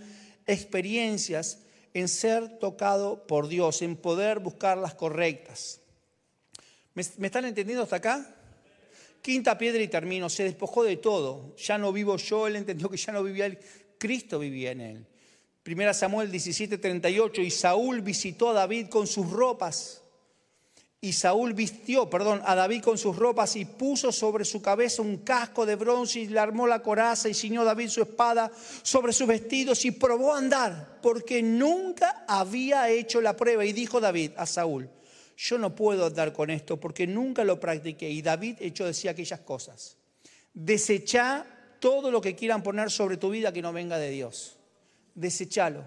experiencias 0.47 1.59
en 1.95 2.09
ser 2.09 2.59
tocado 2.59 3.27
por 3.27 3.49
Dios, 3.49 3.83
en 3.83 3.97
poder 3.97 4.39
buscar 4.39 4.79
las 4.79 4.95
correctas. 4.95 5.81
¿Me, 6.95 7.03
están 7.03 7.45
entendiendo 7.45 7.85
hasta 7.85 7.97
acá? 7.97 8.35
Quinta 9.21 9.57
piedra 9.57 9.83
y 9.83 9.89
termino. 9.89 10.29
Se 10.29 10.45
despojó 10.45 10.85
de 10.85 10.97
todo. 10.97 11.55
Ya 11.57 11.79
no 11.79 11.93
vivo 11.93 12.17
yo, 12.17 12.47
él 12.47 12.57
entendió 12.57 12.89
que 12.91 12.97
ya 12.97 13.13
no 13.13 13.23
vivía 13.23 13.47
él, 13.47 13.59
Cristo 13.99 14.39
vivía 14.39 14.73
en 14.73 14.81
él. 14.81 15.07
Primera 15.63 15.95
Samuel 15.95 16.31
17:38, 16.31 17.43
y 17.43 17.51
Saúl 17.51 18.01
visitó 18.01 18.51
a 18.51 18.55
David 18.55 18.89
con 18.89 19.07
sus 19.07 19.31
ropas 19.31 20.02
y 21.05 21.15
Saúl 21.15 21.53
vistió, 21.53 22.09
perdón, 22.09 22.41
a 22.45 22.55
David 22.55 22.81
con 22.81 22.97
sus 22.97 23.17
ropas 23.17 23.57
y 23.57 23.65
puso 23.65 24.13
sobre 24.13 24.45
su 24.45 24.63
cabeza 24.63 25.03
un 25.03 25.17
casco 25.19 25.67
de 25.67 25.75
bronce 25.75 26.21
y 26.21 26.29
le 26.29 26.39
armó 26.39 26.65
la 26.69 26.81
coraza 26.81 27.29
y 27.29 27.35
ciñó 27.35 27.65
David 27.65 27.89
su 27.89 28.03
espada 28.03 28.53
sobre 28.85 29.13
sus 29.13 29.27
vestidos 29.27 29.85
y 29.85 29.91
probó 29.91 30.33
a 30.33 30.39
andar 30.39 31.01
porque 31.03 31.43
nunca 31.43 32.25
había 32.29 32.89
hecho 32.89 33.21
la 33.21 33.37
prueba. 33.37 33.65
Y 33.65 33.73
dijo 33.73 34.01
David 34.01 34.31
a 34.37 34.47
Saúl, 34.47 34.89
yo 35.37 35.59
no 35.59 35.75
puedo 35.75 36.07
andar 36.07 36.33
con 36.33 36.51
esto 36.51 36.79
porque 36.79 37.05
nunca 37.09 37.43
lo 37.43 37.59
practiqué. 37.59 38.09
Y 38.09 38.23
David 38.23 38.59
hecho 38.61 38.87
decía 38.87 39.11
aquellas 39.11 39.41
cosas. 39.41 39.97
Desecha 40.55 41.45
todo 41.81 42.13
lo 42.13 42.21
que 42.21 42.37
quieran 42.37 42.63
poner 42.63 42.93
sobre 42.93 43.17
tu 43.17 43.29
vida 43.29 43.53
que 43.53 43.61
no 43.61 43.73
venga 43.73 43.99
de 43.99 44.11
Dios. 44.11 44.57
Desechalo, 45.17 45.83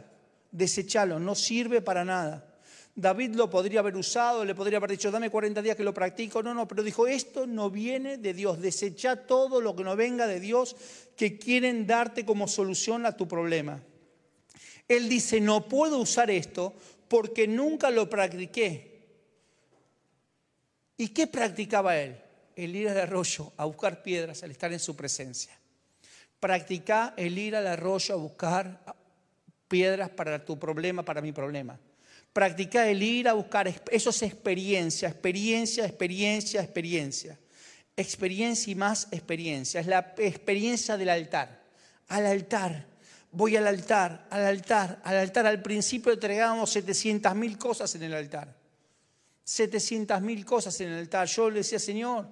desechalo, 0.52 1.20
no 1.20 1.36
sirve 1.36 1.80
para 1.80 2.04
nada. 2.04 2.55
David 2.98 3.36
lo 3.36 3.50
podría 3.50 3.82
haber 3.82 3.98
usado, 3.98 4.46
le 4.46 4.56
podría 4.56 4.78
haber 4.78 4.92
dicho, 4.92 5.12
dame 5.12 5.30
40 5.30 5.62
días 5.62 5.76
que 5.76 5.84
lo 5.84 5.94
practico. 5.94 6.42
No, 6.42 6.54
no, 6.54 6.66
pero 6.66 6.82
dijo, 6.82 7.08
esto 7.08 7.46
no 7.46 7.70
viene 7.70 8.18
de 8.18 8.34
Dios. 8.34 8.62
Desecha 8.62 9.28
todo 9.28 9.60
lo 9.60 9.76
que 9.76 9.84
no 9.84 9.98
venga 9.98 10.28
de 10.28 10.40
Dios 10.40 10.78
que 11.18 11.38
quieren 11.38 11.86
darte 11.86 12.26
como 12.26 12.48
solución 12.48 13.06
a 13.06 13.18
tu 13.18 13.28
problema. 13.28 13.84
Él 14.88 15.10
dice, 15.10 15.42
no 15.42 15.68
puedo 15.68 15.98
usar 15.98 16.32
esto 16.32 16.74
porque 17.10 17.50
nunca 17.50 17.92
lo 17.92 18.10
practiqué. 18.10 18.96
¿Y 20.96 21.10
qué 21.10 21.28
practicaba 21.28 21.98
él? 21.98 22.18
El 22.56 22.78
ir 22.78 22.88
al 22.88 22.98
arroyo 22.98 23.52
a 23.58 23.66
buscar 23.66 24.04
piedras 24.04 24.42
al 24.44 24.52
estar 24.52 24.72
en 24.72 24.80
su 24.80 24.96
presencia. 24.96 25.52
Practica 26.40 27.14
el 27.18 27.38
ir 27.38 27.58
al 27.58 27.68
arroyo 27.68 28.16
a 28.16 28.18
buscar 28.18 28.96
piedras 29.68 30.10
para 30.12 30.46
tu 30.46 30.58
problema, 30.58 31.04
para 31.04 31.22
mi 31.22 31.34
problema 31.34 31.78
practicar 32.36 32.90
el 32.90 33.02
ir 33.02 33.30
a 33.30 33.34
buscar, 33.34 33.66
eso 33.90 34.10
es 34.10 34.22
experiencia, 34.22 35.08
experiencia, 35.08 35.86
experiencia, 35.86 36.62
experiencia. 36.62 37.40
Experiencia 37.96 38.72
y 38.72 38.76
más 38.76 39.08
experiencia. 39.12 39.80
Es 39.80 39.88
la 39.88 40.14
experiencia 40.18 40.98
del 40.98 41.08
altar. 41.08 41.64
Al 42.10 42.26
altar. 42.26 42.88
Voy 43.32 43.56
al 43.56 43.66
altar, 43.68 44.28
al 44.30 44.44
altar, 44.44 45.00
al 45.06 45.16
altar. 45.16 45.46
Al 45.46 45.62
principio 45.62 46.12
entregábamos 46.12 46.72
700 46.72 47.34
mil 47.36 47.58
cosas 47.58 47.96
en 47.96 48.04
el 48.04 48.14
altar. 48.14 48.54
700 49.46 50.22
mil 50.22 50.44
cosas 50.44 50.78
en 50.82 50.90
el 50.90 51.00
altar. 51.00 51.30
Yo 51.30 51.50
le 51.50 51.60
decía, 51.60 51.80
Señor, 51.80 52.28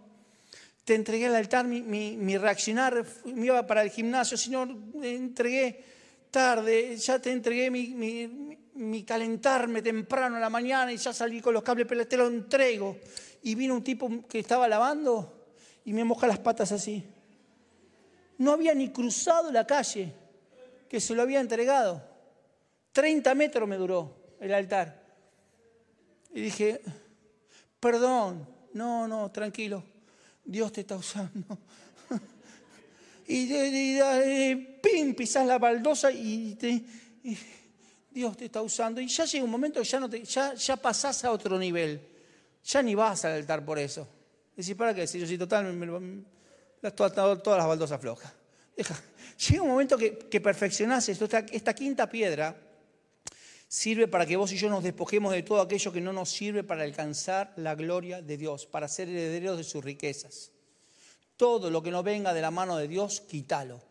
te 0.83 0.95
entregué 0.95 1.27
al 1.27 1.35
altar 1.35 1.65
mi, 1.65 2.37
reaccionar, 2.37 3.05
me 3.23 3.45
iba 3.45 3.65
para 3.65 3.83
el 3.83 3.89
gimnasio, 3.89 4.35
Señor, 4.35 4.67
entregué 5.01 5.81
tarde, 6.29 6.97
ya 6.97 7.19
te 7.19 7.31
entregué 7.31 7.71
mi 7.71 8.57
calentarme 9.05 9.81
temprano 9.81 10.37
a 10.37 10.39
la 10.39 10.49
mañana 10.49 10.91
y 10.91 10.97
ya 10.97 11.13
salí 11.13 11.41
con 11.41 11.53
los 11.53 11.63
cables, 11.63 11.85
pero 11.87 12.07
te 12.07 12.17
lo 12.17 12.27
entrego. 12.27 12.97
Y 13.43 13.55
vino 13.55 13.73
un 13.75 13.83
tipo 13.83 14.09
que 14.27 14.39
estaba 14.39 14.67
lavando 14.67 15.47
y 15.85 15.93
me 15.93 16.03
moja 16.03 16.27
las 16.27 16.39
patas 16.39 16.71
así. 16.71 17.03
No 18.37 18.51
había 18.51 18.73
ni 18.73 18.89
cruzado 18.89 19.51
la 19.51 19.67
calle 19.67 20.13
que 20.89 20.99
se 20.99 21.13
lo 21.13 21.21
había 21.21 21.39
entregado. 21.39 22.03
30 22.91 23.33
metros 23.35 23.67
me 23.67 23.77
duró 23.77 24.35
el 24.39 24.53
altar. 24.53 25.03
Y 26.33 26.41
dije, 26.41 26.81
perdón. 27.79 28.53
No, 28.73 29.07
no, 29.07 29.31
tranquilo. 29.31 29.83
Dios 30.43 30.71
te 30.71 30.81
está 30.81 30.95
usando. 30.95 31.59
y, 33.27 33.53
y, 33.53 34.55
pim, 34.81 35.15
pisás 35.15 35.45
la 35.45 35.59
baldosa 35.59 36.11
y, 36.11 36.57
Dios 38.13 38.37
te 38.37 38.45
está 38.45 38.61
usando. 38.61 39.01
Y 39.01 39.07
ya 39.07 39.25
llega 39.25 39.43
un 39.43 39.51
momento 39.51 39.81
ya, 39.81 39.99
no 39.99 40.09
te, 40.09 40.23
ya, 40.23 40.53
ya 40.53 40.77
pasás 40.77 41.25
a 41.25 41.31
otro 41.31 41.57
nivel. 41.57 42.01
Ya 42.63 42.81
ni 42.81 42.95
vas 42.95 43.25
al 43.25 43.33
altar 43.33 43.65
por 43.65 43.79
eso. 43.79 44.07
Decís, 44.55 44.75
¿para 44.75 44.93
qué? 44.93 45.07
Si 45.07 45.19
yo 45.19 45.27
soy 45.27 45.37
total, 45.37 45.73
me, 45.73 45.87
todas, 46.91 47.13
todas 47.13 47.57
las 47.57 47.67
baldosas 47.67 47.99
flojas. 47.99 48.31
Llega 49.49 49.63
un 49.63 49.69
momento 49.69 49.97
que, 49.97 50.17
que 50.17 50.39
perfeccionás 50.39 51.09
esto. 51.09 51.25
Esta, 51.25 51.39
esta 51.39 51.73
quinta 51.73 52.09
piedra 52.09 52.55
sirve 53.67 54.07
para 54.07 54.25
que 54.25 54.37
vos 54.37 54.51
y 54.51 54.57
yo 54.57 54.69
nos 54.69 54.83
despojemos 54.83 55.33
de 55.33 55.41
todo 55.41 55.59
aquello 55.59 55.91
que 55.91 55.99
no 55.99 56.13
nos 56.13 56.29
sirve 56.29 56.63
para 56.63 56.83
alcanzar 56.83 57.53
la 57.55 57.73
gloria 57.73 58.21
de 58.21 58.37
Dios, 58.37 58.67
para 58.67 58.87
ser 58.87 59.09
herederos 59.09 59.57
de 59.57 59.63
sus 59.63 59.83
riquezas. 59.83 60.51
Todo 61.35 61.71
lo 61.71 61.81
que 61.81 61.89
no 61.89 62.03
venga 62.03 62.33
de 62.33 62.41
la 62.41 62.51
mano 62.51 62.77
de 62.77 62.87
Dios, 62.87 63.21
quítalo. 63.21 63.81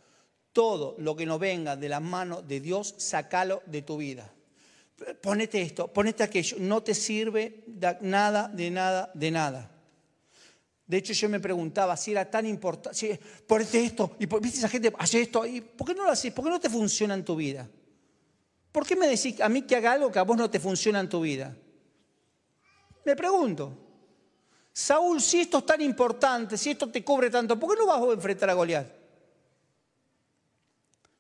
Todo 0.53 0.94
lo 0.98 1.16
que 1.16 1.26
no 1.26 1.38
venga 1.38 1.76
de 1.76 1.88
la 1.88 2.00
mano 2.00 2.42
de 2.42 2.61
Dios, 2.61 2.94
sacalo 2.98 3.62
de 3.66 3.82
tu 3.82 3.96
vida. 3.96 4.32
Ponete 5.20 5.62
esto, 5.62 5.88
ponete 5.88 6.22
aquello. 6.22 6.57
No 6.61 6.82
te 6.82 6.94
sirve 6.94 7.64
nada, 8.00 8.48
de 8.48 8.70
nada, 8.70 9.11
de 9.14 9.30
nada. 9.30 9.70
De 10.86 10.98
hecho, 10.98 11.12
yo 11.14 11.28
me 11.28 11.40
preguntaba 11.40 11.96
si 11.96 12.11
era 12.11 12.30
tan 12.30 12.44
importante, 12.46 12.98
si, 12.98 13.18
ponete 13.46 13.82
esto, 13.82 14.16
y 14.18 14.26
viste 14.26 14.59
esa 14.59 14.68
gente, 14.68 14.92
hace 14.98 15.22
esto, 15.22 15.46
y 15.46 15.61
¿por 15.61 15.86
qué 15.86 15.94
no 15.94 16.05
lo 16.05 16.11
haces? 16.11 16.32
¿Por 16.32 16.44
qué 16.44 16.50
no 16.50 16.61
te 16.61 16.68
funciona 16.68 17.14
en 17.14 17.24
tu 17.24 17.34
vida? 17.34 17.68
¿Por 18.70 18.86
qué 18.86 18.96
me 18.96 19.07
decís 19.07 19.40
a 19.40 19.48
mí 19.48 19.62
que 19.62 19.76
haga 19.76 19.92
algo 19.92 20.12
que 20.12 20.18
a 20.18 20.22
vos 20.22 20.36
no 20.36 20.50
te 20.50 20.61
funciona 20.61 21.00
en 21.00 21.09
tu 21.09 21.20
vida? 21.20 21.57
Me 23.05 23.16
pregunto. 23.16 23.78
Saúl, 24.72 25.20
si 25.20 25.40
esto 25.40 25.59
es 25.59 25.66
tan 25.66 25.80
importante, 25.80 26.57
si 26.57 26.70
esto 26.70 26.90
te 26.90 27.05
cubre 27.05 27.30
tanto, 27.30 27.59
¿por 27.59 27.70
qué 27.70 27.80
no 27.80 27.86
vas 27.86 28.03
a 28.03 28.12
enfrentar 28.12 28.50
a 28.50 28.55
Goliat? 28.55 29.01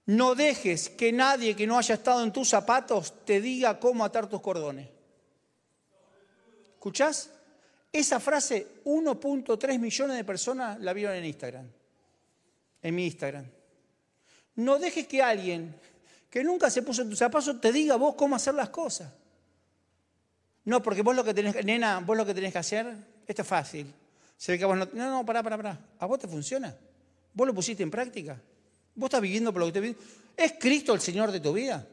No 0.06 0.34
dejes 0.34 0.88
que 0.88 1.12
nadie 1.12 1.54
que 1.54 1.66
no 1.66 1.78
haya 1.78 1.94
estado 1.94 2.24
en 2.24 2.32
tus 2.32 2.48
zapatos 2.48 3.24
te 3.24 3.40
diga 3.40 3.78
cómo 3.78 4.04
atar 4.04 4.28
tus 4.28 4.40
cordones. 4.40 4.88
¿Escuchás? 6.74 7.30
Esa 7.92 8.18
frase 8.18 8.82
1.3 8.84 9.78
millones 9.78 10.16
de 10.16 10.24
personas 10.24 10.80
la 10.80 10.92
vieron 10.92 11.14
en 11.14 11.24
Instagram, 11.24 11.66
en 12.82 12.94
mi 12.94 13.04
Instagram. 13.06 13.44
No 14.56 14.78
dejes 14.78 15.06
que 15.06 15.22
alguien 15.22 15.74
que 16.28 16.42
nunca 16.42 16.70
se 16.70 16.82
puso 16.82 17.02
en 17.02 17.10
tus 17.10 17.18
zapatos 17.18 17.60
te 17.60 17.70
diga 17.70 17.96
vos 17.96 18.14
cómo 18.14 18.34
hacer 18.34 18.54
las 18.54 18.70
cosas. 18.70 19.12
No, 20.64 20.82
porque 20.82 21.02
vos 21.02 21.14
lo 21.14 21.22
que 21.22 21.34
tenés, 21.34 21.64
nena, 21.64 22.00
vos 22.00 22.16
lo 22.16 22.24
que 22.24 22.34
tenés 22.34 22.52
que 22.52 22.58
hacer, 22.58 22.96
esto 23.26 23.42
es 23.42 23.48
fácil. 23.48 23.92
Se 24.36 24.52
ve 24.52 24.58
que 24.58 24.64
no, 24.64 24.74
no, 24.74 25.10
no, 25.10 25.26
pará, 25.26 25.42
pará, 25.42 25.56
pará. 25.56 25.78
¿A 25.98 26.06
vos 26.06 26.18
te 26.18 26.26
funciona? 26.26 26.74
¿Vos 27.34 27.46
lo 27.46 27.54
pusiste 27.54 27.82
en 27.82 27.90
práctica? 27.90 28.40
¿Vos 28.94 29.08
estás 29.08 29.20
viviendo 29.20 29.52
por 29.52 29.60
lo 29.60 29.66
que 29.66 29.72
te 29.72 29.80
viviendo? 29.80 30.02
¿Es 30.36 30.54
Cristo 30.58 30.94
el 30.94 31.00
Señor 31.00 31.32
de 31.32 31.40
tu 31.40 31.52
vida? 31.52 31.86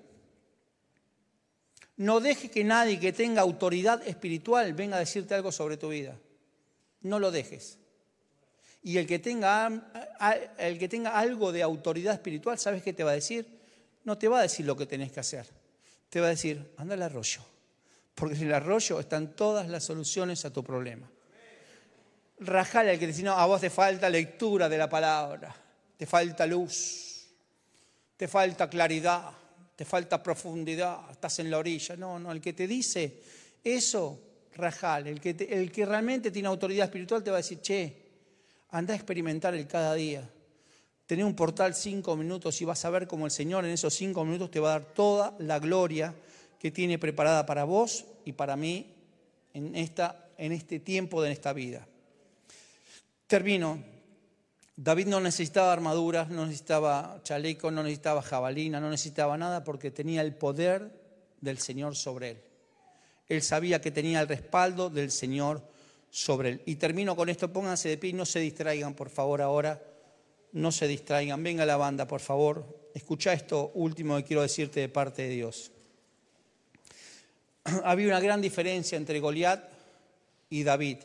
No 1.98 2.20
dejes 2.20 2.50
que 2.50 2.64
nadie 2.64 3.00
que 3.00 3.12
tenga 3.12 3.42
autoridad 3.42 4.08
espiritual 4.08 4.74
venga 4.74 4.96
a 4.96 5.00
decirte 5.00 5.36
algo 5.36 5.52
sobre 5.52 5.78
tu 5.78 5.90
vida. 5.90 6.18
No 7.02 7.20
lo 7.20 7.32
dejes. 7.32 7.78
Y 8.82 8.98
el 8.98 9.06
que 9.06 9.20
tenga, 9.20 9.70
el 10.58 10.80
que 10.80 10.88
tenga 10.88 11.20
algo 11.20 11.52
de 11.52 11.62
autoridad 11.62 12.14
espiritual, 12.14 12.58
¿sabes 12.58 12.84
qué 12.84 12.94
te 12.94 13.04
va 13.04 13.12
a 13.12 13.16
decir? 13.16 13.60
No 14.06 14.18
te 14.18 14.30
va 14.30 14.40
a 14.40 14.44
decir 14.44 14.66
lo 14.66 14.78
que 14.78 14.86
tenés 14.86 15.12
que 15.12 15.20
hacer. 15.20 15.46
Te 16.10 16.22
va 16.22 16.28
a 16.28 16.30
decir, 16.30 16.72
anda 16.78 16.94
al 16.94 17.04
arroyo. 17.04 17.42
Porque 18.16 18.36
en 18.36 18.44
el 18.44 18.54
arroyo 18.54 19.00
están 19.00 19.36
todas 19.36 19.68
las 19.68 19.84
soluciones 19.84 20.46
a 20.46 20.54
tu 20.54 20.64
problema. 20.64 21.10
Rajale 22.40 22.92
al 22.92 23.00
que 23.00 23.06
te 23.06 23.12
dice, 23.12 23.24
no, 23.24 23.34
a 23.34 23.46
vos 23.46 23.60
te 23.60 23.70
falta 23.70 24.10
lectura 24.10 24.70
de 24.70 24.78
la 24.78 24.90
palabra, 24.90 25.54
te 26.00 26.08
falta 26.08 26.48
luz, 26.48 27.28
te 28.18 28.28
falta 28.28 28.68
claridad 28.68 29.40
te 29.80 29.86
falta 29.86 30.22
profundidad, 30.22 31.10
estás 31.10 31.40
en 31.40 31.50
la 31.50 31.58
orilla. 31.58 31.96
No, 31.96 32.20
no, 32.20 32.34
el 32.34 32.42
que 32.42 32.52
te 32.52 32.68
dice 32.68 33.22
eso, 33.64 34.20
rajal, 34.58 35.08
el 35.08 35.22
que, 35.22 35.30
el 35.50 35.72
que 35.72 35.86
realmente 35.86 36.32
tiene 36.32 36.50
autoridad 36.50 36.84
espiritual 36.84 37.24
te 37.24 37.32
va 37.32 37.38
a 37.38 37.40
decir, 37.40 37.62
che, 37.62 37.96
anda 38.72 38.94
a 38.94 38.98
experimentar 38.98 39.56
el 39.56 39.66
cada 39.68 39.94
día. 39.94 40.30
Tené 41.06 41.24
un 41.24 41.34
portal 41.34 41.74
cinco 41.76 42.18
minutos 42.18 42.62
y 42.62 42.66
vas 42.66 42.84
a 42.84 42.90
ver 42.90 43.08
cómo 43.08 43.26
el 43.26 43.32
Señor 43.32 43.64
en 43.64 43.72
esos 43.72 43.94
cinco 43.94 44.26
minutos 44.26 44.52
te 44.52 44.60
va 44.60 44.76
a 44.76 44.80
dar 44.80 44.94
toda 44.94 45.34
la 45.40 45.60
gloria 45.60 46.14
que 46.60 46.72
tiene 46.72 47.00
preparada 47.00 47.46
para 47.46 47.64
vos 47.64 48.04
y 48.26 48.34
para 48.34 48.58
mí 48.58 48.86
en, 49.54 49.78
esta, 49.78 50.28
en 50.38 50.52
este 50.52 50.82
tiempo 50.82 51.22
de 51.22 51.32
esta 51.32 51.54
vida. 51.54 51.88
Termino 53.28 53.82
David 54.82 55.08
no 55.08 55.20
necesitaba 55.20 55.74
armaduras, 55.74 56.30
no 56.30 56.46
necesitaba 56.46 57.20
chaleco, 57.24 57.70
no 57.70 57.84
necesitaba 57.84 58.22
jabalina, 58.22 58.80
no 58.80 58.90
necesitaba 58.90 59.38
nada 59.38 59.62
porque 59.66 59.92
tenía 59.92 60.22
el 60.22 60.34
poder 60.34 60.90
del 61.42 61.58
Señor 61.58 61.98
sobre 61.98 62.30
él. 62.30 62.38
Él 63.28 63.42
sabía 63.42 63.82
que 63.82 63.92
tenía 63.92 64.22
el 64.22 64.30
respaldo 64.30 64.90
del 64.90 65.12
Señor 65.12 65.62
sobre 66.10 66.52
él. 66.52 66.62
Y 66.66 66.78
termino 66.78 67.14
con 67.18 67.28
esto, 67.28 67.52
pónganse 67.52 67.90
de 67.90 67.98
pie 67.98 68.14
no 68.14 68.26
se 68.26 68.40
distraigan, 68.40 68.94
por 68.94 69.10
favor, 69.10 69.42
ahora. 69.42 69.84
No 70.54 70.72
se 70.72 70.88
distraigan. 70.88 71.44
Venga 71.44 71.66
la 71.66 71.76
banda, 71.76 72.08
por 72.08 72.22
favor. 72.22 72.90
Escucha 72.94 73.34
esto 73.34 73.72
último 73.74 74.16
que 74.16 74.24
quiero 74.24 74.44
decirte 74.44 74.80
de 74.80 74.88
parte 74.88 75.24
de 75.24 75.30
Dios. 75.30 75.74
Había 77.84 78.08
una 78.08 78.22
gran 78.22 78.40
diferencia 78.40 78.98
entre 78.98 79.20
Goliat 79.20 79.62
y 80.50 80.64
David. 80.64 81.00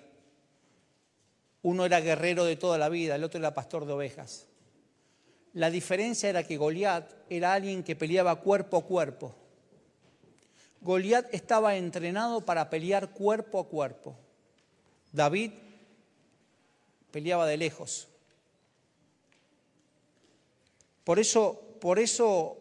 Uno 1.64 1.86
era 1.86 2.00
guerrero 2.02 2.44
de 2.44 2.56
toda 2.56 2.76
la 2.76 2.90
vida, 2.90 3.14
el 3.14 3.24
otro 3.24 3.40
era 3.40 3.54
pastor 3.54 3.86
de 3.86 3.94
ovejas. 3.94 4.46
La 5.54 5.70
diferencia 5.70 6.28
era 6.28 6.44
que 6.44 6.58
Goliat 6.58 7.10
era 7.30 7.54
alguien 7.54 7.82
que 7.82 7.96
peleaba 7.96 8.36
cuerpo 8.36 8.76
a 8.76 8.84
cuerpo. 8.84 9.34
Goliat 10.82 11.32
estaba 11.32 11.76
entrenado 11.76 12.42
para 12.42 12.68
pelear 12.68 13.12
cuerpo 13.12 13.60
a 13.60 13.66
cuerpo. 13.66 14.14
David 15.10 15.52
peleaba 17.10 17.46
de 17.46 17.56
lejos. 17.56 18.08
Por 21.02 21.18
eso, 21.18 21.78
por 21.80 21.98
eso 21.98 22.58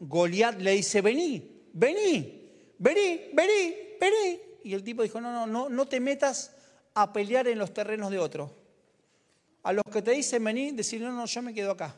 Goliat 0.00 0.58
le 0.58 0.70
dice, 0.70 1.02
vení, 1.02 1.66
vení, 1.74 2.50
vení, 2.78 3.30
vení, 3.34 3.74
vení. 4.00 4.40
Y 4.64 4.72
el 4.72 4.82
tipo 4.82 5.02
dijo, 5.02 5.20
no, 5.20 5.32
no, 5.32 5.46
no, 5.46 5.68
no 5.68 5.86
te 5.86 6.00
metas 6.00 6.54
a 6.94 7.12
pelear 7.12 7.48
en 7.48 7.58
los 7.58 7.72
terrenos 7.72 8.10
de 8.10 8.18
otro. 8.18 8.54
A 9.62 9.72
los 9.72 9.84
que 9.92 10.02
te 10.02 10.12
dicen 10.12 10.42
venir, 10.44 10.74
decir, 10.74 11.00
no, 11.00 11.12
no, 11.12 11.26
yo 11.26 11.42
me 11.42 11.54
quedo 11.54 11.72
acá. 11.72 11.94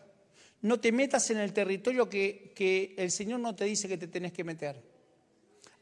No 0.62 0.78
te 0.78 0.93
metas 0.93 1.30
en 1.30 1.38
el 1.38 1.53
territorio 1.53 2.09
que, 2.09 2.53
que 2.55 2.95
el 2.99 3.11
Señor 3.11 3.41
no 3.41 3.55
te 3.55 3.64
dice 3.64 3.88
que 3.88 3.97
te 3.97 4.09
tenés 4.09 4.32
que 4.32 4.45
meter. 4.45 4.82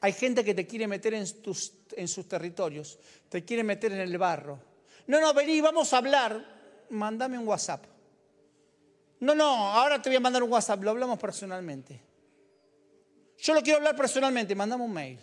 Hay 0.01 0.13
gente 0.13 0.45
que 0.45 0.55
te 0.55 0.67
quiere 0.67 0.87
meter 0.87 1.15
en, 1.15 1.43
tus, 1.43 1.73
en 1.97 2.07
sus 2.07 2.29
territorios, 2.29 2.99
te 3.29 3.45
quiere 3.45 3.65
meter 3.65 3.93
en 3.93 4.01
el 4.01 4.17
barro. 4.17 4.61
No, 5.09 5.21
no, 5.21 5.35
vení, 5.35 5.61
vamos 5.61 5.93
a 5.93 5.99
hablar. 5.99 6.59
Mándame 6.91 7.39
un 7.39 7.47
WhatsApp. 7.47 7.85
No, 9.21 9.35
no, 9.35 9.45
ahora 9.45 10.01
te 10.01 10.09
voy 10.09 10.17
a 10.17 10.21
mandar 10.21 10.43
un 10.43 10.53
WhatsApp, 10.53 10.83
lo 10.83 10.91
hablamos 10.91 11.19
personalmente. 11.19 12.01
Yo 13.39 13.55
lo 13.55 13.63
quiero 13.63 13.79
hablar 13.79 13.97
personalmente, 13.97 14.55
mandame 14.55 14.85
un 14.85 14.93
mail. 14.93 15.19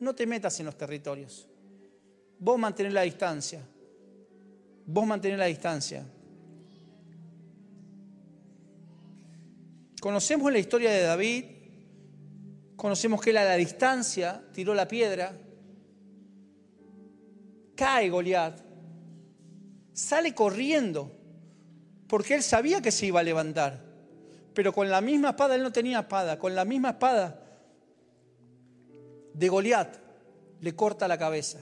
No 0.00 0.14
te 0.14 0.26
metas 0.26 0.58
en 0.60 0.66
los 0.66 0.76
territorios. 0.76 1.46
Vos 2.38 2.58
mantenés 2.58 2.92
la 2.92 3.02
distancia. 3.02 3.60
Vos 4.86 5.06
mantenés 5.06 5.38
la 5.38 5.46
distancia. 5.46 6.04
Conocemos 10.00 10.52
la 10.52 10.58
historia 10.58 10.90
de 10.90 11.02
David, 11.02 11.44
conocemos 12.76 13.20
que 13.20 13.30
él 13.30 13.36
a 13.38 13.44
la 13.44 13.56
distancia 13.56 14.42
tiró 14.52 14.72
la 14.72 14.86
piedra, 14.86 15.36
cae 17.74 18.08
Goliat, 18.08 18.60
sale 19.92 20.34
corriendo, 20.34 21.10
porque 22.06 22.34
él 22.34 22.42
sabía 22.42 22.80
que 22.80 22.92
se 22.92 23.06
iba 23.06 23.20
a 23.20 23.24
levantar, 23.24 23.84
pero 24.54 24.72
con 24.72 24.88
la 24.88 25.00
misma 25.00 25.30
espada, 25.30 25.56
él 25.56 25.62
no 25.64 25.72
tenía 25.72 26.00
espada, 26.00 26.38
con 26.38 26.54
la 26.54 26.64
misma 26.64 26.90
espada 26.90 27.42
de 29.34 29.48
Goliat 29.48 29.96
le 30.60 30.76
corta 30.76 31.08
la 31.08 31.18
cabeza. 31.18 31.58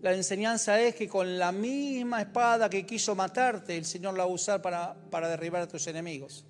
La 0.00 0.14
enseñanza 0.14 0.80
es 0.80 0.94
que 0.94 1.08
con 1.08 1.38
la 1.38 1.52
misma 1.52 2.22
espada 2.22 2.70
que 2.70 2.86
quiso 2.86 3.14
matarte, 3.14 3.76
el 3.76 3.84
Señor 3.84 4.14
la 4.16 4.24
va 4.24 4.30
a 4.30 4.32
usar 4.32 4.62
para, 4.62 4.94
para 5.10 5.28
derribar 5.28 5.62
a 5.62 5.68
tus 5.68 5.86
enemigos. 5.86 6.46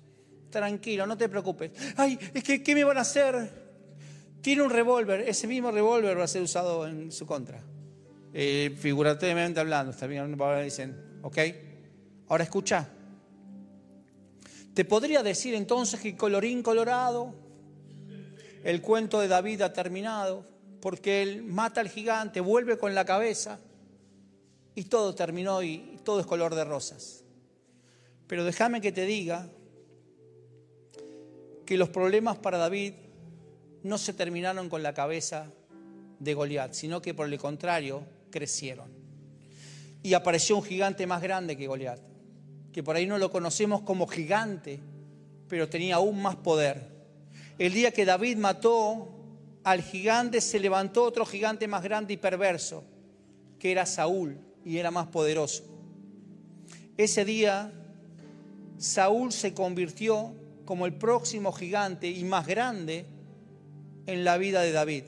Tranquilo, 0.49 1.05
no 1.05 1.17
te 1.17 1.27
preocupes. 1.27 1.71
Ay, 1.97 2.17
es 2.33 2.43
que, 2.43 2.63
¿qué 2.63 2.75
me 2.75 2.83
van 2.83 2.97
a 2.97 3.01
hacer? 3.01 3.61
Tiene 4.41 4.61
un 4.61 4.69
revólver, 4.69 5.21
ese 5.21 5.47
mismo 5.47 5.69
revólver 5.69 6.17
va 6.17 6.23
a 6.23 6.27
ser 6.27 6.41
usado 6.41 6.87
en 6.87 7.11
su 7.11 7.25
contra. 7.25 7.61
Eh, 8.33 8.75
figurativamente 8.79 9.59
hablando, 9.59 9.93
también 9.93 10.37
dicen, 10.63 11.19
¿ok? 11.21 11.37
Ahora 12.29 12.45
escucha. 12.45 12.87
Te 14.73 14.85
podría 14.85 15.21
decir 15.21 15.53
entonces 15.53 15.99
que 15.99 16.15
colorín 16.15 16.63
colorado, 16.63 17.35
el 18.63 18.81
cuento 18.81 19.19
de 19.19 19.27
David 19.27 19.61
ha 19.61 19.73
terminado, 19.73 20.45
porque 20.81 21.21
él 21.21 21.43
mata 21.43 21.79
al 21.79 21.89
gigante, 21.89 22.41
vuelve 22.41 22.77
con 22.77 22.95
la 22.95 23.05
cabeza 23.05 23.59
y 24.75 24.85
todo 24.85 25.15
terminó 25.15 25.61
y 25.61 25.99
todo 26.03 26.19
es 26.19 26.25
color 26.25 26.55
de 26.55 26.65
rosas. 26.65 27.23
Pero 28.27 28.43
déjame 28.43 28.81
que 28.81 28.91
te 28.91 29.05
diga 29.05 29.47
que 31.65 31.77
los 31.77 31.89
problemas 31.89 32.37
para 32.37 32.57
David 32.57 32.93
no 33.83 33.97
se 33.97 34.13
terminaron 34.13 34.69
con 34.69 34.83
la 34.83 34.93
cabeza 34.93 35.51
de 36.19 36.33
Goliat, 36.33 36.73
sino 36.73 37.01
que 37.01 37.13
por 37.13 37.27
el 37.27 37.37
contrario 37.39 38.03
crecieron. 38.29 38.89
Y 40.03 40.13
apareció 40.13 40.57
un 40.57 40.63
gigante 40.63 41.05
más 41.05 41.21
grande 41.21 41.55
que 41.55 41.67
Goliat, 41.67 41.99
que 42.71 42.83
por 42.83 42.95
ahí 42.95 43.05
no 43.05 43.17
lo 43.17 43.31
conocemos 43.31 43.81
como 43.81 44.07
gigante, 44.07 44.79
pero 45.47 45.69
tenía 45.69 45.95
aún 45.95 46.21
más 46.21 46.37
poder. 46.37 46.89
El 47.57 47.73
día 47.73 47.91
que 47.91 48.05
David 48.05 48.37
mató 48.37 49.20
al 49.63 49.81
gigante, 49.81 50.41
se 50.41 50.59
levantó 50.59 51.03
otro 51.03 51.25
gigante 51.25 51.67
más 51.67 51.83
grande 51.83 52.13
y 52.13 52.17
perverso, 52.17 52.83
que 53.59 53.71
era 53.71 53.85
Saúl, 53.85 54.39
y 54.65 54.77
era 54.77 54.91
más 54.91 55.07
poderoso. 55.07 55.63
Ese 56.97 57.25
día, 57.25 57.71
Saúl 58.77 59.31
se 59.31 59.53
convirtió 59.53 60.33
como 60.65 60.85
el 60.85 60.93
próximo 60.93 61.51
gigante 61.51 62.09
y 62.09 62.23
más 62.23 62.47
grande 62.47 63.05
en 64.05 64.23
la 64.23 64.37
vida 64.37 64.61
de 64.61 64.71
David. 64.71 65.03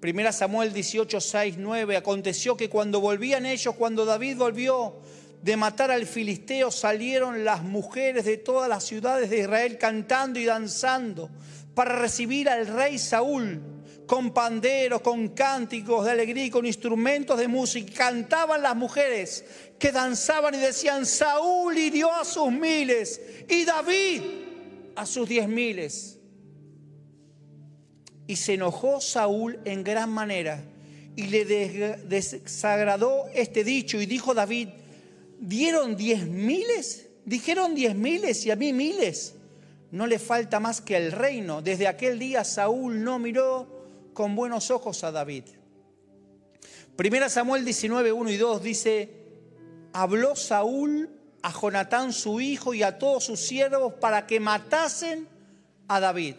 Primera 0.00 0.32
Samuel 0.32 0.72
18, 0.72 1.20
6, 1.20 1.54
9. 1.58 1.96
Aconteció 1.96 2.56
que 2.56 2.68
cuando 2.68 3.00
volvían 3.00 3.46
ellos, 3.46 3.74
cuando 3.76 4.04
David 4.04 4.36
volvió 4.36 4.96
de 5.42 5.56
matar 5.56 5.90
al 5.90 6.06
filisteo, 6.06 6.70
salieron 6.70 7.44
las 7.44 7.62
mujeres 7.62 8.24
de 8.24 8.36
todas 8.36 8.68
las 8.68 8.84
ciudades 8.84 9.30
de 9.30 9.40
Israel 9.40 9.78
cantando 9.78 10.38
y 10.38 10.44
danzando 10.44 11.30
para 11.74 11.98
recibir 11.98 12.48
al 12.48 12.66
rey 12.66 12.98
Saúl 12.98 13.60
con 14.12 14.34
panderos, 14.34 15.00
con 15.00 15.28
cánticos 15.28 16.04
de 16.04 16.10
alegría 16.10 16.44
y 16.44 16.50
con 16.50 16.66
instrumentos 16.66 17.38
de 17.38 17.48
música. 17.48 17.94
Cantaban 17.94 18.60
las 18.60 18.76
mujeres 18.76 19.42
que 19.78 19.90
danzaban 19.90 20.54
y 20.54 20.58
decían, 20.58 21.06
Saúl 21.06 21.78
hirió 21.78 22.12
a 22.12 22.22
sus 22.22 22.52
miles 22.52 23.18
y 23.48 23.64
David 23.64 24.20
a 24.96 25.06
sus 25.06 25.26
diez 25.26 25.48
miles. 25.48 26.18
Y 28.26 28.36
se 28.36 28.52
enojó 28.52 29.00
Saúl 29.00 29.58
en 29.64 29.82
gran 29.82 30.10
manera 30.10 30.62
y 31.16 31.28
le 31.28 31.46
desagradó 31.46 33.24
este 33.32 33.64
dicho 33.64 33.98
y 33.98 34.04
dijo 34.04 34.34
David, 34.34 34.68
¿dieron 35.40 35.96
diez 35.96 36.26
miles? 36.26 37.08
Dijeron 37.24 37.74
diez 37.74 37.94
miles 37.94 38.44
y 38.44 38.50
a 38.50 38.56
mí 38.56 38.74
miles. 38.74 39.36
No 39.90 40.06
le 40.06 40.18
falta 40.18 40.60
más 40.60 40.82
que 40.82 40.98
el 40.98 41.12
reino. 41.12 41.62
Desde 41.62 41.88
aquel 41.88 42.18
día 42.18 42.44
Saúl 42.44 43.02
no 43.02 43.18
miró 43.18 43.80
con 44.12 44.36
buenos 44.36 44.70
ojos 44.70 45.04
a 45.04 45.12
David. 45.12 45.44
Primera 46.96 47.28
Samuel 47.28 47.64
19, 47.64 48.12
1 48.12 48.30
y 48.30 48.36
2 48.36 48.62
dice, 48.62 49.10
habló 49.92 50.36
Saúl 50.36 51.10
a 51.42 51.52
Jonatán 51.52 52.12
su 52.12 52.40
hijo 52.40 52.74
y 52.74 52.82
a 52.82 52.98
todos 52.98 53.24
sus 53.24 53.40
siervos 53.40 53.94
para 53.94 54.26
que 54.26 54.40
matasen 54.40 55.26
a 55.88 56.00
David. 56.00 56.36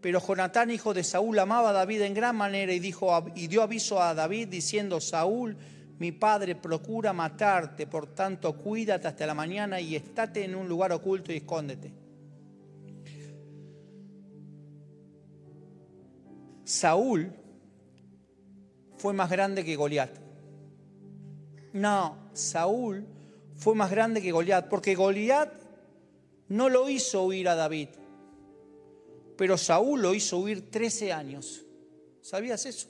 Pero 0.00 0.20
Jonatán, 0.20 0.70
hijo 0.70 0.92
de 0.94 1.04
Saúl, 1.04 1.38
amaba 1.38 1.70
a 1.70 1.72
David 1.72 2.02
en 2.02 2.14
gran 2.14 2.36
manera 2.36 2.72
y, 2.72 2.80
dijo, 2.80 3.24
y 3.34 3.46
dio 3.46 3.62
aviso 3.62 4.02
a 4.02 4.14
David 4.14 4.48
diciendo, 4.48 5.00
Saúl, 5.00 5.56
mi 5.98 6.12
padre 6.12 6.56
procura 6.56 7.12
matarte, 7.12 7.86
por 7.86 8.08
tanto 8.08 8.52
cuídate 8.54 9.06
hasta 9.06 9.26
la 9.26 9.34
mañana 9.34 9.80
y 9.80 9.94
estate 9.94 10.44
en 10.44 10.56
un 10.56 10.68
lugar 10.68 10.92
oculto 10.92 11.32
y 11.32 11.36
escóndete. 11.36 12.01
Saúl 16.72 17.32
fue 18.96 19.12
más 19.12 19.30
grande 19.30 19.64
que 19.64 19.76
Goliat. 19.76 20.10
No, 21.72 22.16
Saúl 22.32 23.06
fue 23.56 23.74
más 23.74 23.90
grande 23.90 24.22
que 24.22 24.32
Goliat, 24.32 24.68
porque 24.68 24.94
Goliat 24.94 25.52
no 26.48 26.68
lo 26.68 26.88
hizo 26.88 27.24
huir 27.24 27.48
a 27.48 27.54
David 27.54 27.88
pero 29.42 29.58
Saúl 29.58 30.00
lo 30.00 30.14
hizo 30.14 30.38
huir 30.38 30.70
13 30.70 31.12
años. 31.12 31.64
¿Sabías 32.20 32.64
eso? 32.64 32.88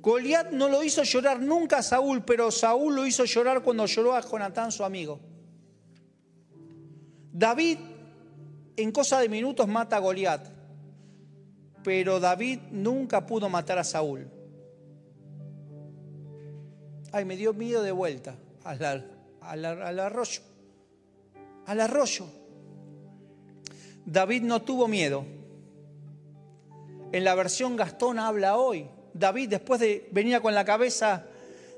Goliat 0.00 0.52
no 0.52 0.68
lo 0.68 0.84
hizo 0.84 1.02
llorar 1.02 1.40
nunca 1.40 1.78
a 1.78 1.82
Saúl, 1.82 2.24
pero 2.24 2.52
Saúl 2.52 2.94
lo 2.94 3.04
hizo 3.04 3.24
llorar 3.24 3.60
cuando 3.62 3.86
lloró 3.86 4.14
a 4.14 4.20
Jonatán, 4.20 4.70
su 4.70 4.84
amigo. 4.84 5.18
David, 7.32 7.78
en 8.76 8.92
cosa 8.92 9.18
de 9.18 9.28
minutos, 9.28 9.66
mata 9.66 9.96
a 9.96 9.98
Goliat, 9.98 10.46
pero 11.82 12.20
David 12.20 12.60
nunca 12.70 13.26
pudo 13.26 13.48
matar 13.48 13.78
a 13.78 13.84
Saúl. 13.84 14.28
Ay, 17.12 17.24
me 17.24 17.36
dio 17.36 17.52
miedo 17.52 17.82
de 17.82 17.92
vuelta 17.92 18.36
al, 18.64 18.84
arroyo. 20.00 20.42
Al 21.66 21.80
arroyo. 21.80 22.26
David 24.04 24.42
no 24.42 24.62
tuvo 24.62 24.86
miedo. 24.86 25.24
En 27.12 27.24
la 27.24 27.34
versión 27.34 27.76
Gastón 27.76 28.18
habla 28.18 28.56
hoy. 28.56 28.86
David 29.12 29.48
después 29.48 29.80
de 29.80 30.08
venía 30.12 30.40
con 30.40 30.54
la 30.54 30.64
cabeza 30.64 31.26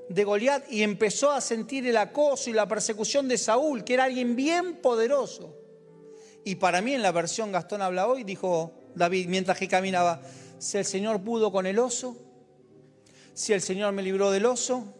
de 0.09 0.25
Goliat 0.25 0.71
y 0.71 0.83
empezó 0.83 1.31
a 1.31 1.41
sentir 1.41 1.87
el 1.87 1.97
acoso 1.97 2.51
y 2.51 2.53
la 2.53 2.69
persecución 2.69 3.29
de 3.29 3.39
Saúl, 3.39 3.85
que 3.85 3.95
era 3.95 4.05
alguien 4.05 4.37
bien 4.37 4.77
poderoso. 4.77 5.57
Y 6.45 6.57
para 6.57 6.83
mí 6.83 6.93
en 6.93 7.03
la 7.03 7.13
versión 7.13 7.53
Gastón 7.53 7.81
habla 7.81 8.07
hoy, 8.07 8.25
dijo 8.25 8.75
David 8.95 9.29
mientras 9.29 9.59
que 9.59 9.69
caminaba, 9.69 10.21
si 10.59 10.79
el 10.79 10.85
Señor 10.85 11.21
pudo 11.23 11.51
con 11.51 11.67
el 11.67 11.79
oso, 11.79 12.17
si 13.35 13.53
el 13.53 13.61
Señor 13.61 13.93
me 13.93 14.03
libró 14.03 14.31
del 14.31 14.47
oso, 14.47 14.95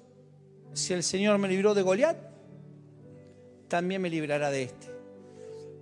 si 0.73 0.93
el 0.93 1.03
Señor 1.03 1.39
me 1.39 1.49
libró 1.49 1.75
de 1.75 1.83
Goliat, 1.83 2.17
también 3.69 4.03
me 4.03 4.11
librará 4.11 4.51
de 4.51 4.65
este 4.65 4.93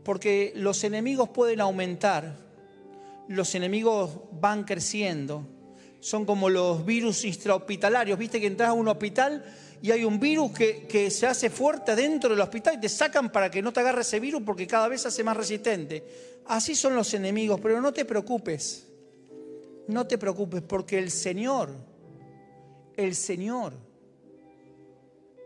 porque 0.04 0.52
los 0.56 0.82
enemigos 0.84 1.28
pueden 1.28 1.60
aumentar, 1.60 2.36
los 3.28 3.54
enemigos 3.54 4.10
van 4.32 4.64
creciendo, 4.64 5.46
son 6.00 6.24
como 6.24 6.48
los 6.48 6.84
virus 6.84 7.24
intrahospitalarios, 7.24 8.18
viste 8.18 8.40
que 8.40 8.46
entras 8.46 8.70
a 8.70 8.72
un 8.72 8.88
hospital 8.88 9.44
y 9.82 9.90
hay 9.90 10.04
un 10.04 10.18
virus 10.18 10.52
que, 10.52 11.10
se 11.10 11.26
hace 11.26 11.50
fuerte 11.50 11.94
dentro 11.94 12.30
del 12.30 12.40
hospital 12.40 12.74
y 12.74 12.80
te 12.80 12.88
sacan 12.88 13.30
para 13.30 13.50
que 13.50 13.62
no 13.62 13.72
te 13.72 13.80
agarre 13.80 14.00
ese 14.00 14.20
virus 14.20 14.42
porque 14.44 14.66
cada 14.66 14.88
vez 14.88 15.06
hace 15.06 15.22
más 15.22 15.36
resistente. 15.36 16.04
Así 16.50 16.74
son 16.74 16.96
los 16.96 17.14
enemigos, 17.14 17.60
pero 17.60 17.80
no 17.80 17.92
te 17.92 18.04
preocupes, 18.04 18.84
no 19.86 20.08
te 20.08 20.18
preocupes 20.18 20.62
porque 20.62 20.98
el 20.98 21.12
Señor, 21.12 21.70
el 22.96 23.14
Señor, 23.14 23.74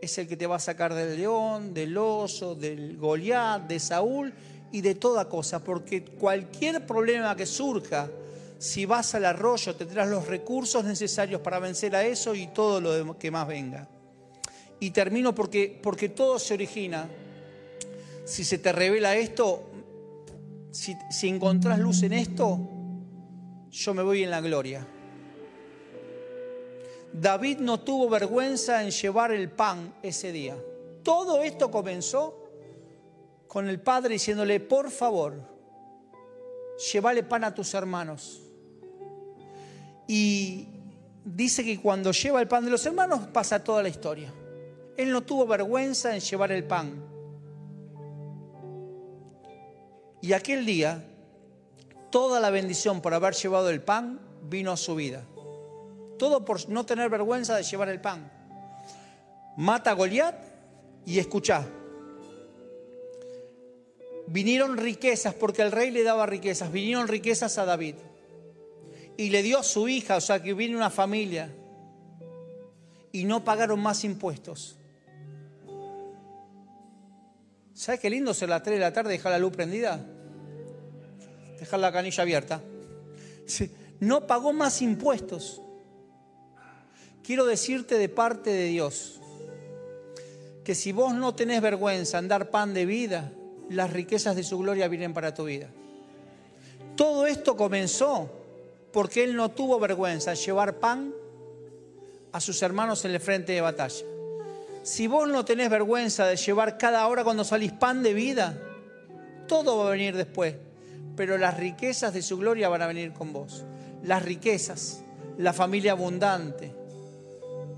es 0.01 0.17
el 0.17 0.27
que 0.27 0.35
te 0.35 0.47
va 0.47 0.55
a 0.55 0.59
sacar 0.59 0.95
del 0.95 1.15
león, 1.15 1.75
del 1.75 1.95
oso, 1.95 2.55
del 2.55 2.97
Goliat, 2.97 3.67
de 3.67 3.79
Saúl 3.79 4.33
y 4.71 4.81
de 4.81 4.95
toda 4.95 5.29
cosa, 5.29 5.63
porque 5.63 6.03
cualquier 6.03 6.87
problema 6.87 7.35
que 7.35 7.45
surja, 7.45 8.09
si 8.57 8.87
vas 8.87 9.13
al 9.13 9.25
arroyo, 9.25 9.75
tendrás 9.75 10.09
los 10.09 10.25
recursos 10.25 10.83
necesarios 10.85 11.39
para 11.39 11.59
vencer 11.59 11.95
a 11.95 12.03
eso 12.03 12.33
y 12.33 12.47
todo 12.47 12.81
lo 12.81 13.19
que 13.19 13.29
más 13.29 13.47
venga. 13.47 13.87
Y 14.79 14.89
termino 14.89 15.35
porque, 15.35 15.79
porque 15.83 16.09
todo 16.09 16.39
se 16.39 16.55
origina. 16.55 17.07
Si 18.25 18.43
se 18.43 18.57
te 18.57 18.71
revela 18.71 19.15
esto, 19.15 19.69
si, 20.75 21.29
encontrás 21.29 21.79
luz 21.79 22.03
en 22.03 22.11
esto, 22.11 22.59
yo 23.71 23.93
me 23.93 24.03
voy 24.03 24.23
en 24.23 24.29
la 24.29 24.41
gloria. 24.41 24.85
David 27.13 27.59
no 27.59 27.79
tuvo 27.79 28.09
vergüenza 28.09 28.83
en 28.83 28.91
llevar 28.91 29.31
el 29.31 29.49
pan 29.49 29.93
ese 30.03 30.33
día. 30.33 30.57
Todo 31.01 31.41
esto 31.43 31.71
comenzó 31.71 32.49
con 33.47 33.69
el 33.69 33.79
padre 33.79 34.13
diciéndole, 34.13 34.59
por 34.59 34.91
favor, 34.91 35.35
llévale 36.91 37.23
pan 37.23 37.45
a 37.45 37.55
tus 37.55 37.73
hermanos. 37.73 38.41
Y 40.09 40.67
dice 41.23 41.63
que 41.63 41.79
cuando 41.79 42.11
lleva 42.11 42.41
el 42.41 42.49
pan 42.49 42.65
de 42.65 42.71
los 42.71 42.85
hermanos 42.85 43.27
pasa 43.27 43.63
toda 43.63 43.81
la 43.81 43.87
historia. 43.87 44.33
Él 44.97 45.09
no 45.09 45.23
tuvo 45.23 45.47
vergüenza 45.47 46.13
en 46.13 46.19
llevar 46.19 46.51
el 46.51 46.65
pan. 46.65 47.14
Y 50.25 50.33
aquel 50.33 50.65
día, 50.65 51.05
toda 52.09 52.39
la 52.39 52.49
bendición 52.49 52.99
por 52.99 53.13
haber 53.13 53.35
llevado 53.35 53.69
el 53.69 53.79
pan 53.79 54.19
vino 54.49 54.71
a 54.71 54.77
su 54.77 54.95
vida. 54.95 55.23
Todo 56.17 56.43
por 56.43 56.67
no 56.67 56.83
tener 56.83 57.11
vergüenza 57.11 57.55
de 57.55 57.61
llevar 57.61 57.89
el 57.89 58.01
pan. 58.01 58.31
Mata 59.55 59.91
a 59.91 59.93
Goliat 59.93 60.35
y 61.05 61.19
escucha. 61.19 61.67
Vinieron 64.25 64.77
riquezas 64.77 65.35
porque 65.35 65.61
el 65.61 65.71
rey 65.71 65.91
le 65.91 66.01
daba 66.01 66.25
riquezas. 66.25 66.71
Vinieron 66.71 67.07
riquezas 67.07 67.59
a 67.59 67.65
David. 67.65 67.93
Y 69.17 69.29
le 69.29 69.43
dio 69.43 69.59
a 69.59 69.63
su 69.63 69.87
hija, 69.87 70.15
o 70.15 70.21
sea 70.21 70.41
que 70.41 70.55
viene 70.55 70.75
una 70.75 70.89
familia. 70.89 71.53
Y 73.11 73.25
no 73.25 73.43
pagaron 73.43 73.79
más 73.79 74.03
impuestos. 74.03 74.75
¿Sabes 77.75 77.99
qué 77.99 78.09
lindo 78.09 78.33
ser 78.33 78.49
las 78.49 78.63
3 78.63 78.77
de 78.77 78.81
la 78.81 78.91
tarde 78.91 79.13
y 79.13 79.17
dejar 79.17 79.31
la 79.31 79.37
luz 79.37 79.51
prendida? 79.51 80.13
Dejar 81.59 81.79
la 81.79 81.91
canilla 81.91 82.23
abierta. 82.23 82.61
no 83.99 84.27
pagó 84.27 84.53
más 84.53 84.81
impuestos. 84.81 85.61
Quiero 87.23 87.45
decirte 87.45 87.97
de 87.97 88.09
parte 88.09 88.51
de 88.51 88.65
Dios 88.65 89.19
que 90.63 90.75
si 90.75 90.91
vos 90.91 91.13
no 91.13 91.35
tenés 91.35 91.61
vergüenza 91.61 92.19
en 92.19 92.27
dar 92.27 92.49
pan 92.49 92.73
de 92.73 92.85
vida, 92.85 93.31
las 93.69 93.91
riquezas 93.91 94.35
de 94.35 94.43
su 94.43 94.57
gloria 94.57 94.87
vienen 94.87 95.13
para 95.13 95.33
tu 95.33 95.45
vida. 95.45 95.69
Todo 96.95 97.27
esto 97.27 97.55
comenzó 97.55 98.29
porque 98.91 99.23
él 99.23 99.35
no 99.35 99.51
tuvo 99.51 99.79
vergüenza 99.79 100.31
de 100.31 100.37
llevar 100.37 100.79
pan 100.79 101.13
a 102.31 102.41
sus 102.41 102.61
hermanos 102.61 103.03
en 103.05 103.11
el 103.11 103.19
frente 103.19 103.53
de 103.53 103.61
batalla. 103.61 104.05
Si 104.83 105.07
vos 105.07 105.27
no 105.27 105.43
tenés 105.43 105.69
vergüenza 105.69 106.27
de 106.27 106.35
llevar 106.35 106.77
cada 106.77 107.07
hora 107.07 107.23
cuando 107.23 107.43
salís 107.43 107.71
pan 107.71 108.03
de 108.03 108.13
vida, 108.13 108.57
todo 109.47 109.77
va 109.77 109.87
a 109.87 109.91
venir 109.91 110.15
después. 110.15 110.55
Pero 111.15 111.37
las 111.37 111.57
riquezas 111.57 112.13
de 112.13 112.21
su 112.21 112.37
gloria 112.37 112.69
van 112.69 112.81
a 112.81 112.87
venir 112.87 113.13
con 113.13 113.33
vos. 113.33 113.63
Las 114.03 114.23
riquezas, 114.23 115.01
la 115.37 115.53
familia 115.53 115.93
abundante, 115.93 116.73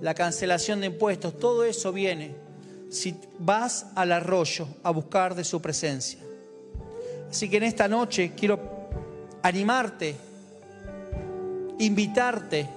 la 0.02 0.14
cancelación 0.14 0.82
de 0.82 0.88
impuestos, 0.88 1.40
todo 1.40 1.64
eso 1.64 1.92
viene 1.92 2.36
si 2.90 3.16
vas 3.40 3.88
al 3.96 4.12
arroyo 4.12 4.68
a 4.84 4.92
buscar 4.92 5.36
de 5.36 5.44
su 5.44 5.62
presencia. 5.62 6.20
Así 7.30 7.50
que 7.50 7.58
en 7.58 7.64
esta 7.64 7.88
noche 7.88 8.34
quiero 8.38 8.60
animarte, 9.42 10.16
invitarte, 11.80 12.68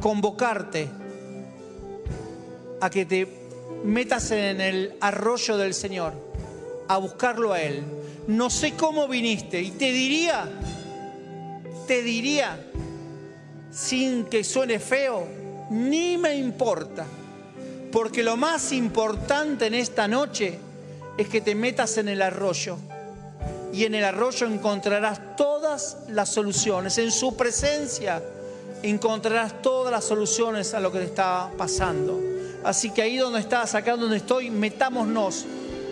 convocarte 0.00 0.88
a 2.80 2.90
que 2.90 3.06
te 3.06 3.28
metas 3.84 4.30
en 4.32 4.60
el 4.60 4.96
arroyo 5.00 5.56
del 5.56 5.74
Señor, 5.74 6.12
a 6.88 6.96
buscarlo 6.98 7.52
a 7.52 7.62
Él. 7.62 7.84
No 8.26 8.50
sé 8.50 8.74
cómo 8.74 9.08
viniste 9.08 9.60
y 9.60 9.70
te 9.72 9.92
diría, 9.92 10.48
te 11.86 12.02
diría, 12.02 12.58
sin 13.70 14.24
que 14.24 14.42
suene 14.42 14.78
feo, 14.78 15.26
ni 15.70 16.16
me 16.16 16.34
importa, 16.34 17.06
porque 17.92 18.22
lo 18.22 18.36
más 18.36 18.72
importante 18.72 19.66
en 19.66 19.74
esta 19.74 20.08
noche 20.08 20.58
es 21.16 21.28
que 21.28 21.40
te 21.40 21.54
metas 21.54 21.98
en 21.98 22.08
el 22.08 22.22
arroyo 22.22 22.76
y 23.72 23.84
en 23.84 23.94
el 23.94 24.04
arroyo 24.04 24.46
encontrarás 24.46 25.36
todas 25.36 25.98
las 26.08 26.30
soluciones. 26.30 26.96
En 26.98 27.10
su 27.10 27.36
presencia 27.36 28.22
encontrarás 28.82 29.60
todas 29.62 29.92
las 29.92 30.04
soluciones 30.04 30.74
a 30.74 30.80
lo 30.80 30.90
que 30.90 30.98
te 31.00 31.04
está 31.04 31.50
pasando. 31.56 32.20
Así 32.64 32.90
que 32.90 33.02
ahí 33.02 33.16
donde 33.16 33.40
estás, 33.40 33.74
acá 33.74 33.96
donde 33.96 34.16
estoy, 34.16 34.50
metámonos 34.50 35.44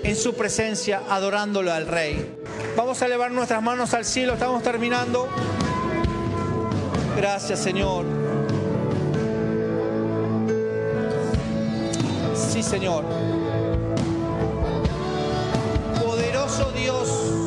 en 0.05 0.17
su 0.17 0.35
presencia 0.35 1.03
adorándolo 1.09 1.73
al 1.73 1.87
Rey. 1.87 2.37
Vamos 2.77 3.01
a 3.03 3.07
elevar 3.07 3.33
nuestras 3.33 3.63
manos 3.63 3.95
al 3.95 4.05
cielo, 4.05 4.35
estamos 4.35 4.63
terminando. 4.63 5.29
Gracias 7.17 7.59
Señor. 7.61 8.05
Sí 12.35 12.63
Señor. 12.63 13.05
Poderoso 16.05 16.71
Dios. 16.73 17.44